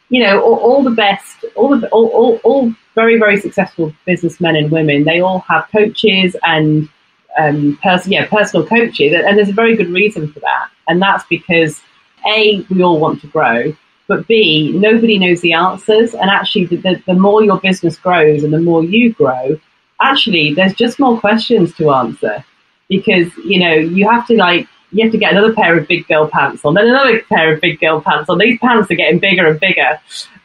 You 0.09 0.23
know, 0.23 0.41
all, 0.41 0.55
all 0.57 0.83
the 0.83 0.91
best, 0.91 1.45
all 1.55 1.77
the 1.77 1.87
all, 1.89 2.07
all, 2.07 2.39
all 2.43 2.73
very 2.93 3.17
very 3.17 3.37
successful 3.37 3.93
businessmen 4.05 4.55
and 4.55 4.71
women. 4.71 5.03
They 5.03 5.19
all 5.19 5.39
have 5.39 5.67
coaches 5.71 6.35
and 6.43 6.87
um, 7.37 7.77
pers- 7.81 8.07
yeah, 8.07 8.25
personal 8.27 8.65
coaches, 8.65 9.13
and 9.13 9.37
there's 9.37 9.49
a 9.49 9.53
very 9.53 9.75
good 9.75 9.89
reason 9.89 10.31
for 10.31 10.39
that, 10.39 10.69
and 10.87 11.01
that's 11.01 11.25
because 11.25 11.81
a 12.27 12.65
we 12.69 12.83
all 12.83 12.99
want 12.99 13.21
to 13.21 13.27
grow, 13.27 13.75
but 14.07 14.27
b 14.27 14.71
nobody 14.73 15.17
knows 15.17 15.41
the 15.41 15.53
answers, 15.53 16.13
and 16.13 16.29
actually 16.29 16.65
the, 16.65 16.77
the, 16.77 17.03
the 17.07 17.13
more 17.13 17.43
your 17.43 17.59
business 17.59 17.97
grows 17.97 18.43
and 18.43 18.53
the 18.53 18.59
more 18.59 18.83
you 18.83 19.13
grow, 19.13 19.59
actually 20.01 20.53
there's 20.53 20.73
just 20.73 20.99
more 20.99 21.19
questions 21.19 21.73
to 21.75 21.91
answer 21.91 22.43
because 22.89 23.35
you 23.37 23.59
know 23.59 23.73
you 23.73 24.09
have 24.09 24.25
to 24.27 24.35
like 24.35 24.67
you 24.91 25.03
have 25.03 25.11
to 25.11 25.17
get 25.17 25.33
another 25.33 25.53
pair 25.53 25.77
of 25.77 25.87
big 25.87 26.07
girl 26.07 26.27
pants 26.27 26.63
on, 26.63 26.73
then 26.73 26.87
another 26.87 27.21
pair 27.23 27.53
of 27.53 27.61
big 27.61 27.79
girl 27.79 27.99
pants 27.99 28.29
on. 28.29 28.37
These 28.37 28.59
pants 28.59 28.89
are 28.89 28.95
getting 28.95 29.19
bigger 29.19 29.47
and 29.47 29.59
bigger, 29.59 29.99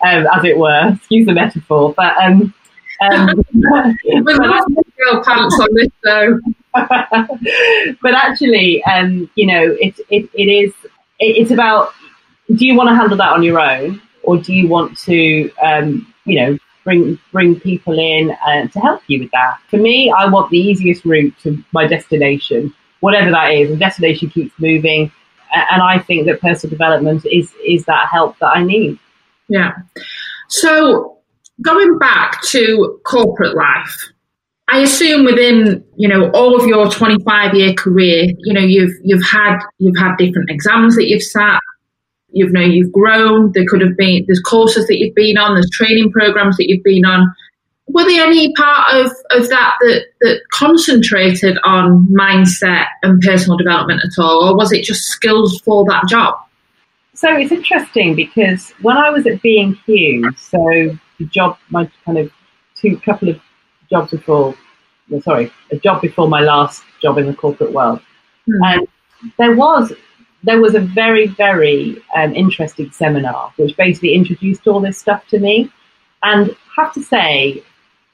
um, 0.04 0.26
as 0.34 0.44
it 0.44 0.58
were. 0.58 0.92
Excuse 0.94 1.26
the 1.26 1.34
metaphor, 1.34 1.94
but 1.96 2.16
um, 2.16 2.52
um, 3.00 3.26
but 3.54 4.36
girl 4.96 5.24
pants 5.24 5.60
on 5.60 5.68
this 5.74 5.88
though. 6.02 6.40
but 8.02 8.14
actually, 8.14 8.82
um, 8.84 9.30
you 9.34 9.46
know, 9.46 9.76
it, 9.80 9.98
it, 10.10 10.28
it 10.34 10.44
is, 10.44 10.72
it, 11.18 11.36
it's 11.36 11.50
about, 11.50 11.92
do 12.54 12.66
you 12.66 12.76
want 12.76 12.88
to 12.88 12.94
handle 12.94 13.16
that 13.16 13.32
on 13.32 13.42
your 13.42 13.60
own 13.60 14.00
or 14.22 14.36
do 14.36 14.52
you 14.52 14.68
want 14.68 14.96
to, 14.98 15.50
um, 15.62 16.12
you 16.24 16.40
know, 16.40 16.58
bring, 16.84 17.18
bring 17.32 17.58
people 17.58 17.98
in 17.98 18.30
uh, 18.46 18.68
to 18.68 18.80
help 18.80 19.02
you 19.06 19.20
with 19.20 19.30
that? 19.32 19.58
For 19.68 19.76
me, 19.76 20.12
I 20.16 20.26
want 20.26 20.50
the 20.50 20.58
easiest 20.58 21.04
route 21.04 21.34
to 21.42 21.62
my 21.72 21.86
destination, 21.86 22.74
whatever 23.00 23.30
that 23.30 23.52
is. 23.52 23.70
The 23.70 23.76
destination 23.76 24.30
keeps 24.30 24.58
moving. 24.58 25.10
And 25.52 25.82
I 25.82 25.98
think 25.98 26.26
that 26.26 26.40
personal 26.40 26.70
development 26.70 27.26
is, 27.26 27.52
is 27.66 27.84
that 27.86 28.08
help 28.10 28.38
that 28.38 28.56
I 28.56 28.62
need. 28.62 28.98
Yeah. 29.48 29.72
So 30.48 31.18
going 31.62 31.98
back 31.98 32.40
to 32.42 33.00
corporate 33.04 33.56
life, 33.56 34.12
I 34.72 34.80
assume 34.80 35.24
within 35.24 35.84
you 35.96 36.08
know 36.08 36.30
all 36.30 36.58
of 36.58 36.66
your 36.66 36.90
25 36.90 37.54
year 37.54 37.74
career, 37.74 38.26
you 38.38 38.52
know 38.52 38.60
you've 38.60 38.92
you've 39.02 39.24
had 39.24 39.58
you've 39.78 39.98
had 39.98 40.16
different 40.16 40.50
exams 40.50 40.96
that 40.96 41.08
you've 41.08 41.22
sat, 41.22 41.60
you've 42.30 42.52
know 42.52 42.60
you've 42.60 42.92
grown. 42.92 43.52
There 43.52 43.64
could 43.66 43.80
have 43.80 43.96
been 43.96 44.24
there's 44.26 44.40
courses 44.40 44.86
that 44.86 44.98
you've 44.98 45.14
been 45.14 45.38
on, 45.38 45.54
there's 45.54 45.70
training 45.70 46.12
programs 46.12 46.56
that 46.56 46.68
you've 46.68 46.84
been 46.84 47.04
on. 47.04 47.34
Were 47.88 48.04
there 48.04 48.24
any 48.24 48.52
part 48.52 48.94
of, 48.94 49.10
of 49.30 49.48
that, 49.48 49.74
that 49.80 50.04
that 50.20 50.40
concentrated 50.52 51.58
on 51.64 52.06
mindset 52.08 52.86
and 53.02 53.20
personal 53.20 53.58
development 53.58 54.02
at 54.04 54.22
all, 54.22 54.48
or 54.48 54.56
was 54.56 54.70
it 54.70 54.84
just 54.84 55.02
skills 55.08 55.60
for 55.62 55.84
that 55.86 56.06
job? 56.06 56.36
So 57.14 57.36
it's 57.36 57.50
interesting 57.50 58.14
because 58.14 58.70
when 58.80 58.96
I 58.96 59.10
was 59.10 59.26
at 59.26 59.42
B&Q, 59.42 60.30
so 60.38 60.96
the 61.18 61.26
job, 61.26 61.58
my 61.68 61.90
kind 62.04 62.16
of 62.16 62.30
two 62.76 62.96
couple 63.00 63.28
of 63.28 63.40
jobs 63.90 64.10
before, 64.10 64.54
sorry, 65.22 65.52
a 65.70 65.76
job 65.76 66.00
before 66.00 66.28
my 66.28 66.40
last 66.40 66.82
job 67.02 67.18
in 67.18 67.26
the 67.26 67.34
corporate 67.34 67.72
world, 67.72 68.00
mm. 68.48 68.58
and 68.62 68.88
there 69.38 69.54
was 69.54 69.92
there 70.42 70.60
was 70.60 70.74
a 70.74 70.80
very 70.80 71.26
very 71.26 72.02
um, 72.16 72.34
interesting 72.34 72.90
seminar 72.90 73.52
which 73.56 73.76
basically 73.76 74.14
introduced 74.14 74.66
all 74.66 74.80
this 74.80 74.98
stuff 74.98 75.26
to 75.28 75.38
me, 75.38 75.70
and 76.22 76.50
I 76.50 76.82
have 76.82 76.94
to 76.94 77.02
say 77.02 77.62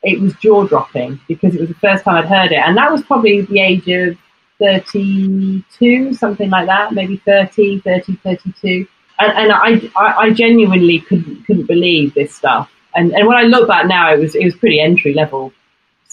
it 0.02 0.20
was 0.20 0.34
jaw 0.34 0.66
dropping 0.66 1.20
because 1.28 1.54
it 1.54 1.60
was 1.60 1.68
the 1.68 1.74
first 1.76 2.04
time 2.04 2.16
I'd 2.16 2.26
heard 2.26 2.52
it, 2.52 2.58
and 2.58 2.76
that 2.76 2.90
was 2.90 3.02
probably 3.02 3.42
the 3.42 3.60
age 3.60 3.88
of 3.88 4.16
32, 4.58 6.14
something 6.14 6.50
like 6.50 6.66
that, 6.66 6.92
maybe 6.92 7.18
30, 7.18 7.80
30, 7.80 8.16
32. 8.16 8.86
And, 9.18 9.32
and 9.32 9.52
I, 9.52 9.90
I, 9.96 10.30
genuinely 10.30 11.00
couldn't 11.00 11.44
couldn't 11.46 11.66
believe 11.66 12.12
this 12.14 12.34
stuff. 12.34 12.70
And, 12.94 13.12
and 13.12 13.26
when 13.26 13.36
I 13.36 13.42
look 13.42 13.66
back 13.66 13.86
now, 13.86 14.12
it 14.12 14.18
was 14.18 14.34
it 14.34 14.44
was 14.44 14.54
pretty 14.56 14.80
entry 14.80 15.14
level 15.14 15.52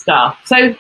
stuff. 0.04 0.40
So, 0.46 0.76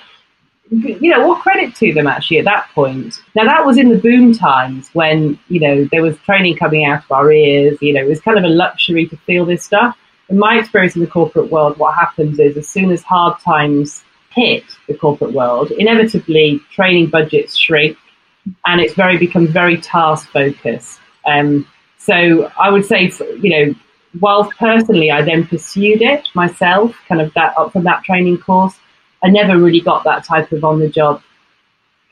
you 0.69 1.09
know, 1.09 1.27
what 1.27 1.41
credit 1.41 1.75
to 1.75 1.93
them 1.93 2.07
actually 2.07 2.39
at 2.39 2.45
that 2.45 2.69
point. 2.73 3.21
Now 3.35 3.45
that 3.45 3.65
was 3.65 3.77
in 3.77 3.89
the 3.89 3.97
boom 3.97 4.33
times 4.33 4.89
when 4.93 5.37
you 5.47 5.59
know 5.59 5.87
there 5.91 6.01
was 6.01 6.17
training 6.19 6.57
coming 6.57 6.85
out 6.85 7.03
of 7.03 7.11
our 7.11 7.31
ears. 7.31 7.77
You 7.81 7.93
know, 7.93 8.01
it 8.01 8.09
was 8.09 8.21
kind 8.21 8.37
of 8.37 8.43
a 8.43 8.53
luxury 8.63 9.07
to 9.07 9.17
feel 9.17 9.45
this 9.45 9.63
stuff. 9.63 9.97
In 10.29 10.37
my 10.39 10.57
experience 10.57 10.95
in 10.95 11.01
the 11.01 11.07
corporate 11.19 11.51
world, 11.51 11.77
what 11.77 11.95
happens 11.95 12.39
is 12.39 12.57
as 12.57 12.67
soon 12.67 12.91
as 12.91 13.03
hard 13.03 13.39
times 13.39 14.03
hit 14.29 14.63
the 14.87 14.95
corporate 14.95 15.33
world, 15.33 15.71
inevitably 15.71 16.59
training 16.71 17.07
budgets 17.09 17.55
shrink, 17.55 17.97
and 18.65 18.81
it's 18.81 18.93
very 18.93 19.17
becomes 19.17 19.49
very 19.51 19.77
task 19.77 20.29
focused. 20.29 20.99
Um, 21.25 21.67
so 21.97 22.51
I 22.59 22.69
would 22.69 22.85
say, 22.85 23.11
you 23.41 23.49
know, 23.49 23.75
whilst 24.19 24.51
personally 24.57 25.11
I 25.11 25.21
then 25.21 25.47
pursued 25.47 26.01
it 26.01 26.27
myself, 26.33 26.95
kind 27.07 27.21
of 27.21 27.33
that 27.33 27.57
up 27.57 27.71
from 27.73 27.83
that 27.83 28.03
training 28.03 28.37
course, 28.37 28.75
I 29.23 29.29
never 29.29 29.57
really 29.57 29.81
got 29.81 30.03
that 30.03 30.25
type 30.25 30.51
of 30.51 30.63
on 30.63 30.79
the 30.79 30.89
job 30.89 31.21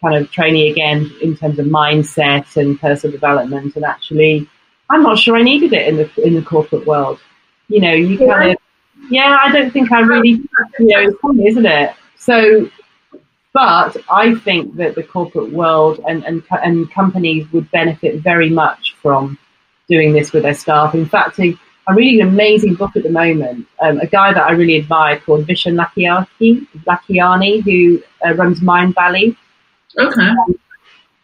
kind 0.02 0.16
of 0.16 0.32
training 0.32 0.72
again 0.72 1.12
in 1.22 1.36
terms 1.38 1.60
of 1.60 1.66
mindset 1.68 2.58
and 2.58 2.80
personal 2.80 3.12
development. 3.12 3.76
And 3.76 3.86
actually, 3.86 4.48
I'm 4.90 5.04
not 5.04 5.20
sure 5.20 5.38
I 5.38 5.44
needed 5.44 5.74
it 5.74 5.88
in 5.88 5.98
the 5.98 6.26
in 6.26 6.34
the 6.36 6.42
corporate 6.42 6.86
world. 6.86 7.20
You 7.68 7.82
know, 7.82 7.94
you 7.94 8.18
kind 8.18 8.48
yeah. 8.48 8.52
of 8.52 8.58
yeah, 9.10 9.38
I 9.42 9.52
don't 9.52 9.72
think 9.72 9.92
I 9.92 10.02
really, 10.02 10.30
you 10.30 10.48
know, 10.80 11.00
it's 11.00 11.20
funny, 11.20 11.48
isn't 11.48 11.66
it? 11.66 11.94
So, 12.18 12.70
but 13.54 13.98
I 14.10 14.36
think 14.36 14.76
that 14.76 14.96
the 14.96 15.04
corporate 15.04 15.52
world 15.52 16.00
and, 16.08 16.24
and, 16.24 16.44
and 16.52 16.90
companies 16.92 17.52
would 17.52 17.70
benefit 17.72 18.22
very 18.22 18.50
much 18.50 18.96
from 19.02 19.38
doing 19.90 20.14
this 20.14 20.32
with 20.32 20.44
their 20.44 20.54
staff. 20.54 20.94
In 20.94 21.06
fact, 21.06 21.40
I'm 21.92 21.98
reading 21.98 22.22
an 22.22 22.30
amazing 22.30 22.76
book 22.76 22.96
at 22.96 23.04
the 23.04 23.10
moment. 23.10 23.68
Um, 23.82 24.00
a 24.00 24.08
guy 24.08 24.32
that 24.32 24.42
I 24.42 24.52
really 24.52 24.78
admire 24.78 25.20
called 25.20 25.46
Vishen 25.46 25.76
Lakhiani, 25.76 26.66
Lakhiani 26.88 27.62
who 27.64 28.02
uh, 28.26 28.34
runs 28.36 28.62
Mindvalley. 28.62 29.36
Okay. 30.00 30.22
Um, 30.22 30.58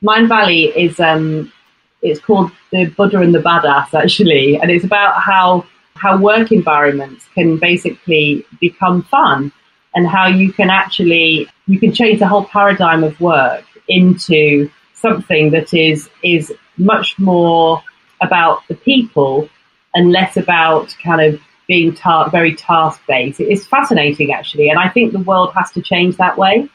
Mindvalley 0.04 0.76
is 0.76 1.00
um, 1.00 1.54
it's 2.02 2.20
called 2.20 2.52
the 2.74 2.88
Buddha 2.88 3.22
and 3.22 3.34
the 3.34 3.40
Badass 3.40 3.94
actually, 3.94 4.60
and 4.60 4.70
it's 4.70 4.84
about 4.84 5.22
how 5.22 5.66
how 5.96 6.18
work 6.18 6.52
environments 6.52 7.24
can 7.34 7.58
basically 7.58 8.46
become 8.60 9.04
fun 9.04 9.54
and 9.96 10.06
how 10.06 10.28
you 10.28 10.52
can 10.52 10.70
actually 10.70 11.48
you 11.68 11.80
can 11.80 11.94
change 11.94 12.20
the 12.20 12.28
whole 12.28 12.44
paradigm 12.44 13.06
of 13.06 13.18
work 13.22 13.64
into 13.88 14.70
something 14.96 15.50
that 15.52 15.74
is 15.74 16.10
is 16.24 16.54
much 16.78 17.18
more 17.18 17.82
about 18.20 18.68
the 18.68 18.76
people 18.76 19.50
and 19.94 20.12
less 20.12 20.38
about 20.38 20.96
kind 21.04 21.22
of 21.22 21.42
being 21.68 21.94
ta- 21.94 22.30
very 22.30 22.56
task 22.56 23.02
based. 23.08 23.40
It's 23.40 23.66
fascinating 23.66 24.32
actually, 24.32 24.70
and 24.70 24.80
I 24.80 24.90
think 24.90 25.12
the 25.12 25.20
world 25.20 25.54
has 25.56 25.72
to 25.72 25.82
change 25.82 26.18
that 26.18 26.38
way. 26.38 26.70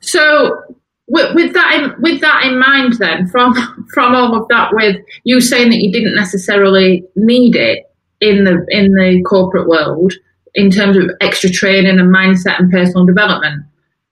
So 0.00 0.62
with, 1.08 1.34
with, 1.34 1.52
that 1.54 1.74
in, 1.74 2.02
with 2.02 2.20
that 2.20 2.44
in 2.44 2.58
mind, 2.58 2.94
then 2.98 3.28
from 3.28 3.54
from 3.92 4.14
all 4.14 4.34
of 4.40 4.48
that, 4.48 4.70
with 4.72 4.96
you 5.24 5.40
saying 5.40 5.70
that 5.70 5.80
you 5.82 5.92
didn't 5.92 6.14
necessarily 6.14 7.04
need 7.16 7.56
it 7.56 7.84
in 8.20 8.44
the 8.44 8.64
in 8.68 8.92
the 8.92 9.22
corporate 9.28 9.68
world 9.68 10.12
in 10.54 10.70
terms 10.70 10.96
of 10.96 11.10
extra 11.20 11.50
training 11.50 11.98
and 11.98 12.14
mindset 12.14 12.58
and 12.58 12.70
personal 12.70 13.04
development. 13.04 13.64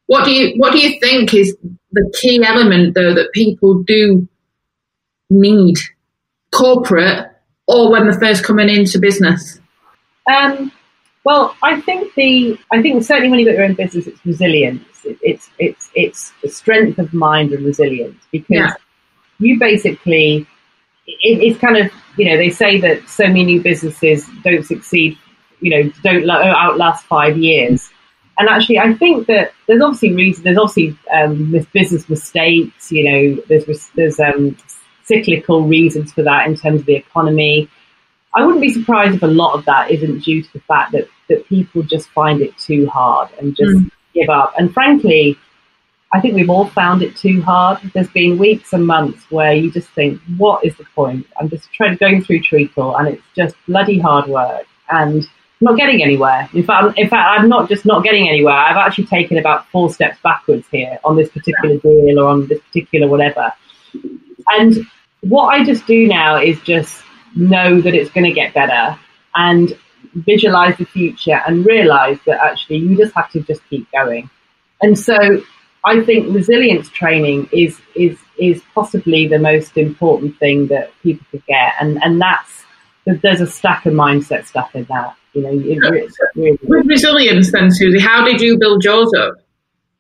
What 0.07 0.25
do 0.25 0.33
you 0.33 0.59
what 0.59 0.73
do 0.73 0.79
you 0.79 0.99
think 1.01 1.33
is 1.33 1.57
the 1.93 2.13
key 2.21 2.43
element 2.45 2.95
though 2.95 3.15
that 3.15 3.33
people 3.33 3.83
do 3.85 4.29
need 5.29 5.77
corporate 6.53 7.31
or 7.71 7.91
when 7.91 8.05
they're 8.05 8.19
first 8.19 8.45
coming 8.45 8.69
into 8.69 8.99
business? 8.99 9.61
Um, 10.27 10.73
well, 11.25 11.55
I 11.63 11.81
think 11.81 12.15
the 12.15 12.59
I 12.73 12.83
think 12.83 13.03
certainly 13.05 13.31
when 13.31 13.39
you've 13.39 13.49
got 13.49 13.55
your 13.55 13.65
own 13.65 13.75
business, 13.75 14.07
it's 14.07 14.25
resilience. 14.27 15.05
It, 15.05 15.19
it's 15.23 15.51
it's 15.59 15.91
it's 15.95 16.33
the 16.43 16.49
strength 16.49 16.99
of 16.99 17.15
mind 17.15 17.53
and 17.53 17.65
resilience 17.65 18.23
because 18.33 18.51
yeah. 18.51 18.75
you 19.39 19.59
basically 19.59 20.47
it, 21.07 21.43
it's 21.43 21.61
kind 21.61 21.77
of 21.77 21.93
you 22.17 22.29
know 22.29 22.37
they 22.37 22.51
say 22.51 22.81
that 22.81 23.09
so 23.09 23.27
many 23.27 23.45
new 23.45 23.63
businesses 23.63 24.29
don't 24.43 24.65
succeed, 24.65 25.17
you 25.61 25.71
know, 25.71 25.93
don't 26.03 26.29
outlast 26.29 27.05
five 27.07 27.39
years. 27.39 27.91
And 28.39 28.49
actually, 28.49 28.79
I 28.79 28.95
think 28.95 29.27
that 29.27 29.53
there's 29.67 29.83
obviously 29.83 30.15
reasons. 30.15 30.45
There's 30.45 30.57
obviously 30.57 30.99
um, 31.13 31.67
business 31.75 32.09
mistakes. 32.09 32.91
You 32.91 33.05
know, 33.05 33.43
there's 33.49 33.89
there's 33.95 34.19
um, 34.19 34.57
cyclical 35.11 35.63
reasons 35.65 36.13
for 36.13 36.23
that 36.23 36.47
in 36.47 36.57
terms 36.57 36.81
of 36.81 36.87
the 36.87 36.95
economy. 36.95 37.69
I 38.35 38.45
wouldn't 38.45 38.63
be 38.63 38.73
surprised 38.73 39.17
if 39.17 39.23
a 39.23 39.27
lot 39.27 39.55
of 39.55 39.65
that 39.65 39.91
isn't 39.91 40.21
due 40.21 40.43
to 40.43 40.53
the 40.53 40.61
fact 40.61 40.93
that, 40.93 41.09
that 41.29 41.47
people 41.47 41.83
just 41.83 42.09
find 42.11 42.41
it 42.41 42.57
too 42.59 42.87
hard 42.89 43.29
and 43.39 43.57
just 43.57 43.73
mm. 43.73 43.91
give 44.15 44.29
up. 44.29 44.55
And 44.57 44.73
frankly, 44.73 45.37
I 46.13 46.21
think 46.21 46.35
we've 46.35 46.51
all 46.51 46.67
found 46.67 47.03
it 47.03 47.17
too 47.17 47.41
hard. 47.43 47.79
There's 47.95 48.11
been 48.11 48.39
weeks 48.39 48.73
and 48.73 48.87
months 48.87 49.25
where 49.31 49.53
you 49.53 49.71
just 49.71 49.89
think, 49.91 50.21
what 50.37 50.65
is 50.65 50.77
the 50.77 50.85
point? 50.95 51.27
I'm 51.39 51.49
just 51.49 51.73
trying 51.73 51.97
going 51.97 52.23
through 52.23 52.43
treacle 52.43 52.97
and 52.97 53.09
it's 53.09 53.23
just 53.35 53.55
bloody 53.67 53.99
hard 53.99 54.29
work 54.29 54.67
and 54.91 55.25
not 55.61 55.77
getting 55.77 56.03
anywhere. 56.03 56.49
In 56.53 56.65
fact, 56.65 56.99
in 56.99 57.09
fact, 57.09 57.39
I'm 57.39 57.49
not 57.49 57.69
just 57.69 57.85
not 57.85 58.03
getting 58.03 58.29
anywhere. 58.29 58.55
I've 58.55 58.77
actually 58.77 59.07
taken 59.07 59.39
about 59.39 59.69
four 59.71 59.93
steps 59.93 60.19
backwards 60.23 60.67
here 60.71 60.99
on 61.05 61.17
this 61.17 61.29
particular 61.29 61.77
deal 61.79 62.19
or 62.19 62.29
on 62.29 62.47
this 62.49 62.61
particular 62.61 63.07
whatever. 63.07 63.53
And 64.49 64.87
what 65.23 65.49
I 65.49 65.65
just 65.65 65.87
do 65.87 66.07
now 66.07 66.37
is 66.37 66.61
just 66.61 67.03
know 67.37 67.81
that 67.81 67.95
it's 67.95 68.11
going 68.11 68.25
to 68.25 68.33
get 68.33 68.55
better 68.55 68.99
and 69.35 69.77
visualize 70.15 70.77
the 70.79 70.85
future 70.85 71.41
and 71.47 71.65
realize 71.65 72.19
that 72.27 72.43
actually 72.43 72.77
you 72.77 72.97
just 72.97 73.15
have 73.15 73.31
to 73.33 73.41
just 73.41 73.61
keep 73.69 73.91
going. 73.93 74.29
And 74.83 74.99
so 74.99 75.43
I 75.85 76.03
think 76.03 76.35
resilience 76.35 76.89
training 76.89 77.49
is 77.53 77.81
is 77.95 78.19
is 78.39 78.63
possibly 78.75 79.29
the 79.29 79.39
most 79.39 79.77
important 79.77 80.39
thing 80.39 80.67
that 80.69 80.91
people 81.03 81.27
could 81.31 81.45
get, 81.47 81.75
and 81.81 82.03
and 82.03 82.21
that's 82.21 82.65
there's 83.07 83.41
a 83.41 83.47
stack 83.47 83.87
of 83.87 83.93
mindset 83.93 84.47
stuff 84.47 84.75
in 84.75 84.85
that. 84.85 85.15
You 85.33 85.43
know, 85.43 85.51
it, 85.53 85.79
really 86.35 86.59
with 86.63 86.87
resilience, 86.87 87.53
then 87.53 87.71
Susie, 87.71 88.01
how 88.01 88.25
did 88.25 88.41
you 88.41 88.59
build 88.59 88.85
yours 88.85 89.13
up? 89.17 89.35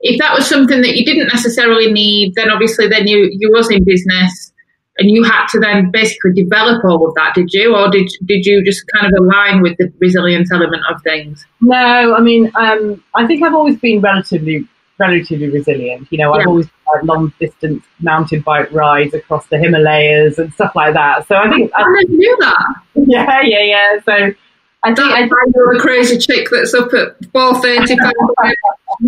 If 0.00 0.18
that 0.18 0.34
was 0.34 0.46
something 0.46 0.80
that 0.80 0.96
you 0.96 1.04
didn't 1.04 1.28
necessarily 1.28 1.92
need, 1.92 2.34
then 2.34 2.50
obviously 2.50 2.88
then 2.88 3.06
you 3.06 3.30
you 3.32 3.50
was 3.52 3.70
in 3.70 3.84
business 3.84 4.52
and 4.98 5.10
you 5.10 5.22
had 5.24 5.46
to 5.48 5.60
then 5.60 5.90
basically 5.90 6.32
develop 6.32 6.84
all 6.84 7.06
of 7.08 7.14
that, 7.14 7.34
did 7.34 7.52
you, 7.52 7.74
or 7.74 7.90
did 7.90 8.10
did 8.26 8.44
you 8.44 8.64
just 8.64 8.84
kind 8.88 9.06
of 9.06 9.12
align 9.22 9.62
with 9.62 9.76
the 9.78 9.92
resilience 9.98 10.52
element 10.52 10.82
of 10.90 11.02
things? 11.02 11.44
No, 11.60 12.14
I 12.14 12.20
mean, 12.20 12.50
um, 12.54 13.02
I 13.14 13.26
think 13.26 13.42
I've 13.42 13.54
always 13.54 13.76
been 13.76 14.00
relatively 14.00 14.66
relatively 14.98 15.48
resilient. 15.48 16.06
You 16.10 16.18
know, 16.18 16.34
I've 16.34 16.46
always 16.46 16.66
had 16.92 17.06
long 17.06 17.32
distance 17.40 17.82
mountain 18.00 18.42
bike 18.42 18.70
rides 18.72 19.14
across 19.14 19.46
the 19.46 19.58
Himalayas 19.58 20.38
and 20.38 20.52
stuff 20.52 20.72
like 20.76 20.92
that. 20.94 21.26
So 21.26 21.36
I 21.36 21.48
think 21.48 21.72
I, 21.74 21.82
I 21.82 22.04
knew 22.08 22.36
that. 22.40 22.74
Yeah, 23.06 23.40
yeah, 23.42 23.62
yeah. 23.62 24.00
So. 24.04 24.34
I 24.82 24.94
think 24.94 25.12
I 25.12 25.26
know 25.26 25.76
a 25.76 25.78
crazy 25.78 26.16
chick 26.16 26.48
that's 26.50 26.72
up 26.72 26.92
at 26.94 27.22
four 27.32 27.60
thirty 27.60 27.96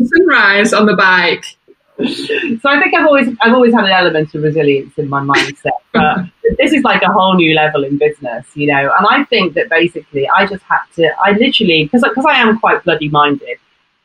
sunrise 0.05 0.75
on 0.75 0.85
the 0.85 0.95
bike 0.95 1.47
so 2.07 2.69
I 2.69 2.81
think 2.81 2.95
I've 2.95 3.07
always 3.07 3.29
I've 3.41 3.55
always 3.55 3.75
had 3.75 3.85
an 3.85 3.93
element 3.93 4.35
of 4.35 4.43
resilience 4.43 4.97
in 4.99 5.09
my 5.09 5.21
mindset. 5.21 5.71
But 5.93 6.27
this 6.59 6.73
is 6.73 6.83
like 6.83 7.03
a 7.03 7.13
whole 7.13 7.35
new 7.35 7.55
level 7.55 7.85
in 7.85 7.99
business, 7.99 8.47
you 8.55 8.67
know. 8.67 8.93
And 8.99 9.07
I 9.09 9.25
think 9.25 9.55
that 9.55 9.69
basically 9.69 10.29
I 10.29 10.47
just 10.47 10.63
had 10.65 10.81
to 10.97 11.11
I 11.23 11.33
literally 11.33 11.85
because 11.85 12.03
because 12.03 12.27
I 12.27 12.39
am 12.39 12.59
quite 12.59 12.83
bloody 12.85 13.09
minded. 13.09 13.59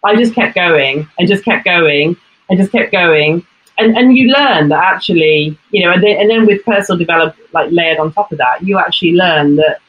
I 0.04 0.16
just 0.16 0.34
kept 0.34 0.56
going 0.56 1.08
and 1.18 1.28
just 1.28 1.43
kept 1.43 1.66
going 1.66 2.16
and 2.50 2.60
just 2.60 2.72
kept 2.72 2.91
going. 2.91 3.45
And, 3.80 3.95
and 3.95 4.18
you 4.18 4.30
learn 4.30 4.70
that 4.70 4.84
actually, 4.84 5.58
you 5.70 5.86
know, 5.86 5.91
and 5.91 6.04
then, 6.04 6.18
and 6.18 6.30
then 6.30 6.45
with 6.48 6.66
personal 6.66 6.98
development, 6.98 7.54
like 7.54 7.72
layered 7.72 8.00
on 8.00 8.12
top 8.12 8.32
of 8.32 8.39
that, 8.39 8.64
you 8.64 8.80
actually 8.80 9.12
learn 9.12 9.56
that 9.58 9.80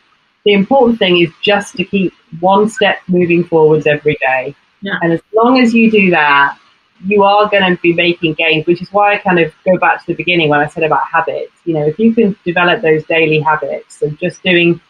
the 0.45 0.53
important 0.53 0.99
thing 0.99 1.21
is 1.21 1.31
just 1.43 1.77
to 1.77 1.85
keep 1.85 2.13
one 2.41 2.69
step 2.69 2.99
moving 3.09 3.45
forwards 3.45 3.87
every 3.87 4.17
day. 4.21 4.55
Yeah. 4.83 4.99
And 5.03 5.13
as 5.13 5.21
long 5.35 5.59
as 5.59 5.75
you 5.75 5.91
do 5.91 6.11
that, 6.11 6.59
you 7.05 7.23
are 7.23 7.49
going 7.49 7.77
to 7.77 7.81
be 7.81 7.93
making 7.93 8.35
gains, 8.35 8.67
which 8.67 8.83
is 8.83 8.93
why 8.93 9.15
I 9.15 9.19
kind 9.19 9.39
of 9.39 9.53
go 9.65 9.79
back 9.79 10.01
to 10.01 10.07
the 10.09 10.15
beginning 10.15 10.49
when 10.49 10.61
I 10.61 10.67
said 10.67 10.85
about 10.85 11.07
habits. 11.07 11.53
You 11.65 11.75
know, 11.75 11.87
if 11.87 11.99
you 11.99 12.15
can 12.15 12.37
develop 12.45 12.83
those 12.83 13.05
daily 13.05 13.41
habits 13.41 14.03
of 14.03 14.19
just 14.19 14.43
doing 14.43 14.81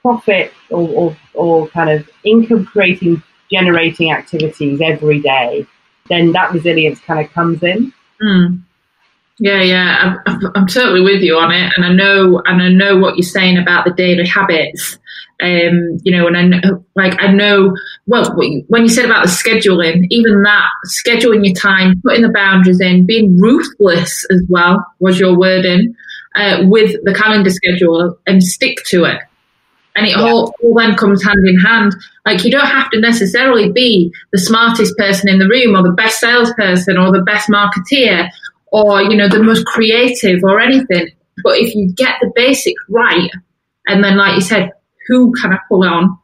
profit 0.00 0.52
or, 0.70 0.88
or, 0.88 1.16
or 1.34 1.68
kind 1.68 1.90
of 1.90 2.08
income 2.24 2.64
creating, 2.66 3.22
generating 3.50 4.12
activities 4.12 4.80
every 4.80 5.20
day, 5.20 5.66
then 6.08 6.32
that 6.32 6.52
resilience 6.52 7.00
kind 7.00 7.24
of 7.24 7.32
comes 7.32 7.62
in. 7.62 7.92
Mm. 8.20 8.62
Yeah, 9.38 9.62
yeah, 9.62 10.16
I'm, 10.26 10.52
I'm, 10.54 10.66
totally 10.66 11.00
with 11.00 11.22
you 11.22 11.36
on 11.36 11.52
it, 11.52 11.72
and 11.74 11.84
I 11.84 11.92
know, 11.92 12.42
and 12.44 12.62
I 12.62 12.68
know 12.68 12.98
what 12.98 13.16
you're 13.16 13.22
saying 13.22 13.56
about 13.56 13.84
the 13.84 13.92
daily 13.92 14.26
habits. 14.26 14.98
Um, 15.42 15.98
you 16.04 16.12
know, 16.12 16.26
and 16.26 16.36
I 16.36 16.42
know, 16.42 16.84
like 16.94 17.20
I 17.20 17.32
know, 17.32 17.74
well, 18.06 18.36
when 18.36 18.82
you 18.82 18.88
said 18.88 19.06
about 19.06 19.24
the 19.24 19.30
scheduling, 19.30 20.06
even 20.10 20.42
that 20.42 20.68
scheduling 20.86 21.46
your 21.46 21.54
time, 21.54 22.00
putting 22.04 22.22
the 22.22 22.28
boundaries 22.28 22.80
in, 22.80 23.06
being 23.06 23.38
ruthless 23.38 24.24
as 24.30 24.42
well 24.48 24.84
was 25.00 25.18
your 25.18 25.36
wording 25.36 25.94
uh, 26.36 26.62
with 26.64 27.02
the 27.04 27.14
calendar 27.14 27.50
schedule, 27.50 28.16
and 28.26 28.42
stick 28.42 28.84
to 28.86 29.04
it. 29.04 29.18
And 29.96 30.06
it 30.06 30.10
yeah. 30.10 30.22
all, 30.22 30.54
all 30.62 30.74
then 30.74 30.94
comes 30.94 31.24
hand 31.24 31.46
in 31.46 31.58
hand. 31.58 31.94
Like 32.24 32.44
you 32.44 32.50
don't 32.50 32.66
have 32.66 32.90
to 32.90 33.00
necessarily 33.00 33.72
be 33.72 34.12
the 34.32 34.38
smartest 34.38 34.96
person 34.96 35.28
in 35.28 35.38
the 35.38 35.48
room 35.48 35.76
or 35.76 35.82
the 35.82 35.94
best 35.94 36.20
salesperson 36.20 36.96
or 36.96 37.10
the 37.12 37.22
best 37.22 37.50
marketeer 37.50 38.30
or 38.72 39.02
you 39.02 39.16
know 39.16 39.28
the 39.28 39.42
most 39.42 39.64
creative 39.66 40.42
or 40.42 40.58
anything. 40.58 41.08
But 41.44 41.58
if 41.58 41.74
you 41.74 41.92
get 41.92 42.16
the 42.20 42.32
basics 42.34 42.82
right 42.88 43.30
and 43.86 44.02
then 44.02 44.16
like 44.16 44.34
you 44.34 44.40
said 44.40 44.70
who 45.08 45.32
can 45.32 45.52
i 45.52 45.58
pull 45.68 45.84
on 45.84 46.18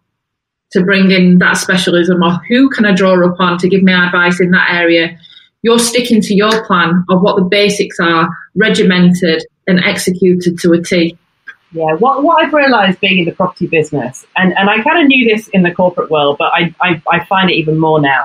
to 0.71 0.85
bring 0.85 1.11
in 1.11 1.39
that 1.39 1.57
specialism 1.57 2.23
or 2.23 2.39
who 2.49 2.69
can 2.69 2.85
i 2.85 2.95
draw 2.95 3.15
upon 3.27 3.59
to 3.59 3.69
give 3.69 3.83
me 3.83 3.93
advice 3.93 4.41
in 4.41 4.51
that 4.51 4.71
area? 4.71 5.19
You're 5.63 5.79
sticking 5.79 6.21
to 6.23 6.35
your 6.35 6.65
plan 6.67 7.05
of 7.09 7.21
what 7.21 7.37
the 7.37 7.43
basics 7.43 7.99
are 8.01 8.29
regimented 8.55 9.45
and 9.67 9.81
executed 9.81 10.59
to 10.61 10.73
a 10.73 10.83
t. 10.83 11.19
Yeah, 11.73 11.95
what, 11.95 12.23
what 12.23 12.43
I've 12.43 12.53
realised 12.53 13.01
being 13.01 13.19
in 13.19 13.25
the 13.27 13.33
property 13.33 13.67
business, 13.67 14.25
and, 14.37 14.57
and 14.57 14.71
I 14.71 14.83
kind 14.83 15.03
of 15.03 15.07
knew 15.07 15.29
this 15.29 15.49
in 15.49 15.63
the 15.63 15.71
corporate 15.71 16.11
world, 16.11 16.37
but 16.39 16.51
I, 16.55 16.75
I, 16.81 17.03
I 17.11 17.25
find 17.27 17.51
it 17.51 17.55
even 17.55 17.79
more 17.79 18.01
now, 18.01 18.25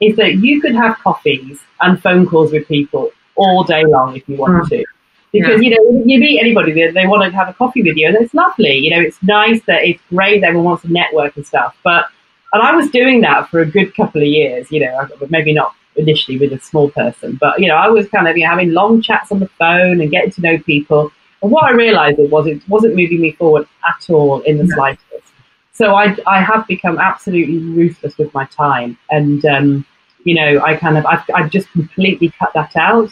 is 0.00 0.14
that 0.16 0.36
you 0.36 0.60
could 0.60 0.76
have 0.76 0.96
coffees 0.98 1.58
and 1.80 2.00
phone 2.00 2.26
calls 2.26 2.52
with 2.52 2.68
people 2.68 3.10
all 3.36 3.64
day 3.64 3.84
long 3.84 4.16
if 4.16 4.28
you 4.28 4.36
want 4.36 4.64
mm. 4.64 4.68
to. 4.70 4.84
Because, 5.32 5.62
yeah. 5.62 5.68
you 5.68 5.70
know, 5.70 6.04
you 6.06 6.18
meet 6.18 6.40
anybody, 6.40 6.72
they, 6.72 6.90
they 6.92 7.06
want 7.06 7.30
to 7.30 7.36
have 7.36 7.48
a 7.48 7.52
coffee 7.52 7.82
with 7.82 7.96
you, 7.96 8.06
and 8.06 8.16
it's 8.16 8.32
lovely. 8.32 8.74
You 8.74 8.90
know, 8.90 9.00
it's 9.00 9.22
nice 9.22 9.60
that 9.66 9.84
it's 9.84 10.00
great 10.08 10.40
that 10.40 10.48
everyone 10.48 10.66
wants 10.66 10.82
to 10.82 10.92
network 10.92 11.36
and 11.36 11.46
stuff. 11.46 11.76
But, 11.82 12.06
and 12.52 12.62
I 12.62 12.74
was 12.74 12.90
doing 12.90 13.20
that 13.22 13.48
for 13.50 13.60
a 13.60 13.66
good 13.66 13.94
couple 13.94 14.22
of 14.22 14.28
years, 14.28 14.70
you 14.70 14.80
know, 14.80 15.08
maybe 15.28 15.52
not 15.52 15.74
initially 15.96 16.38
with 16.38 16.52
a 16.52 16.60
small 16.60 16.90
person, 16.90 17.36
but, 17.40 17.58
you 17.60 17.68
know, 17.68 17.74
I 17.74 17.88
was 17.88 18.08
kind 18.08 18.28
of 18.28 18.36
you 18.36 18.44
know, 18.44 18.50
having 18.50 18.72
long 18.72 19.02
chats 19.02 19.32
on 19.32 19.40
the 19.40 19.48
phone 19.48 20.00
and 20.00 20.10
getting 20.10 20.30
to 20.32 20.40
know 20.40 20.58
people. 20.58 21.10
And 21.42 21.50
what 21.50 21.64
I 21.64 21.72
realized 21.72 22.18
it 22.18 22.30
was 22.30 22.46
it 22.46 22.66
wasn't 22.68 22.96
moving 22.96 23.20
me 23.20 23.32
forward 23.32 23.66
at 23.86 24.08
all 24.08 24.40
in 24.42 24.58
the 24.58 24.64
no. 24.64 24.74
slightest. 24.74 25.32
So 25.72 25.94
I, 25.94 26.16
I 26.26 26.40
have 26.40 26.66
become 26.66 26.98
absolutely 26.98 27.58
ruthless 27.58 28.16
with 28.16 28.32
my 28.32 28.46
time. 28.46 28.96
And, 29.10 29.44
um, 29.44 29.86
you 30.24 30.34
know, 30.34 30.62
I 30.64 30.76
kind 30.76 30.96
of, 30.96 31.04
I've, 31.04 31.24
I've 31.34 31.50
just 31.50 31.70
completely 31.72 32.32
cut 32.38 32.52
that 32.54 32.74
out 32.76 33.10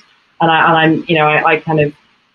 and, 0.51 0.77
I, 0.77 0.85
am 0.85 1.05
you 1.09 1.17
know, 1.17 1.27
I, 1.27 1.45
I 1.45 1.61
kind 1.61 1.81
of 1.81 1.95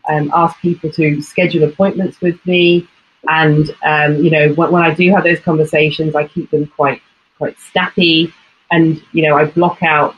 um, 0.09 0.31
ask 0.33 0.59
people 0.59 0.91
to 0.93 1.21
schedule 1.21 1.63
appointments 1.63 2.21
with 2.21 2.43
me, 2.45 2.87
and 3.27 3.69
um, 3.83 4.23
you 4.23 4.31
know, 4.31 4.53
when, 4.53 4.71
when, 4.71 4.83
I 4.83 4.93
do 4.93 5.09
have 5.11 5.23
those 5.23 5.39
conversations, 5.39 6.15
I 6.15 6.27
keep 6.27 6.49
them 6.51 6.67
quite 6.67 7.01
quite 7.37 7.57
snappy, 7.59 8.33
and 8.71 9.01
you 9.11 9.27
know, 9.27 9.37
I 9.37 9.45
block 9.45 9.83
out 9.83 10.15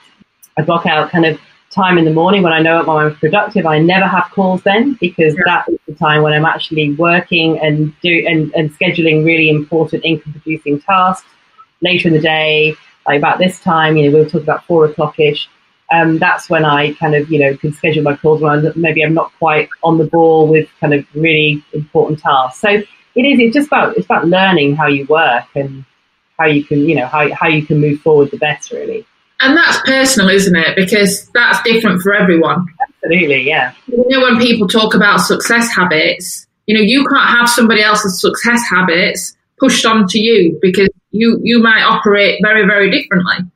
I 0.58 0.64
block 0.64 0.86
out 0.86 1.12
kind 1.12 1.26
of 1.26 1.40
time 1.72 1.98
in 1.98 2.06
the 2.06 2.14
morning 2.14 2.44
when 2.44 2.54
I 2.54 2.60
know 2.60 2.82
I'm 2.86 3.16
productive. 3.16 3.66
I 3.66 3.80
never 3.80 4.06
have 4.06 4.30
calls 4.32 4.62
then 4.64 4.98
because 5.00 5.34
yeah. 5.36 5.44
that 5.46 5.70
is 5.70 5.80
the 5.88 5.96
time 5.96 6.22
when 6.22 6.34
I'm 6.34 6.46
actually 6.46 6.94
working 6.96 7.60
and 7.60 7.94
do 8.02 8.26
and, 8.28 8.54
and 8.54 8.70
scheduling 8.78 9.26
really 9.26 9.50
important 9.50 10.04
income 10.06 10.34
producing 10.34 10.82
tasks 10.82 11.28
later 11.82 12.10
in 12.10 12.14
the 12.14 12.22
day. 12.22 12.76
Like 13.08 13.18
about 13.18 13.40
this 13.40 13.60
time, 13.62 13.98
you 13.98 14.10
know, 14.10 14.18
we'll 14.18 14.30
talk 14.30 14.44
about 14.44 14.66
four 14.68 14.86
o'clock 14.86 15.20
ish 15.20 15.50
um, 15.92 16.18
that's 16.20 16.50
when 16.50 16.66
I 16.66 16.94
kind 16.94 17.16
of, 17.16 17.30
you 17.32 17.40
know, 17.40 17.56
can 17.58 17.74
schedule 17.74 18.04
my 18.04 18.16
calls 18.16 18.42
when 18.42 18.72
maybe 18.76 19.04
I'm 19.04 19.14
not 19.14 19.32
quite 19.38 19.70
on 19.84 19.98
the 19.98 20.06
ball 20.06 20.48
with 20.48 20.70
kind 20.80 20.94
of 20.94 21.06
really 21.14 21.64
important 21.74 22.20
tasks. 22.20 22.62
So 22.62 22.70
it 22.70 22.86
is, 23.16 23.40
it's 23.40 23.54
just 23.54 23.68
about, 23.68 23.98
it's 23.98 24.06
about 24.06 24.28
learning 24.28 24.76
how 24.76 24.88
you 24.88 25.06
work 25.06 25.46
and 25.56 25.84
how 26.40 26.46
you 26.46 26.64
can, 26.64 26.88
you 26.88 26.96
know, 26.96 27.08
how, 27.08 27.34
how 27.34 27.48
you 27.48 27.66
can 27.66 27.80
move 27.80 28.00
forward 28.02 28.32
the 28.32 28.38
best 28.38 28.72
really. 28.72 29.06
And 29.42 29.58
that's 29.58 29.82
personal, 29.82 30.30
isn't 30.30 30.56
it? 30.56 30.76
Because 30.76 31.28
that's 31.34 31.62
different 31.64 32.02
for 32.02 32.14
everyone. 32.14 32.68
Absolutely, 32.82 33.42
yeah. 33.42 33.74
You 33.88 34.06
know, 34.08 34.22
when 34.22 34.40
people 34.40 34.68
talk 34.68 34.94
about 34.94 35.18
success 35.18 35.74
habits, 35.76 36.46
you 36.68 36.76
know, 36.76 36.82
you 36.82 37.06
can't 37.08 37.28
have 37.28 37.50
somebody 37.50 37.82
else's 37.82 38.22
success 38.22 38.62
habits 38.70 39.36
pushed 39.60 39.86
onto 39.86 40.20
you 40.20 40.58
because 40.62 40.90
you 41.12 41.40
you 41.44 41.62
might 41.62 41.82
operate 41.82 42.40
very, 42.44 42.66
very 42.66 42.92
differently. 42.92 43.52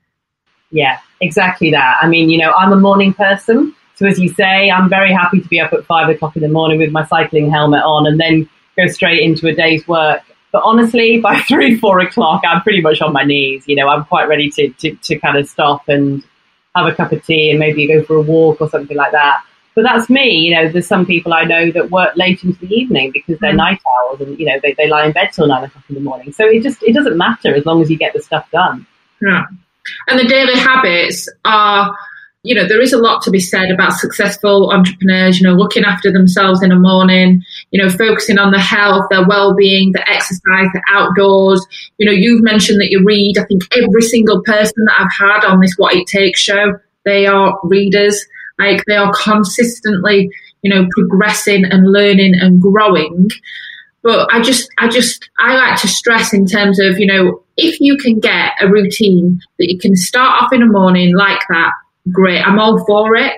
Yeah, 0.71 0.99
exactly 1.21 1.71
that. 1.71 1.97
I 2.01 2.07
mean, 2.07 2.29
you 2.29 2.37
know, 2.37 2.51
I'm 2.51 2.71
a 2.71 2.77
morning 2.77 3.13
person. 3.13 3.75
So 3.95 4.05
as 4.05 4.19
you 4.19 4.29
say, 4.29 4.69
I'm 4.69 4.89
very 4.89 5.13
happy 5.13 5.39
to 5.39 5.47
be 5.47 5.59
up 5.59 5.71
at 5.73 5.85
five 5.85 6.09
o'clock 6.09 6.35
in 6.35 6.41
the 6.41 6.49
morning 6.49 6.79
with 6.79 6.91
my 6.91 7.05
cycling 7.05 7.49
helmet 7.49 7.83
on 7.83 8.07
and 8.07 8.19
then 8.19 8.49
go 8.77 8.87
straight 8.87 9.21
into 9.21 9.47
a 9.47 9.53
day's 9.53 9.87
work. 9.87 10.21
But 10.51 10.63
honestly, 10.63 11.19
by 11.21 11.39
three, 11.39 11.77
four 11.77 11.99
o'clock, 11.99 12.43
I'm 12.47 12.61
pretty 12.61 12.81
much 12.81 13.01
on 13.01 13.13
my 13.13 13.23
knees. 13.23 13.63
You 13.67 13.75
know, 13.75 13.87
I'm 13.87 14.05
quite 14.05 14.27
ready 14.27 14.49
to, 14.51 14.69
to, 14.69 14.95
to 14.95 15.19
kind 15.19 15.37
of 15.37 15.47
stop 15.47 15.87
and 15.87 16.23
have 16.75 16.87
a 16.87 16.93
cup 16.93 17.11
of 17.13 17.25
tea 17.25 17.51
and 17.51 17.59
maybe 17.59 17.87
go 17.87 18.03
for 18.03 18.15
a 18.17 18.21
walk 18.21 18.59
or 18.59 18.69
something 18.69 18.97
like 18.97 19.13
that. 19.13 19.43
But 19.75 19.83
that's 19.83 20.09
me. 20.09 20.29
You 20.29 20.55
know, 20.55 20.69
there's 20.69 20.87
some 20.87 21.05
people 21.05 21.33
I 21.33 21.43
know 21.43 21.71
that 21.71 21.91
work 21.91 22.15
late 22.15 22.43
into 22.43 22.59
the 22.59 22.73
evening 22.73 23.11
because 23.11 23.39
they're 23.39 23.53
mm. 23.53 23.57
night 23.57 23.81
owls 23.85 24.21
and, 24.21 24.39
you 24.39 24.45
know, 24.45 24.57
they, 24.61 24.73
they 24.73 24.87
lie 24.87 25.05
in 25.05 25.11
bed 25.11 25.31
till 25.33 25.47
nine 25.47 25.65
o'clock 25.65 25.83
in 25.89 25.95
the 25.95 26.01
morning. 26.01 26.31
So 26.31 26.45
it 26.45 26.63
just, 26.63 26.81
it 26.83 26.93
doesn't 26.93 27.17
matter 27.17 27.53
as 27.53 27.65
long 27.65 27.81
as 27.81 27.91
you 27.91 27.97
get 27.97 28.13
the 28.13 28.21
stuff 28.21 28.49
done. 28.51 28.87
Yeah. 29.21 29.45
And 30.07 30.19
the 30.19 30.27
daily 30.27 30.55
habits 30.55 31.29
are, 31.45 31.95
you 32.43 32.53
know, 32.53 32.67
there 32.67 32.81
is 32.81 32.93
a 32.93 32.97
lot 32.99 33.23
to 33.23 33.31
be 33.31 33.39
said 33.39 33.71
about 33.71 33.93
successful 33.93 34.71
entrepreneurs, 34.71 35.39
you 35.39 35.47
know, 35.47 35.55
looking 35.55 35.83
after 35.83 36.11
themselves 36.11 36.61
in 36.61 36.69
the 36.69 36.75
morning, 36.75 37.43
you 37.71 37.81
know, 37.81 37.89
focusing 37.89 38.37
on 38.37 38.51
their 38.51 38.59
health, 38.59 39.05
their 39.09 39.25
well-being, 39.27 39.91
the 39.93 40.09
exercise, 40.09 40.67
the 40.73 40.81
outdoors. 40.89 41.65
You 41.97 42.05
know, 42.05 42.11
you've 42.11 42.43
mentioned 42.43 42.79
that 42.81 42.91
you 42.91 43.03
read. 43.03 43.37
I 43.39 43.45
think 43.45 43.63
every 43.75 44.03
single 44.03 44.43
person 44.43 44.85
that 44.85 44.95
I've 44.99 45.11
had 45.11 45.45
on 45.45 45.59
this 45.59 45.73
What 45.77 45.95
It 45.95 46.07
Takes 46.07 46.39
show, 46.39 46.79
they 47.03 47.25
are 47.25 47.59
readers. 47.63 48.23
Like 48.59 48.85
they 48.85 48.95
are 48.95 49.11
consistently, 49.13 50.29
you 50.61 50.69
know, 50.69 50.87
progressing 50.91 51.65
and 51.65 51.91
learning 51.91 52.35
and 52.35 52.61
growing. 52.61 53.29
But 54.05 54.29
I 54.31 54.39
just, 54.39 54.69
I 54.77 54.87
just, 54.87 55.27
I 55.39 55.55
like 55.55 55.81
to 55.81 55.87
stress 55.87 56.31
in 56.31 56.45
terms 56.45 56.79
of, 56.79 56.99
you 56.99 57.07
know, 57.07 57.43
if 57.57 57.81
you 57.81 57.97
can 57.97 58.19
get 58.19 58.51
a 58.61 58.69
routine 58.69 59.41
that 59.57 59.67
you 59.67 59.79
can 59.79 59.95
start 59.95 60.43
off 60.43 60.53
in 60.53 60.59
the 60.59 60.67
morning 60.67 61.15
like 61.15 61.41
that, 61.49 61.71
great. 62.11 62.39
I'm 62.45 62.59
all 62.59 62.85
for 62.85 63.15
it. 63.15 63.33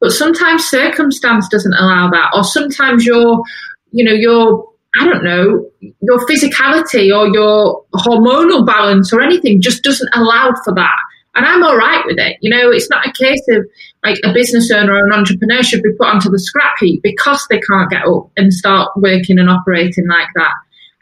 But 0.00 0.12
sometimes 0.12 0.64
circumstance 0.64 1.46
doesn't 1.48 1.74
allow 1.74 2.08
that, 2.08 2.30
or 2.34 2.42
sometimes 2.42 3.04
your, 3.04 3.42
you 3.90 4.02
know, 4.02 4.14
your, 4.14 4.66
I 4.98 5.04
don't 5.04 5.24
know, 5.24 5.70
your 6.00 6.26
physicality 6.26 7.14
or 7.14 7.28
your 7.28 7.84
hormonal 7.92 8.64
balance 8.64 9.12
or 9.12 9.20
anything 9.20 9.60
just 9.60 9.82
doesn't 9.82 10.08
allow 10.14 10.54
for 10.64 10.74
that. 10.74 10.96
And 11.38 11.46
I'm 11.46 11.62
all 11.62 11.76
right 11.76 12.04
with 12.04 12.18
it. 12.18 12.36
You 12.40 12.50
know, 12.50 12.72
it's 12.72 12.90
not 12.90 13.06
a 13.06 13.12
case 13.12 13.46
of 13.50 13.64
like 14.02 14.18
a 14.24 14.32
business 14.32 14.72
owner 14.72 14.92
or 14.94 15.06
an 15.06 15.12
entrepreneur 15.12 15.62
should 15.62 15.84
be 15.84 15.92
put 15.92 16.08
onto 16.08 16.28
the 16.30 16.38
scrap 16.40 16.74
heap 16.80 17.00
because 17.00 17.46
they 17.48 17.60
can't 17.60 17.88
get 17.88 18.04
up 18.04 18.28
and 18.36 18.52
start 18.52 18.90
working 18.96 19.38
and 19.38 19.48
operating 19.48 20.08
like 20.08 20.26
that. 20.34 20.54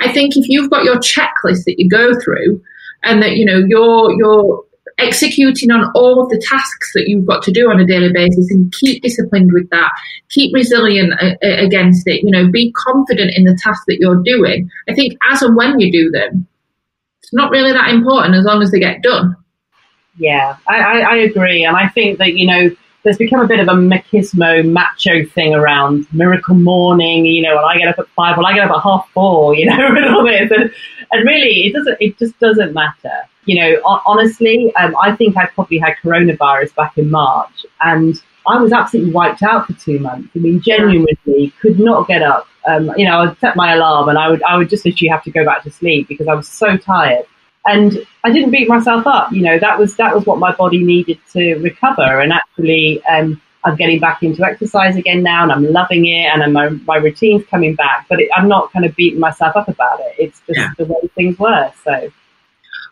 I 0.02 0.12
think 0.12 0.36
if 0.36 0.46
you've 0.46 0.68
got 0.68 0.84
your 0.84 0.96
checklist 0.96 1.64
that 1.64 1.76
you 1.78 1.88
go 1.88 2.20
through 2.20 2.62
and 3.02 3.22
that, 3.22 3.38
you 3.38 3.46
know, 3.46 3.64
you're, 3.66 4.12
you're 4.18 4.62
executing 4.98 5.70
on 5.70 5.90
all 5.94 6.22
of 6.22 6.28
the 6.28 6.44
tasks 6.46 6.92
that 6.92 7.08
you've 7.08 7.24
got 7.24 7.42
to 7.44 7.50
do 7.50 7.70
on 7.70 7.80
a 7.80 7.86
daily 7.86 8.12
basis 8.12 8.50
and 8.50 8.70
keep 8.72 9.02
disciplined 9.02 9.54
with 9.54 9.70
that, 9.70 9.90
keep 10.28 10.54
resilient 10.54 11.14
a- 11.14 11.38
a- 11.42 11.64
against 11.64 12.06
it, 12.06 12.22
you 12.22 12.30
know, 12.30 12.50
be 12.50 12.72
confident 12.72 13.32
in 13.34 13.44
the 13.44 13.58
task 13.62 13.84
that 13.86 14.00
you're 14.00 14.22
doing. 14.22 14.68
I 14.86 14.94
think 14.94 15.18
as 15.30 15.40
and 15.40 15.56
when 15.56 15.80
you 15.80 15.90
do 15.90 16.10
them, 16.10 16.46
it's 17.22 17.32
not 17.32 17.50
really 17.50 17.72
that 17.72 17.88
important 17.88 18.34
as 18.34 18.44
long 18.44 18.60
as 18.60 18.70
they 18.70 18.80
get 18.80 19.02
done. 19.02 19.34
Yeah, 20.18 20.56
I, 20.66 20.78
I, 20.78 20.98
I 20.98 21.16
agree. 21.16 21.64
And 21.64 21.76
I 21.76 21.88
think 21.88 22.18
that, 22.18 22.34
you 22.34 22.46
know, 22.46 22.70
there's 23.02 23.18
become 23.18 23.40
a 23.40 23.46
bit 23.46 23.60
of 23.60 23.68
a 23.68 23.72
machismo 23.72 24.68
macho 24.68 25.24
thing 25.26 25.54
around 25.54 26.12
miracle 26.12 26.56
morning, 26.56 27.24
you 27.24 27.40
know, 27.42 27.54
when 27.54 27.64
I 27.64 27.78
get 27.78 27.86
up 27.86 27.98
at 28.00 28.08
five, 28.08 28.36
well, 28.36 28.46
I 28.46 28.54
get 28.54 28.68
up 28.68 28.76
at 28.76 28.82
half 28.82 29.08
four, 29.14 29.54
you 29.58 29.66
know, 29.66 29.78
and 29.78 30.04
all 30.06 30.24
this. 30.24 30.50
And, 30.50 30.70
and 31.12 31.24
really, 31.24 31.66
it 31.66 31.72
doesn't, 31.72 31.96
it 32.00 32.18
just 32.18 32.38
doesn't 32.40 32.72
matter. 32.72 33.28
You 33.44 33.60
know, 33.60 34.00
honestly, 34.06 34.74
um, 34.74 34.96
I 35.00 35.14
think 35.14 35.36
I 35.36 35.46
probably 35.46 35.78
had 35.78 35.94
coronavirus 36.02 36.74
back 36.74 36.98
in 36.98 37.08
March 37.10 37.64
and 37.80 38.20
I 38.48 38.60
was 38.60 38.72
absolutely 38.72 39.12
wiped 39.12 39.42
out 39.44 39.68
for 39.68 39.72
two 39.74 40.00
months. 40.00 40.28
I 40.34 40.40
mean, 40.40 40.60
genuinely 40.60 41.52
could 41.60 41.78
not 41.78 42.08
get 42.08 42.22
up. 42.22 42.48
Um, 42.66 42.92
you 42.96 43.06
know, 43.06 43.20
I'd 43.20 43.38
set 43.38 43.54
my 43.54 43.74
alarm 43.74 44.08
and 44.08 44.18
I 44.18 44.28
would, 44.28 44.42
I 44.42 44.56
would 44.56 44.68
just 44.68 44.84
literally 44.84 45.10
have 45.10 45.22
to 45.24 45.30
go 45.30 45.44
back 45.44 45.62
to 45.62 45.70
sleep 45.70 46.08
because 46.08 46.26
I 46.26 46.34
was 46.34 46.48
so 46.48 46.76
tired 46.76 47.26
and 47.66 48.06
I 48.24 48.30
didn't 48.32 48.50
beat 48.50 48.68
myself 48.68 49.06
up. 49.06 49.32
You 49.32 49.42
know, 49.42 49.58
that 49.58 49.78
was 49.78 49.96
that 49.96 50.14
was 50.14 50.24
what 50.24 50.38
my 50.38 50.54
body 50.54 50.82
needed 50.82 51.18
to 51.32 51.54
recover. 51.56 52.20
And 52.20 52.32
actually, 52.32 53.04
um, 53.04 53.40
I'm 53.64 53.76
getting 53.76 53.98
back 53.98 54.22
into 54.22 54.44
exercise 54.44 54.96
again 54.96 55.22
now, 55.22 55.42
and 55.42 55.52
I'm 55.52 55.70
loving 55.70 56.06
it, 56.06 56.26
and 56.26 56.52
my 56.52 56.68
my 56.68 56.96
routine's 56.96 57.44
coming 57.46 57.74
back. 57.74 58.06
But 58.08 58.20
it, 58.20 58.28
I'm 58.36 58.48
not 58.48 58.72
kind 58.72 58.84
of 58.84 58.94
beating 58.94 59.20
myself 59.20 59.56
up 59.56 59.68
about 59.68 60.00
it. 60.00 60.14
It's 60.18 60.40
just 60.46 60.58
yeah. 60.58 60.70
the 60.78 60.84
way 60.84 61.10
things 61.14 61.38
were. 61.38 61.72
So, 61.84 62.10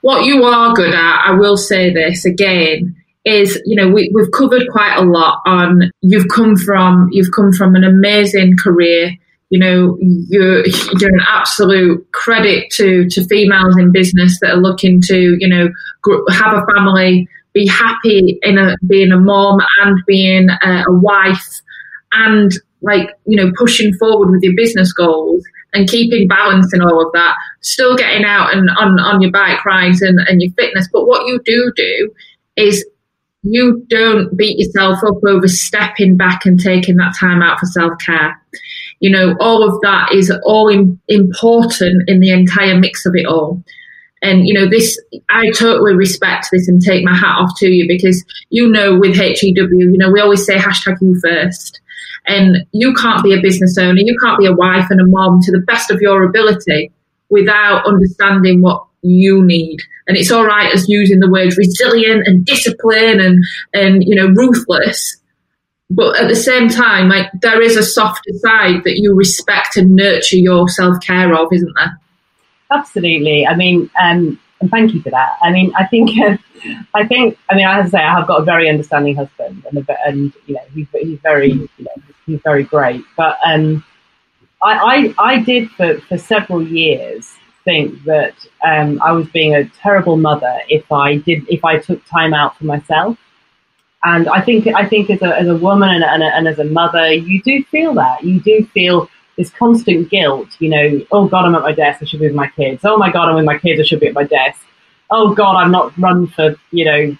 what 0.02 0.24
you 0.24 0.42
are 0.42 0.74
good 0.74 0.94
at, 0.94 1.22
I 1.26 1.32
will 1.32 1.56
say 1.56 1.92
this 1.92 2.24
again. 2.24 2.96
Is 3.24 3.58
you 3.64 3.76
know 3.76 3.88
we, 3.88 4.10
we've 4.14 4.30
covered 4.32 4.68
quite 4.70 4.96
a 4.96 5.02
lot 5.02 5.40
on 5.46 5.90
you've 6.02 6.28
come 6.28 6.56
from 6.56 7.08
you've 7.10 7.32
come 7.34 7.52
from 7.52 7.74
an 7.74 7.82
amazing 7.82 8.54
career 8.62 9.12
you 9.51 9.59
know, 9.59 9.97
you're, 10.01 10.66
you're 10.66 11.14
an 11.14 11.24
absolute 11.28 12.11
credit 12.12 12.70
to, 12.72 13.09
to 13.11 13.24
females 13.26 13.76
in 13.78 13.92
business 13.92 14.38
that 14.40 14.51
are 14.51 14.61
looking 14.61 15.01
to, 15.03 15.36
you 15.38 15.49
know, 15.49 15.68
have 16.30 16.55
a 16.55 16.66
family, 16.74 17.28
be 17.53 17.66
happy 17.66 18.38
in 18.42 18.59
a, 18.59 18.76
being 18.86 19.12
a 19.12 19.18
mom 19.18 19.61
and 19.82 19.99
being 20.07 20.49
a, 20.51 20.84
a 20.88 20.92
wife 20.92 21.61
and 22.12 22.53
like, 22.82 23.11
you 23.26 23.36
know, 23.36 23.53
pushing 23.57 23.95
forward 23.95 24.30
with 24.30 24.42
your 24.42 24.55
business 24.57 24.92
goals 24.92 25.45
and 25.72 25.88
keeping 25.88 26.28
balance 26.28 26.72
in 26.72 26.80
all 26.80 27.05
of 27.05 27.12
that, 27.12 27.36
still 27.61 27.97
getting 27.97 28.24
out 28.24 28.55
and 28.55 28.70
on, 28.78 28.99
on 28.99 29.20
your 29.20 29.30
bike 29.30 29.64
rides 29.64 30.03
and, 30.03 30.18
and 30.28 30.42
your 30.42 30.53
fitness. 30.53 30.88
But 30.92 31.07
what 31.07 31.26
you 31.26 31.40
do 31.45 31.72
do 31.76 32.14
is 32.57 32.84
you 33.42 33.84
don't 33.88 34.36
beat 34.36 34.59
yourself 34.59 35.01
up 35.07 35.22
over 35.26 35.49
stepping 35.49 36.16
back 36.16 36.47
and 36.47 36.59
taking 36.59 36.97
that 36.97 37.14
time 37.18 37.42
out 37.42 37.61
for 37.61 37.66
self 37.66 37.92
care 38.05 38.40
you 39.05 39.11
know, 39.11 39.36
all 39.38 39.62
of 39.62 39.78
that 39.82 40.12
is 40.14 40.32
all 40.44 40.68
in, 40.68 40.98
important 41.09 42.09
in 42.09 42.20
the 42.20 42.30
entire 42.30 42.74
mix 42.74 43.05
of 43.05 43.14
it 43.14 43.26
all. 43.26 43.62
And, 44.22 44.48
you 44.48 44.55
know, 44.55 44.66
this, 44.66 44.98
I 45.28 45.50
totally 45.50 45.94
respect 45.94 46.46
this 46.50 46.68
and 46.68 46.80
take 46.80 47.05
my 47.05 47.14
hat 47.14 47.36
off 47.36 47.50
to 47.59 47.68
you 47.68 47.86
because, 47.86 48.24
you 48.48 48.66
know, 48.66 48.98
with 48.98 49.14
HEW, 49.14 49.68
you 49.68 49.98
know, 49.98 50.11
we 50.11 50.22
always 50.22 50.46
say 50.46 50.57
hashtag 50.57 50.96
you 51.02 51.20
first. 51.20 51.82
And 52.24 52.64
you 52.72 52.94
can't 52.94 53.22
be 53.22 53.34
a 53.34 53.42
business 53.42 53.76
owner, 53.76 54.00
you 54.00 54.16
can't 54.24 54.38
be 54.38 54.46
a 54.46 54.55
wife 54.55 54.86
and 54.88 55.02
a 55.02 55.07
mom 55.07 55.42
to 55.42 55.52
the 55.52 55.61
best 55.66 55.90
of 55.90 56.00
your 56.00 56.24
ability 56.24 56.90
without 57.28 57.86
understanding 57.86 58.62
what 58.62 58.86
you 59.02 59.44
need. 59.44 59.80
And 60.09 60.16
it's 60.16 60.32
all 60.32 60.46
right 60.46 60.72
as 60.72 60.88
using 60.88 61.20
the 61.20 61.30
words 61.30 61.59
resilient 61.59 62.26
and 62.26 62.46
discipline 62.46 63.20
and, 63.20 63.44
and 63.74 64.02
you 64.02 64.14
know, 64.14 64.28
ruthless 64.28 65.18
but 65.91 66.16
at 66.18 66.28
the 66.28 66.37
same 66.37 66.68
time, 66.68 67.09
like 67.09 67.30
there 67.41 67.61
is 67.61 67.76
a 67.76 67.82
softer 67.82 68.32
side 68.35 68.85
that 68.85 68.99
you 68.99 69.14
respect 69.14 69.76
and 69.76 69.95
nurture 69.95 70.37
your 70.37 70.68
self 70.68 71.01
care 71.01 71.35
of, 71.35 71.53
isn't 71.53 71.72
there? 71.76 72.01
Absolutely. 72.70 73.47
I 73.47 73.55
mean, 73.55 73.91
um, 74.01 74.41
and 74.61 74.70
thank 74.70 74.95
you 74.95 75.03
for 75.03 75.11
that. 75.11 75.37
I 75.43 75.51
mean, 75.51 75.72
I 75.76 75.87
think, 75.87 76.11
uh, 76.18 76.37
I 76.95 77.07
think, 77.07 77.39
I 77.51 77.55
mean, 77.55 77.66
I 77.66 77.76
have 77.76 77.85
to 77.85 77.91
say, 77.91 77.99
I 77.99 78.12
have 78.12 78.26
got 78.26 78.41
a 78.41 78.45
very 78.45 78.68
understanding 78.68 79.16
husband, 79.16 79.64
and 79.70 79.87
and 80.07 80.32
you 80.47 80.55
know, 80.55 80.62
he's, 80.72 80.87
he's 80.93 81.18
very, 81.20 81.53
you 81.53 81.68
know, 81.78 82.03
he's 82.26 82.41
very 82.41 82.64
great. 82.64 83.05
But 83.16 83.39
um, 83.45 83.85
I, 84.62 85.14
I, 85.18 85.32
I 85.35 85.39
did 85.41 85.70
for 85.70 86.01
for 86.01 86.16
several 86.16 86.62
years 86.62 87.35
think 87.64 88.05
that 88.05 88.35
um, 88.64 89.01
I 89.03 89.12
was 89.12 89.26
being 89.28 89.55
a 89.55 89.66
terrible 89.68 90.16
mother 90.16 90.61
if 90.68 90.91
I 90.93 91.16
did 91.16 91.47
if 91.49 91.64
I 91.64 91.78
took 91.78 92.05
time 92.07 92.35
out 92.35 92.57
for 92.57 92.64
myself. 92.64 93.18
And 94.05 94.28
I 94.28 94.40
think 94.40 94.66
I 94.66 94.86
think 94.86 95.11
as 95.11 95.22
a, 95.22 95.34
as 95.38 95.48
a 95.48 95.57
woman 95.57 95.88
and, 95.88 96.05
and, 96.05 96.22
and 96.22 96.46
as 96.46 96.59
a 96.59 96.64
mother, 96.64 97.12
you 97.12 97.42
do 97.42 97.64
feel 97.64 97.94
that. 97.94 98.22
You 98.22 98.40
do 98.40 98.66
feel 98.74 99.09
this 99.36 99.50
constant 99.50 100.11
guilt. 100.11 100.48
You 100.61 100.68
know, 100.68 101.07
oh 101.11 101.26
God, 101.26 101.46
I'm 101.46 101.55
at 101.55 101.62
my 101.62 101.72
desk. 101.72 102.02
I 102.02 102.05
should 102.05 102.20
be 102.20 102.26
with 102.26 102.36
my 102.36 102.48
kids. 102.48 102.82
Oh 102.84 102.98
my 102.98 103.11
God, 103.11 103.28
I'm 103.28 103.36
with 103.36 103.46
my 103.46 103.59
kids. 103.59 103.80
I 103.80 103.84
should 103.84 104.00
be 104.00 104.09
at 104.09 104.14
my 104.14 104.24
desk. 104.24 104.61
Oh 105.11 105.34
God, 105.34 105.57
I'm 105.57 105.70
not 105.70 105.96
run 105.98 106.26
for 106.28 106.55
you 106.70 106.84
know 106.84 107.16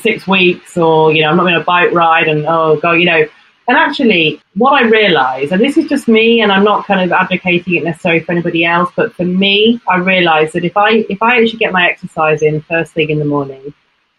six 0.00 0.26
weeks, 0.26 0.76
or 0.76 1.12
you 1.12 1.22
know, 1.22 1.30
I'm 1.30 1.36
not 1.36 1.44
going 1.44 1.58
to 1.58 1.64
bike 1.64 1.92
ride, 1.92 2.28
and 2.28 2.44
oh 2.46 2.78
God, 2.80 2.92
you 2.92 3.06
know. 3.06 3.24
And 3.68 3.78
actually, 3.78 4.42
what 4.54 4.72
I 4.72 4.88
realised, 4.88 5.52
and 5.52 5.62
this 5.62 5.76
is 5.78 5.88
just 5.88 6.08
me, 6.08 6.40
and 6.40 6.50
I'm 6.50 6.64
not 6.64 6.84
kind 6.84 7.00
of 7.00 7.12
advocating 7.12 7.76
it 7.76 7.84
necessarily 7.84 8.20
for 8.20 8.32
anybody 8.32 8.64
else, 8.64 8.90
but 8.96 9.14
for 9.14 9.24
me, 9.24 9.80
I 9.88 9.98
realised 9.98 10.54
that 10.54 10.64
if 10.64 10.76
I 10.76 11.04
if 11.08 11.22
I 11.22 11.40
actually 11.40 11.60
get 11.60 11.72
my 11.72 11.88
exercise 11.88 12.42
in 12.42 12.60
first 12.62 12.92
thing 12.92 13.10
in 13.10 13.20
the 13.20 13.24
morning, 13.24 13.72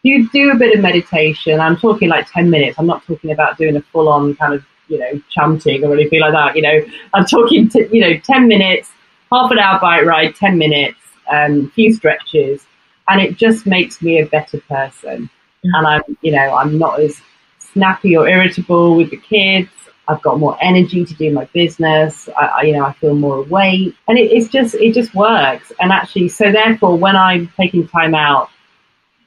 you 0.04 0.30
do 0.30 0.52
a 0.52 0.56
bit 0.56 0.76
of 0.76 0.82
meditation. 0.82 1.60
I'm 1.60 1.78
talking 1.78 2.10
like 2.10 2.30
10 2.30 2.50
minutes. 2.50 2.78
I'm 2.78 2.86
not 2.86 3.06
talking 3.06 3.32
about 3.32 3.58
doing 3.58 3.76
a 3.78 3.82
full 3.82 4.10
on 4.10 4.36
kind 4.36 4.54
of, 4.54 4.64
you 4.90 5.00
know, 5.00 5.22
chanting 5.30 5.84
or 5.84 5.94
anything 5.94 6.20
like 6.20 6.34
that. 6.34 6.56
You 6.56 6.62
know, 6.62 6.82
I'm 7.14 7.26
talking, 7.26 7.70
to, 7.70 7.90
you 7.96 8.02
know, 8.02 8.18
10 8.18 8.48
minutes, 8.48 8.92
half 9.32 9.50
an 9.50 9.60
hour 9.60 9.80
bike 9.80 10.06
ride, 10.06 10.36
10 10.36 10.58
minutes, 10.58 10.98
um, 11.32 11.68
a 11.68 11.70
few 11.70 11.94
stretches. 11.94 12.66
And 13.08 13.22
it 13.22 13.38
just 13.38 13.66
makes 13.66 14.02
me 14.02 14.20
a 14.20 14.26
better 14.26 14.60
person. 14.62 15.30
Mm-hmm. 15.66 15.76
And 15.76 15.88
I'm, 15.88 16.18
you 16.22 16.34
know, 16.34 16.54
I'm 16.54 16.78
not 16.78 17.00
as 17.00 17.22
snappy 17.60 18.18
or 18.18 18.28
irritable 18.28 18.98
with 18.98 19.10
the 19.10 19.18
kids. 19.18 19.70
I've 20.10 20.22
got 20.22 20.38
more 20.38 20.58
energy 20.62 21.06
to 21.06 21.14
do 21.14 21.32
my 21.32 21.46
business. 21.54 22.28
I, 22.38 22.46
I 22.46 22.62
you 22.64 22.74
know, 22.74 22.84
I 22.84 22.92
feel 22.92 23.16
more 23.16 23.38
awake, 23.38 23.96
and 24.10 24.18
it, 24.18 24.34
it's 24.34 24.50
just 24.50 24.76
it 24.76 24.94
just 24.94 25.16
works. 25.16 25.72
And 25.80 25.94
actually, 25.94 26.28
so 26.28 26.52
therefore, 26.52 26.98
when 26.98 27.16
I'm 27.16 27.48
taking 27.56 27.88
time 27.88 28.14
out 28.14 28.50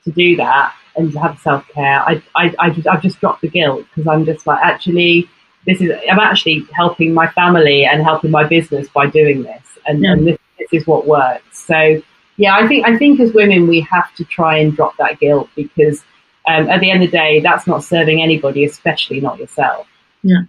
to 0.07 0.13
do 0.13 0.37
that 0.37 0.75
and 0.97 1.13
to 1.13 1.19
have 1.21 1.39
self 1.41 1.67
care, 1.69 2.01
I, 2.01 2.23
I, 2.35 2.55
I 2.59 2.71
just, 2.71 2.89
I've 2.89 3.03
just 3.03 3.21
dropped 3.21 3.43
the 3.43 3.49
guilt 3.49 3.85
because 3.95 4.09
I'm 4.09 4.25
just 4.25 4.47
like, 4.47 4.59
actually, 4.63 5.29
this 5.67 5.81
is, 5.81 5.91
I'm 6.11 6.19
actually 6.19 6.67
helping 6.73 7.13
my 7.13 7.29
family 7.29 7.85
and 7.85 8.03
helping 8.03 8.31
my 8.31 8.45
business 8.45 8.89
by 8.89 9.07
doing 9.07 9.43
this. 9.43 9.63
And, 9.87 10.03
yeah. 10.03 10.13
and 10.13 10.27
this, 10.27 10.39
this 10.59 10.69
is 10.73 10.87
what 10.87 11.07
works. 11.07 11.67
So, 11.67 12.01
yeah, 12.39 12.57
I 12.57 12.67
think, 12.67 12.87
I 12.87 12.97
think 12.97 13.21
as 13.21 13.33
women, 13.33 13.67
we 13.67 13.81
have 13.83 14.15
to 14.15 14.25
try 14.25 14.59
and 14.59 14.75
drop 14.75 14.97
that 14.99 15.21
guilt 15.21 15.49
because 15.55 16.03
um, 16.47 16.69
at 16.69 16.81
the 16.81 16.91
end 16.91 17.03
of 17.03 17.11
the 17.11 17.17
day, 17.17 17.41
that's 17.41 17.67
not 17.67 17.85
serving 17.85 18.23
anybody, 18.23 18.65
especially 18.65 19.21
not 19.21 19.39
yourself. 19.39 19.87
Yeah. 20.23 20.43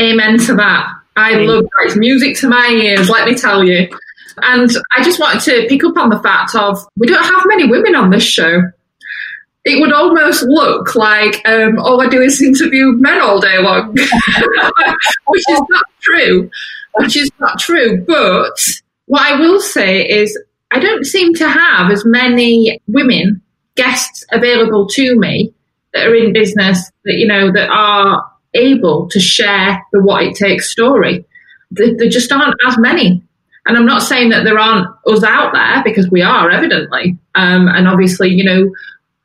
Amen 0.00 0.38
to 0.38 0.54
that. 0.56 0.92
I 1.16 1.34
love 1.36 1.62
that. 1.62 1.86
It's 1.86 1.96
music 1.96 2.36
to 2.38 2.48
my 2.48 2.68
ears, 2.68 3.08
let 3.08 3.26
me 3.28 3.36
tell 3.36 3.64
you. 3.64 3.88
And 4.42 4.68
I 4.96 5.02
just 5.04 5.20
wanted 5.20 5.42
to 5.42 5.68
pick 5.68 5.84
up 5.84 5.96
on 5.96 6.08
the 6.08 6.18
fact 6.18 6.56
of 6.56 6.76
we 6.96 7.06
don't 7.06 7.22
have 7.22 7.42
many 7.46 7.68
women 7.68 7.94
on 7.94 8.10
this 8.10 8.24
show 8.24 8.62
it 9.64 9.80
would 9.80 9.92
almost 9.92 10.42
look 10.42 10.94
like 10.94 11.40
um, 11.48 11.78
all 11.78 12.02
I 12.02 12.06
do 12.06 12.20
is 12.20 12.42
interview 12.42 12.92
men 12.92 13.20
all 13.20 13.40
day 13.40 13.58
long, 13.58 13.92
which 15.26 15.44
is 15.48 15.62
not 15.70 15.84
true. 16.00 16.50
Which 16.96 17.16
is 17.16 17.30
not 17.40 17.58
true. 17.58 18.04
But 18.06 18.52
what 19.06 19.22
I 19.22 19.40
will 19.40 19.60
say 19.60 20.06
is, 20.06 20.38
I 20.70 20.78
don't 20.78 21.04
seem 21.04 21.34
to 21.34 21.48
have 21.48 21.90
as 21.90 22.04
many 22.04 22.80
women 22.86 23.40
guests 23.74 24.24
available 24.32 24.86
to 24.88 25.18
me 25.18 25.52
that 25.92 26.06
are 26.06 26.14
in 26.14 26.32
business 26.32 26.90
that 27.04 27.14
you 27.14 27.26
know 27.26 27.50
that 27.52 27.70
are 27.70 28.24
able 28.54 29.08
to 29.08 29.18
share 29.18 29.82
the 29.92 30.02
what 30.02 30.22
it 30.22 30.36
takes 30.36 30.70
story. 30.70 31.24
There, 31.70 32.08
just 32.08 32.30
aren't 32.30 32.54
as 32.68 32.78
many. 32.78 33.22
And 33.66 33.76
I'm 33.78 33.86
not 33.86 34.02
saying 34.02 34.28
that 34.28 34.44
there 34.44 34.58
aren't 34.58 34.86
us 35.06 35.24
out 35.24 35.54
there 35.54 35.82
because 35.82 36.10
we 36.10 36.20
are 36.20 36.50
evidently. 36.50 37.16
Um, 37.34 37.66
and 37.68 37.88
obviously, 37.88 38.28
you 38.28 38.44
know, 38.44 38.70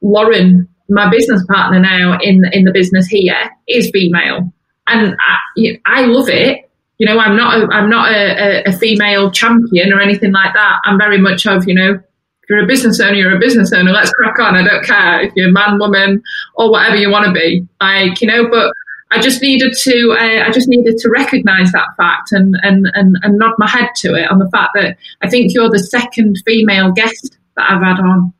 Lauren, 0.02 0.68
my 0.90 1.10
business 1.10 1.46
partner 1.48 1.80
now 1.80 2.18
in 2.22 2.44
in 2.52 2.64
the 2.64 2.72
business 2.72 3.08
here, 3.08 3.52
is 3.68 3.90
female, 3.92 4.52
and 4.88 5.16
I, 5.20 5.80
I 5.86 6.06
love 6.06 6.30
it. 6.30 6.70
You 6.98 7.08
know, 7.08 7.18
I'm 7.18 7.38
not 7.38 7.58
a, 7.58 7.68
I'm 7.74 7.90
not 7.90 8.12
a, 8.12 8.64
a, 8.68 8.74
female 8.74 9.32
champion 9.32 9.94
or 9.94 10.02
anything 10.02 10.34
like 10.34 10.54
that. 10.54 10.80
I'm 10.84 10.98
very 10.98 11.18
much 11.18 11.48
of 11.48 11.66
you 11.66 11.74
know, 11.74 11.92
if 11.92 12.50
you're 12.50 12.64
a 12.64 12.68
business 12.68 13.00
owner, 13.00 13.14
you're 13.14 13.36
a 13.36 13.40
business 13.40 13.72
owner. 13.72 13.92
Let's 13.92 14.12
crack 14.12 14.38
on. 14.40 14.56
I 14.56 14.64
don't 14.64 14.84
care 14.84 15.22
if 15.22 15.34
you're 15.36 15.50
a 15.50 15.52
man, 15.52 15.80
woman, 15.80 16.22
or 16.56 16.72
whatever 16.72 16.98
you 16.98 17.10
want 17.10 17.26
to 17.26 17.32
be. 17.32 17.66
Like 17.80 18.20
you 18.22 18.28
know, 18.28 18.50
but 18.50 18.74
I 19.12 19.22
just 19.22 19.42
needed 19.42 19.74
to 19.74 20.12
uh, 20.12 20.48
I 20.48 20.52
just 20.52 20.68
needed 20.68 20.98
to 20.98 21.10
recognise 21.10 21.72
that 21.72 21.96
fact 21.98 22.32
and, 22.32 22.56
and 22.62 22.88
and 22.94 23.18
and 23.24 23.38
nod 23.38 23.54
my 23.58 23.68
head 23.68 23.90
to 23.98 24.16
it 24.16 24.30
on 24.30 24.40
the 24.40 24.50
fact 24.50 24.72
that 24.76 24.98
I 25.22 25.30
think 25.30 25.54
you're 25.54 25.70
the 25.70 25.80
second 25.80 26.38
female 26.46 26.92
guest 26.92 27.38
that 27.56 27.72
I've 27.72 27.82
had 27.82 28.00
on 28.00 28.34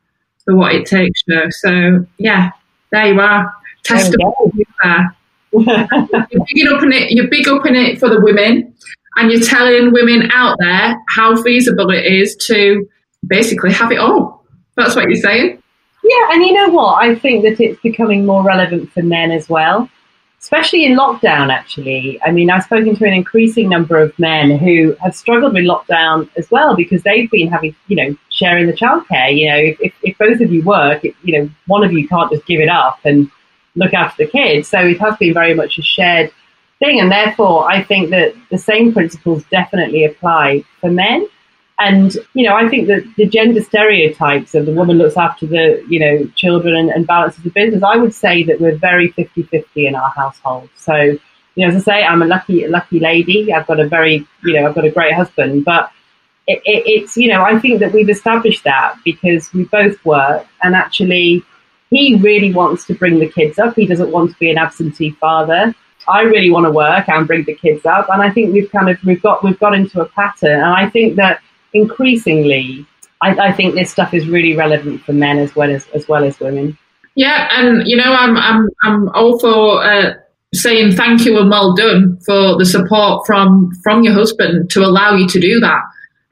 the 0.46 0.54
what 0.54 0.74
it 0.74 0.86
takes 0.86 1.22
show. 1.28 1.48
So 1.50 2.06
yeah, 2.18 2.50
there 2.90 3.12
you 3.12 3.20
are. 3.20 3.52
Testimony 3.82 4.66
there. 4.82 5.16
you're 5.52 6.46
big 6.54 6.68
up 6.68 6.82
in 6.82 6.92
it. 6.92 7.10
You're 7.10 7.28
big 7.28 7.48
up 7.48 7.66
in 7.66 7.74
it 7.74 7.98
for 7.98 8.08
the 8.08 8.20
women, 8.20 8.74
and 9.16 9.32
you're 9.32 9.42
telling 9.42 9.92
women 9.92 10.30
out 10.32 10.56
there 10.60 10.96
how 11.08 11.42
feasible 11.42 11.90
it 11.90 12.04
is 12.04 12.36
to 12.46 12.86
basically 13.26 13.72
have 13.72 13.92
it 13.92 13.98
all. 13.98 14.44
That's 14.76 14.94
what 14.94 15.04
you're 15.04 15.16
saying. 15.16 15.60
Yeah, 16.02 16.32
and 16.32 16.44
you 16.44 16.52
know 16.52 16.68
what? 16.70 17.02
I 17.02 17.14
think 17.14 17.44
that 17.44 17.60
it's 17.60 17.80
becoming 17.80 18.24
more 18.24 18.42
relevant 18.42 18.90
for 18.92 19.02
men 19.02 19.30
as 19.30 19.48
well, 19.48 19.90
especially 20.40 20.84
in 20.84 20.96
lockdown, 20.96 21.52
actually. 21.52 22.20
I 22.24 22.30
mean, 22.30 22.50
I've 22.50 22.64
spoken 22.64 22.96
to 22.96 23.04
an 23.04 23.12
increasing 23.12 23.68
number 23.68 23.98
of 23.98 24.18
men 24.18 24.56
who 24.58 24.96
have 25.02 25.14
struggled 25.14 25.52
with 25.52 25.64
lockdown 25.64 26.28
as 26.36 26.50
well 26.50 26.74
because 26.74 27.02
they've 27.02 27.30
been 27.30 27.48
having, 27.48 27.74
you 27.88 27.96
know, 27.96 28.16
sharing 28.40 28.66
the 28.66 28.72
childcare. 28.72 29.36
You 29.36 29.48
know, 29.50 29.74
if, 29.86 29.94
if 30.02 30.18
both 30.18 30.40
of 30.40 30.52
you 30.52 30.62
work, 30.62 31.04
it, 31.04 31.14
you 31.22 31.32
know, 31.38 31.50
one 31.66 31.84
of 31.84 31.92
you 31.92 32.08
can't 32.08 32.32
just 32.32 32.46
give 32.46 32.60
it 32.60 32.68
up 32.68 32.98
and 33.04 33.30
look 33.76 33.94
after 33.94 34.24
the 34.24 34.30
kids. 34.30 34.68
So 34.68 34.78
it 34.80 34.98
has 35.00 35.16
been 35.18 35.34
very 35.34 35.54
much 35.54 35.78
a 35.78 35.82
shared 35.82 36.32
thing. 36.78 37.00
And 37.00 37.10
therefore, 37.10 37.70
I 37.70 37.82
think 37.82 38.10
that 38.10 38.34
the 38.50 38.58
same 38.58 38.92
principles 38.92 39.44
definitely 39.50 40.04
apply 40.04 40.64
for 40.80 40.90
men. 40.90 41.28
And, 41.78 42.14
you 42.34 42.44
know, 42.46 42.54
I 42.54 42.68
think 42.68 42.88
that 42.88 43.04
the 43.16 43.26
gender 43.26 43.62
stereotypes 43.62 44.54
of 44.54 44.66
the 44.66 44.72
woman 44.72 44.98
looks 44.98 45.16
after 45.16 45.46
the, 45.46 45.82
you 45.88 45.98
know, 45.98 46.26
children 46.34 46.76
and, 46.76 46.90
and 46.90 47.06
balances 47.06 47.42
the 47.42 47.50
business, 47.50 47.82
I 47.82 47.96
would 47.96 48.14
say 48.14 48.42
that 48.44 48.60
we're 48.60 48.76
very 48.76 49.12
50-50 49.12 49.64
in 49.76 49.94
our 49.94 50.10
household. 50.10 50.68
So, 50.76 50.94
you 50.96 51.18
know, 51.56 51.68
as 51.68 51.76
I 51.76 51.92
say, 51.92 52.04
I'm 52.04 52.20
a 52.20 52.26
lucky, 52.26 52.66
lucky 52.66 53.00
lady. 53.00 53.50
I've 53.52 53.66
got 53.66 53.80
a 53.80 53.88
very, 53.88 54.26
you 54.44 54.52
know, 54.52 54.68
I've 54.68 54.74
got 54.74 54.84
a 54.84 54.90
great 54.90 55.14
husband, 55.14 55.64
but 55.64 55.90
it, 56.46 56.60
it, 56.64 56.82
it's, 56.86 57.16
you 57.16 57.28
know, 57.28 57.42
I 57.42 57.58
think 57.58 57.80
that 57.80 57.92
we've 57.92 58.08
established 58.08 58.64
that 58.64 58.96
because 59.04 59.52
we 59.52 59.64
both 59.64 60.02
work 60.04 60.46
and 60.62 60.74
actually 60.74 61.44
he 61.90 62.16
really 62.16 62.52
wants 62.52 62.86
to 62.86 62.94
bring 62.94 63.18
the 63.18 63.28
kids 63.28 63.58
up. 63.58 63.74
He 63.74 63.86
doesn't 63.86 64.10
want 64.10 64.30
to 64.32 64.38
be 64.38 64.50
an 64.50 64.58
absentee 64.58 65.10
father. 65.10 65.74
I 66.08 66.22
really 66.22 66.50
want 66.50 66.66
to 66.66 66.70
work 66.70 67.08
and 67.08 67.26
bring 67.26 67.44
the 67.44 67.54
kids 67.54 67.84
up. 67.84 68.08
And 68.08 68.22
I 68.22 68.30
think 68.30 68.52
we've 68.52 68.70
kind 68.70 68.88
of, 68.88 68.98
we've 69.04 69.22
got, 69.22 69.44
we've 69.44 69.58
got 69.58 69.74
into 69.74 70.00
a 70.00 70.08
pattern. 70.08 70.60
And 70.60 70.64
I 70.64 70.88
think 70.88 71.16
that 71.16 71.40
increasingly, 71.72 72.86
I, 73.20 73.36
I, 73.36 73.52
think 73.52 73.74
this 73.74 73.90
stuff 73.90 74.14
is 74.14 74.28
really 74.28 74.56
relevant 74.56 75.02
for 75.02 75.12
men 75.12 75.38
as 75.38 75.54
well 75.54 75.70
as 75.70 75.86
as 75.88 76.08
well 76.08 76.24
as 76.24 76.40
women. 76.40 76.78
Yeah, 77.14 77.48
and 77.52 77.86
you 77.86 77.96
know, 77.96 78.12
I'm 78.12 78.36
I'm 78.36 78.68
I'm 78.82 79.08
all 79.10 79.38
for 79.38 79.84
uh, 79.84 80.14
saying 80.54 80.92
thank 80.92 81.24
you 81.24 81.38
and 81.38 81.50
well 81.50 81.74
done 81.74 82.18
for 82.24 82.56
the 82.56 82.64
support 82.64 83.26
from 83.26 83.72
from 83.82 84.02
your 84.02 84.14
husband 84.14 84.70
to 84.70 84.84
allow 84.84 85.14
you 85.14 85.28
to 85.28 85.40
do 85.40 85.60
that. 85.60 85.82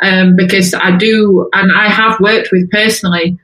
Um, 0.00 0.36
because 0.36 0.74
I 0.74 0.96
do, 0.96 1.48
and 1.52 1.72
I 1.72 1.88
have 1.88 2.20
worked 2.20 2.50
with 2.52 2.70
personally 2.70 3.36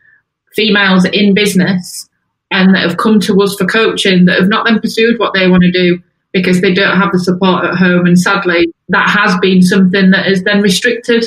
females 0.54 1.04
in 1.04 1.34
business 1.34 2.08
and 2.52 2.72
that 2.74 2.88
have 2.88 2.96
come 2.96 3.18
to 3.20 3.40
us 3.42 3.56
for 3.56 3.66
coaching 3.66 4.26
that 4.26 4.38
have 4.38 4.48
not 4.48 4.64
then 4.64 4.78
pursued 4.78 5.18
what 5.18 5.34
they 5.34 5.48
want 5.48 5.64
to 5.64 5.72
do 5.72 6.00
because 6.32 6.60
they 6.60 6.72
don't 6.72 6.96
have 6.96 7.10
the 7.10 7.18
support 7.18 7.64
at 7.64 7.74
home. 7.74 8.06
And 8.06 8.18
sadly, 8.18 8.72
that 8.90 9.10
has 9.10 9.36
been 9.40 9.62
something 9.62 10.10
that 10.10 10.26
has 10.26 10.44
then 10.44 10.62
restricted 10.62 11.24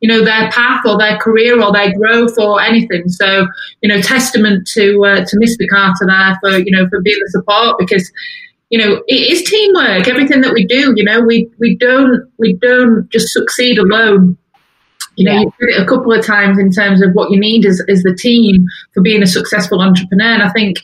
you 0.00 0.08
know 0.08 0.24
their 0.24 0.50
path 0.50 0.84
or 0.84 0.98
their 0.98 1.16
career 1.18 1.60
or 1.62 1.72
their 1.72 1.92
growth 1.94 2.38
or 2.38 2.60
anything. 2.60 3.08
So 3.08 3.46
you 3.82 3.88
know, 3.88 4.00
testament 4.00 4.66
to 4.68 5.04
uh, 5.04 5.24
to 5.24 5.36
Mr. 5.36 5.68
Carter 5.70 6.06
there 6.06 6.38
for 6.40 6.58
you 6.58 6.70
know 6.70 6.88
for 6.88 7.00
being 7.00 7.18
the 7.20 7.30
support 7.30 7.76
because 7.78 8.10
you 8.70 8.78
know 8.78 9.02
it 9.06 9.32
is 9.32 9.42
teamwork. 9.42 10.06
Everything 10.08 10.42
that 10.42 10.52
we 10.52 10.66
do, 10.66 10.92
you 10.96 11.04
know, 11.04 11.20
we 11.20 11.48
we 11.58 11.76
don't 11.76 12.30
we 12.38 12.54
don't 12.54 13.08
just 13.10 13.28
succeed 13.32 13.78
alone. 13.78 14.36
You 15.16 15.24
know, 15.24 15.32
yeah. 15.32 15.40
you 15.40 15.52
did 15.58 15.68
it 15.76 15.82
a 15.82 15.86
couple 15.86 16.12
of 16.12 16.24
times 16.24 16.58
in 16.58 16.70
terms 16.70 17.02
of 17.02 17.12
what 17.12 17.30
you 17.30 17.40
need 17.40 17.64
is, 17.64 17.82
is 17.88 18.02
the 18.02 18.14
team 18.14 18.66
for 18.94 19.02
being 19.02 19.22
a 19.22 19.26
successful 19.26 19.80
entrepreneur. 19.80 20.34
And 20.34 20.42
I 20.42 20.50
think 20.50 20.78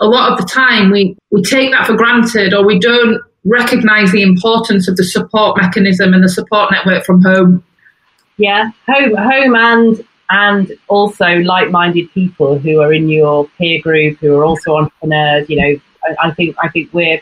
a 0.00 0.06
lot 0.06 0.32
of 0.32 0.38
the 0.38 0.46
time 0.46 0.90
we, 0.90 1.16
we 1.30 1.42
take 1.42 1.70
that 1.72 1.86
for 1.86 1.94
granted 1.94 2.54
or 2.54 2.64
we 2.64 2.78
don't 2.78 3.20
recognize 3.44 4.10
the 4.12 4.22
importance 4.22 4.88
of 4.88 4.96
the 4.96 5.04
support 5.04 5.60
mechanism 5.60 6.14
and 6.14 6.24
the 6.24 6.28
support 6.28 6.72
network 6.72 7.04
from 7.04 7.22
home. 7.22 7.64
Yeah, 8.36 8.70
home, 8.88 9.14
home, 9.14 9.54
and 9.54 10.04
and 10.30 10.72
also 10.88 11.26
like-minded 11.26 12.10
people 12.12 12.58
who 12.58 12.80
are 12.80 12.92
in 12.92 13.08
your 13.08 13.46
peer 13.58 13.80
group 13.80 14.18
who 14.18 14.34
are 14.34 14.44
also 14.44 14.76
entrepreneurs. 14.76 15.48
You 15.48 15.60
know, 15.60 15.80
I, 16.04 16.28
I 16.28 16.30
think 16.32 16.56
I 16.60 16.68
think 16.68 16.92
we're 16.92 17.20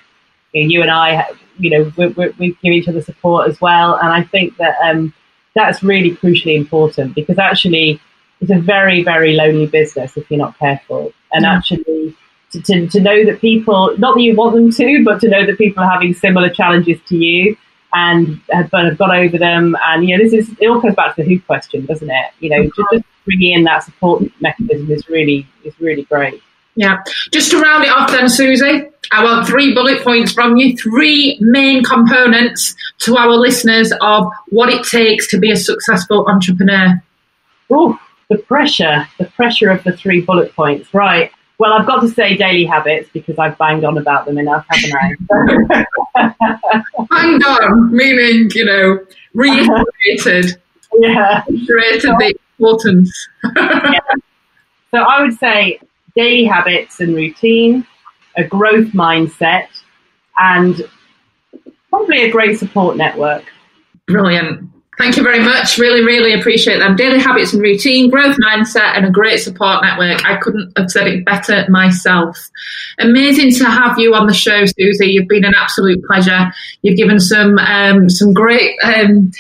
you, 0.52 0.62
know, 0.62 0.68
you 0.68 0.82
and 0.82 0.90
I, 0.90 1.28
you 1.58 1.70
know, 1.70 1.92
we, 1.96 2.06
we, 2.08 2.28
we, 2.38 2.48
give 2.62 2.72
each 2.72 2.88
other 2.88 3.02
support 3.02 3.48
as 3.48 3.60
well, 3.60 3.96
and 3.96 4.08
I 4.08 4.22
think 4.22 4.56
that 4.56 4.76
um, 4.82 5.12
that's 5.54 5.82
really 5.82 6.16
crucially 6.16 6.56
important 6.56 7.14
because 7.14 7.38
actually 7.38 8.00
it's 8.40 8.50
a 8.50 8.58
very 8.58 9.02
very 9.02 9.34
lonely 9.34 9.66
business 9.66 10.16
if 10.16 10.30
you're 10.30 10.38
not 10.38 10.58
careful, 10.58 11.12
and 11.32 11.44
mm. 11.44 11.56
actually. 11.56 12.16
To, 12.52 12.60
to, 12.60 12.86
to 12.88 13.00
know 13.00 13.24
that 13.24 13.40
people, 13.40 13.96
not 13.96 14.14
that 14.14 14.20
you 14.20 14.36
want 14.36 14.54
them 14.54 14.70
to, 14.70 15.02
but 15.06 15.22
to 15.22 15.28
know 15.30 15.46
that 15.46 15.56
people 15.56 15.82
are 15.82 15.90
having 15.90 16.12
similar 16.12 16.50
challenges 16.50 16.98
to 17.06 17.16
you 17.16 17.56
and 17.94 18.40
have, 18.50 18.70
have 18.72 18.98
got 18.98 19.14
over 19.14 19.38
them. 19.38 19.76
And 19.86 20.06
you 20.06 20.16
know, 20.16 20.22
this 20.22 20.32
is 20.32 20.54
it 20.58 20.66
all 20.68 20.80
comes 20.80 20.94
back 20.94 21.16
to 21.16 21.22
the 21.22 21.28
who 21.28 21.40
question, 21.40 21.86
doesn't 21.86 22.10
it? 22.10 22.30
You 22.40 22.50
know, 22.50 22.64
just, 22.64 22.88
just 22.92 23.04
bringing 23.24 23.52
in 23.52 23.64
that 23.64 23.84
support 23.84 24.22
mechanism 24.40 24.90
is 24.90 25.08
really 25.08 25.46
is 25.64 25.78
really 25.80 26.04
great. 26.04 26.42
Yeah. 26.74 27.02
Just 27.30 27.50
to 27.50 27.60
round 27.60 27.84
it 27.84 27.90
off 27.90 28.10
then, 28.10 28.28
Susie, 28.28 28.88
I 29.10 29.24
want 29.24 29.46
three 29.46 29.74
bullet 29.74 30.02
points 30.02 30.32
from 30.32 30.56
you, 30.56 30.76
three 30.76 31.38
main 31.40 31.82
components 31.82 32.74
to 33.00 33.16
our 33.16 33.30
listeners 33.30 33.92
of 34.00 34.26
what 34.50 34.68
it 34.68 34.84
takes 34.86 35.28
to 35.28 35.38
be 35.38 35.50
a 35.50 35.56
successful 35.56 36.26
entrepreneur. 36.28 37.02
Oh, 37.68 37.98
the 38.30 38.38
pressure, 38.38 39.06
the 39.18 39.26
pressure 39.26 39.70
of 39.70 39.82
the 39.84 39.92
three 39.92 40.20
bullet 40.20 40.54
points. 40.54 40.92
Right. 40.94 41.30
Well, 41.58 41.72
I've 41.74 41.86
got 41.86 42.00
to 42.00 42.08
say 42.08 42.36
daily 42.36 42.64
habits 42.64 43.08
because 43.12 43.38
I've 43.38 43.56
banged 43.58 43.84
on 43.84 43.98
about 43.98 44.26
them 44.26 44.38
enough, 44.38 44.66
haven't 44.68 44.94
I? 44.94 45.84
banged 47.10 47.44
on, 47.44 47.94
meaning, 47.94 48.50
you 48.54 48.64
know, 48.64 48.98
reiterated. 49.34 50.60
yeah. 50.98 51.44
Reiterated 51.48 52.10
the 52.18 52.34
importance. 52.58 53.28
yeah. 53.56 54.00
So 54.90 54.98
I 54.98 55.22
would 55.22 55.38
say 55.38 55.78
daily 56.16 56.44
habits 56.44 57.00
and 57.00 57.14
routine, 57.14 57.86
a 58.36 58.44
growth 58.44 58.88
mindset, 58.88 59.68
and 60.38 60.82
probably 61.90 62.22
a 62.22 62.30
great 62.30 62.58
support 62.58 62.96
network. 62.96 63.44
Brilliant. 64.06 64.68
Thank 64.98 65.16
you 65.16 65.22
very 65.22 65.40
much. 65.40 65.78
Really, 65.78 66.04
really 66.04 66.38
appreciate 66.38 66.78
them. 66.78 66.96
Daily 66.96 67.18
habits 67.18 67.54
and 67.54 67.62
routine, 67.62 68.10
growth 68.10 68.36
mindset, 68.36 68.94
and 68.94 69.06
a 69.06 69.10
great 69.10 69.38
support 69.38 69.82
network. 69.82 70.24
I 70.26 70.36
couldn't 70.36 70.72
have 70.76 70.90
said 70.90 71.06
it 71.06 71.24
better 71.24 71.64
myself. 71.70 72.38
Amazing 72.98 73.54
to 73.54 73.64
have 73.64 73.98
you 73.98 74.14
on 74.14 74.26
the 74.26 74.34
show, 74.34 74.64
Susie. 74.66 75.06
You've 75.06 75.28
been 75.28 75.44
an 75.44 75.54
absolute 75.56 76.04
pleasure. 76.04 76.52
You've 76.82 76.98
given 76.98 77.20
some 77.20 77.58
um, 77.58 78.10
some 78.10 78.34
great 78.34 78.78
um, 78.84 79.32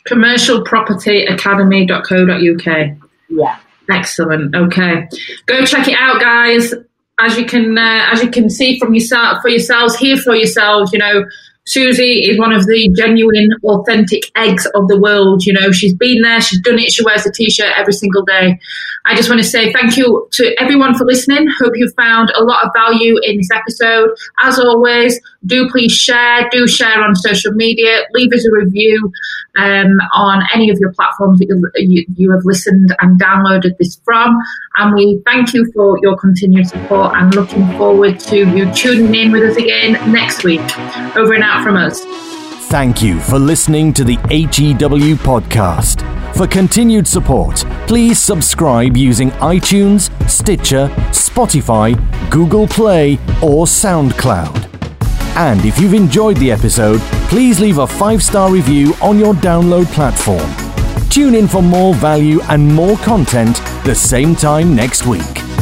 Commercialpropertyacademy.co.uk. 0.07 2.97
Yeah. 3.29 3.59
Excellent. 3.91 4.55
Okay. 4.55 5.09
Go 5.47 5.65
check 5.67 5.89
it 5.89 5.97
out, 5.99 6.21
guys. 6.21 6.73
as 7.19 7.37
you 7.39 7.47
can 7.47 7.79
uh, 7.79 8.07
as 8.11 8.23
you 8.23 8.31
can 8.31 8.51
see 8.51 8.79
from 8.79 8.95
yourself 8.95 9.41
for 9.43 9.49
yourselves, 9.49 9.97
hear 9.97 10.17
for 10.17 10.35
yourselves, 10.35 10.93
you 10.93 10.99
know, 10.99 11.25
Susie 11.67 12.29
is 12.29 12.39
one 12.39 12.53
of 12.53 12.67
the 12.67 12.91
genuine, 12.95 13.51
authentic 13.65 14.31
eggs 14.37 14.67
of 14.75 14.87
the 14.89 15.01
world. 15.01 15.47
You 15.47 15.55
know, 15.55 15.73
she's 15.73 15.95
been 15.95 16.21
there, 16.23 16.41
she's 16.41 16.61
done 16.61 16.79
it, 16.79 16.93
she 16.93 17.03
wears 17.03 17.25
a 17.25 17.33
t 17.33 17.51
shirt 17.51 17.73
every 17.77 17.95
single 17.95 18.23
day. 18.25 18.59
I 19.07 19.15
just 19.15 19.29
want 19.29 19.41
to 19.41 19.47
say 19.47 19.73
thank 19.73 19.97
you 19.97 20.29
to 20.33 20.55
everyone 20.61 20.97
for 20.97 21.05
listening. 21.05 21.47
Hope 21.59 21.73
you 21.75 21.91
found 21.91 22.31
a 22.37 22.43
lot 22.43 22.65
of 22.65 22.73
value 22.75 23.19
in 23.23 23.37
this 23.37 23.51
episode. 23.51 24.11
As 24.43 24.59
always, 24.59 25.21
do 25.47 25.69
please 25.71 25.93
share, 25.93 26.49
do 26.51 26.67
share 26.67 27.03
on 27.03 27.15
social 27.15 27.53
media, 27.53 28.05
leave 28.13 28.33
us 28.33 28.47
a 28.47 28.51
review 28.51 29.13
um, 29.57 29.99
on 30.15 30.43
any 30.55 30.71
of 30.71 30.79
your 30.79 30.93
platforms 30.93 31.39
that 31.39 31.49
you, 31.49 31.71
you, 31.77 32.05
you 32.17 32.31
have 32.31 32.45
listened 32.45 32.95
and 33.01 33.21
downloaded 33.21 33.77
this 33.79 33.97
from. 34.05 34.39
And 34.77 34.93
we 34.95 35.23
thank 35.25 35.55
you 35.55 35.71
for 35.73 35.99
your 36.03 36.17
continued 36.17 36.67
support 36.67 37.15
and 37.15 37.33
looking 37.35 37.67
forward 37.79 38.19
to 38.21 38.39
you 38.39 38.73
tuning 38.73 39.15
in 39.15 39.31
with 39.31 39.45
us 39.45 39.57
again 39.57 39.93
next 40.13 40.43
week. 40.43 40.61
Over 41.17 41.35
and 41.35 41.45
out 41.45 41.63
from 41.63 41.77
us. 41.77 42.05
Thank 42.69 43.01
you 43.01 43.21
for 43.21 43.39
listening 43.39 43.93
to 43.93 44.03
the 44.03 44.17
HEW 44.31 45.15
podcast. 45.17 46.03
For 46.35 46.49
continued 46.49 47.07
support, 47.07 47.65
please 47.87 48.19
subscribe 48.19 48.97
using 48.97 49.31
iTunes, 49.33 50.11
Stitcher, 50.29 50.89
Spotify, 51.11 51.95
Google 52.31 52.67
Play, 52.67 53.15
or 53.41 53.67
SoundCloud. 53.67 54.71
And 55.37 55.65
if 55.65 55.79
you've 55.79 55.95
enjoyed 55.95 56.37
the 56.39 56.51
episode, 56.51 57.01
please 57.29 57.61
leave 57.61 57.79
a 57.79 57.87
five 57.87 58.25
star 58.25 58.51
review 58.51 58.95
on 59.01 59.21
your 59.21 59.35
download 59.35 59.87
platform. 59.93 60.64
Tune 61.15 61.37
in 61.37 61.47
for 61.47 61.63
more 61.63 61.95
value 61.95 62.41
and 62.49 62.67
more 62.67 62.97
content 62.97 63.59
the 63.85 63.95
same 63.95 64.35
time 64.35 64.75
next 64.75 65.07
week. 65.07 65.54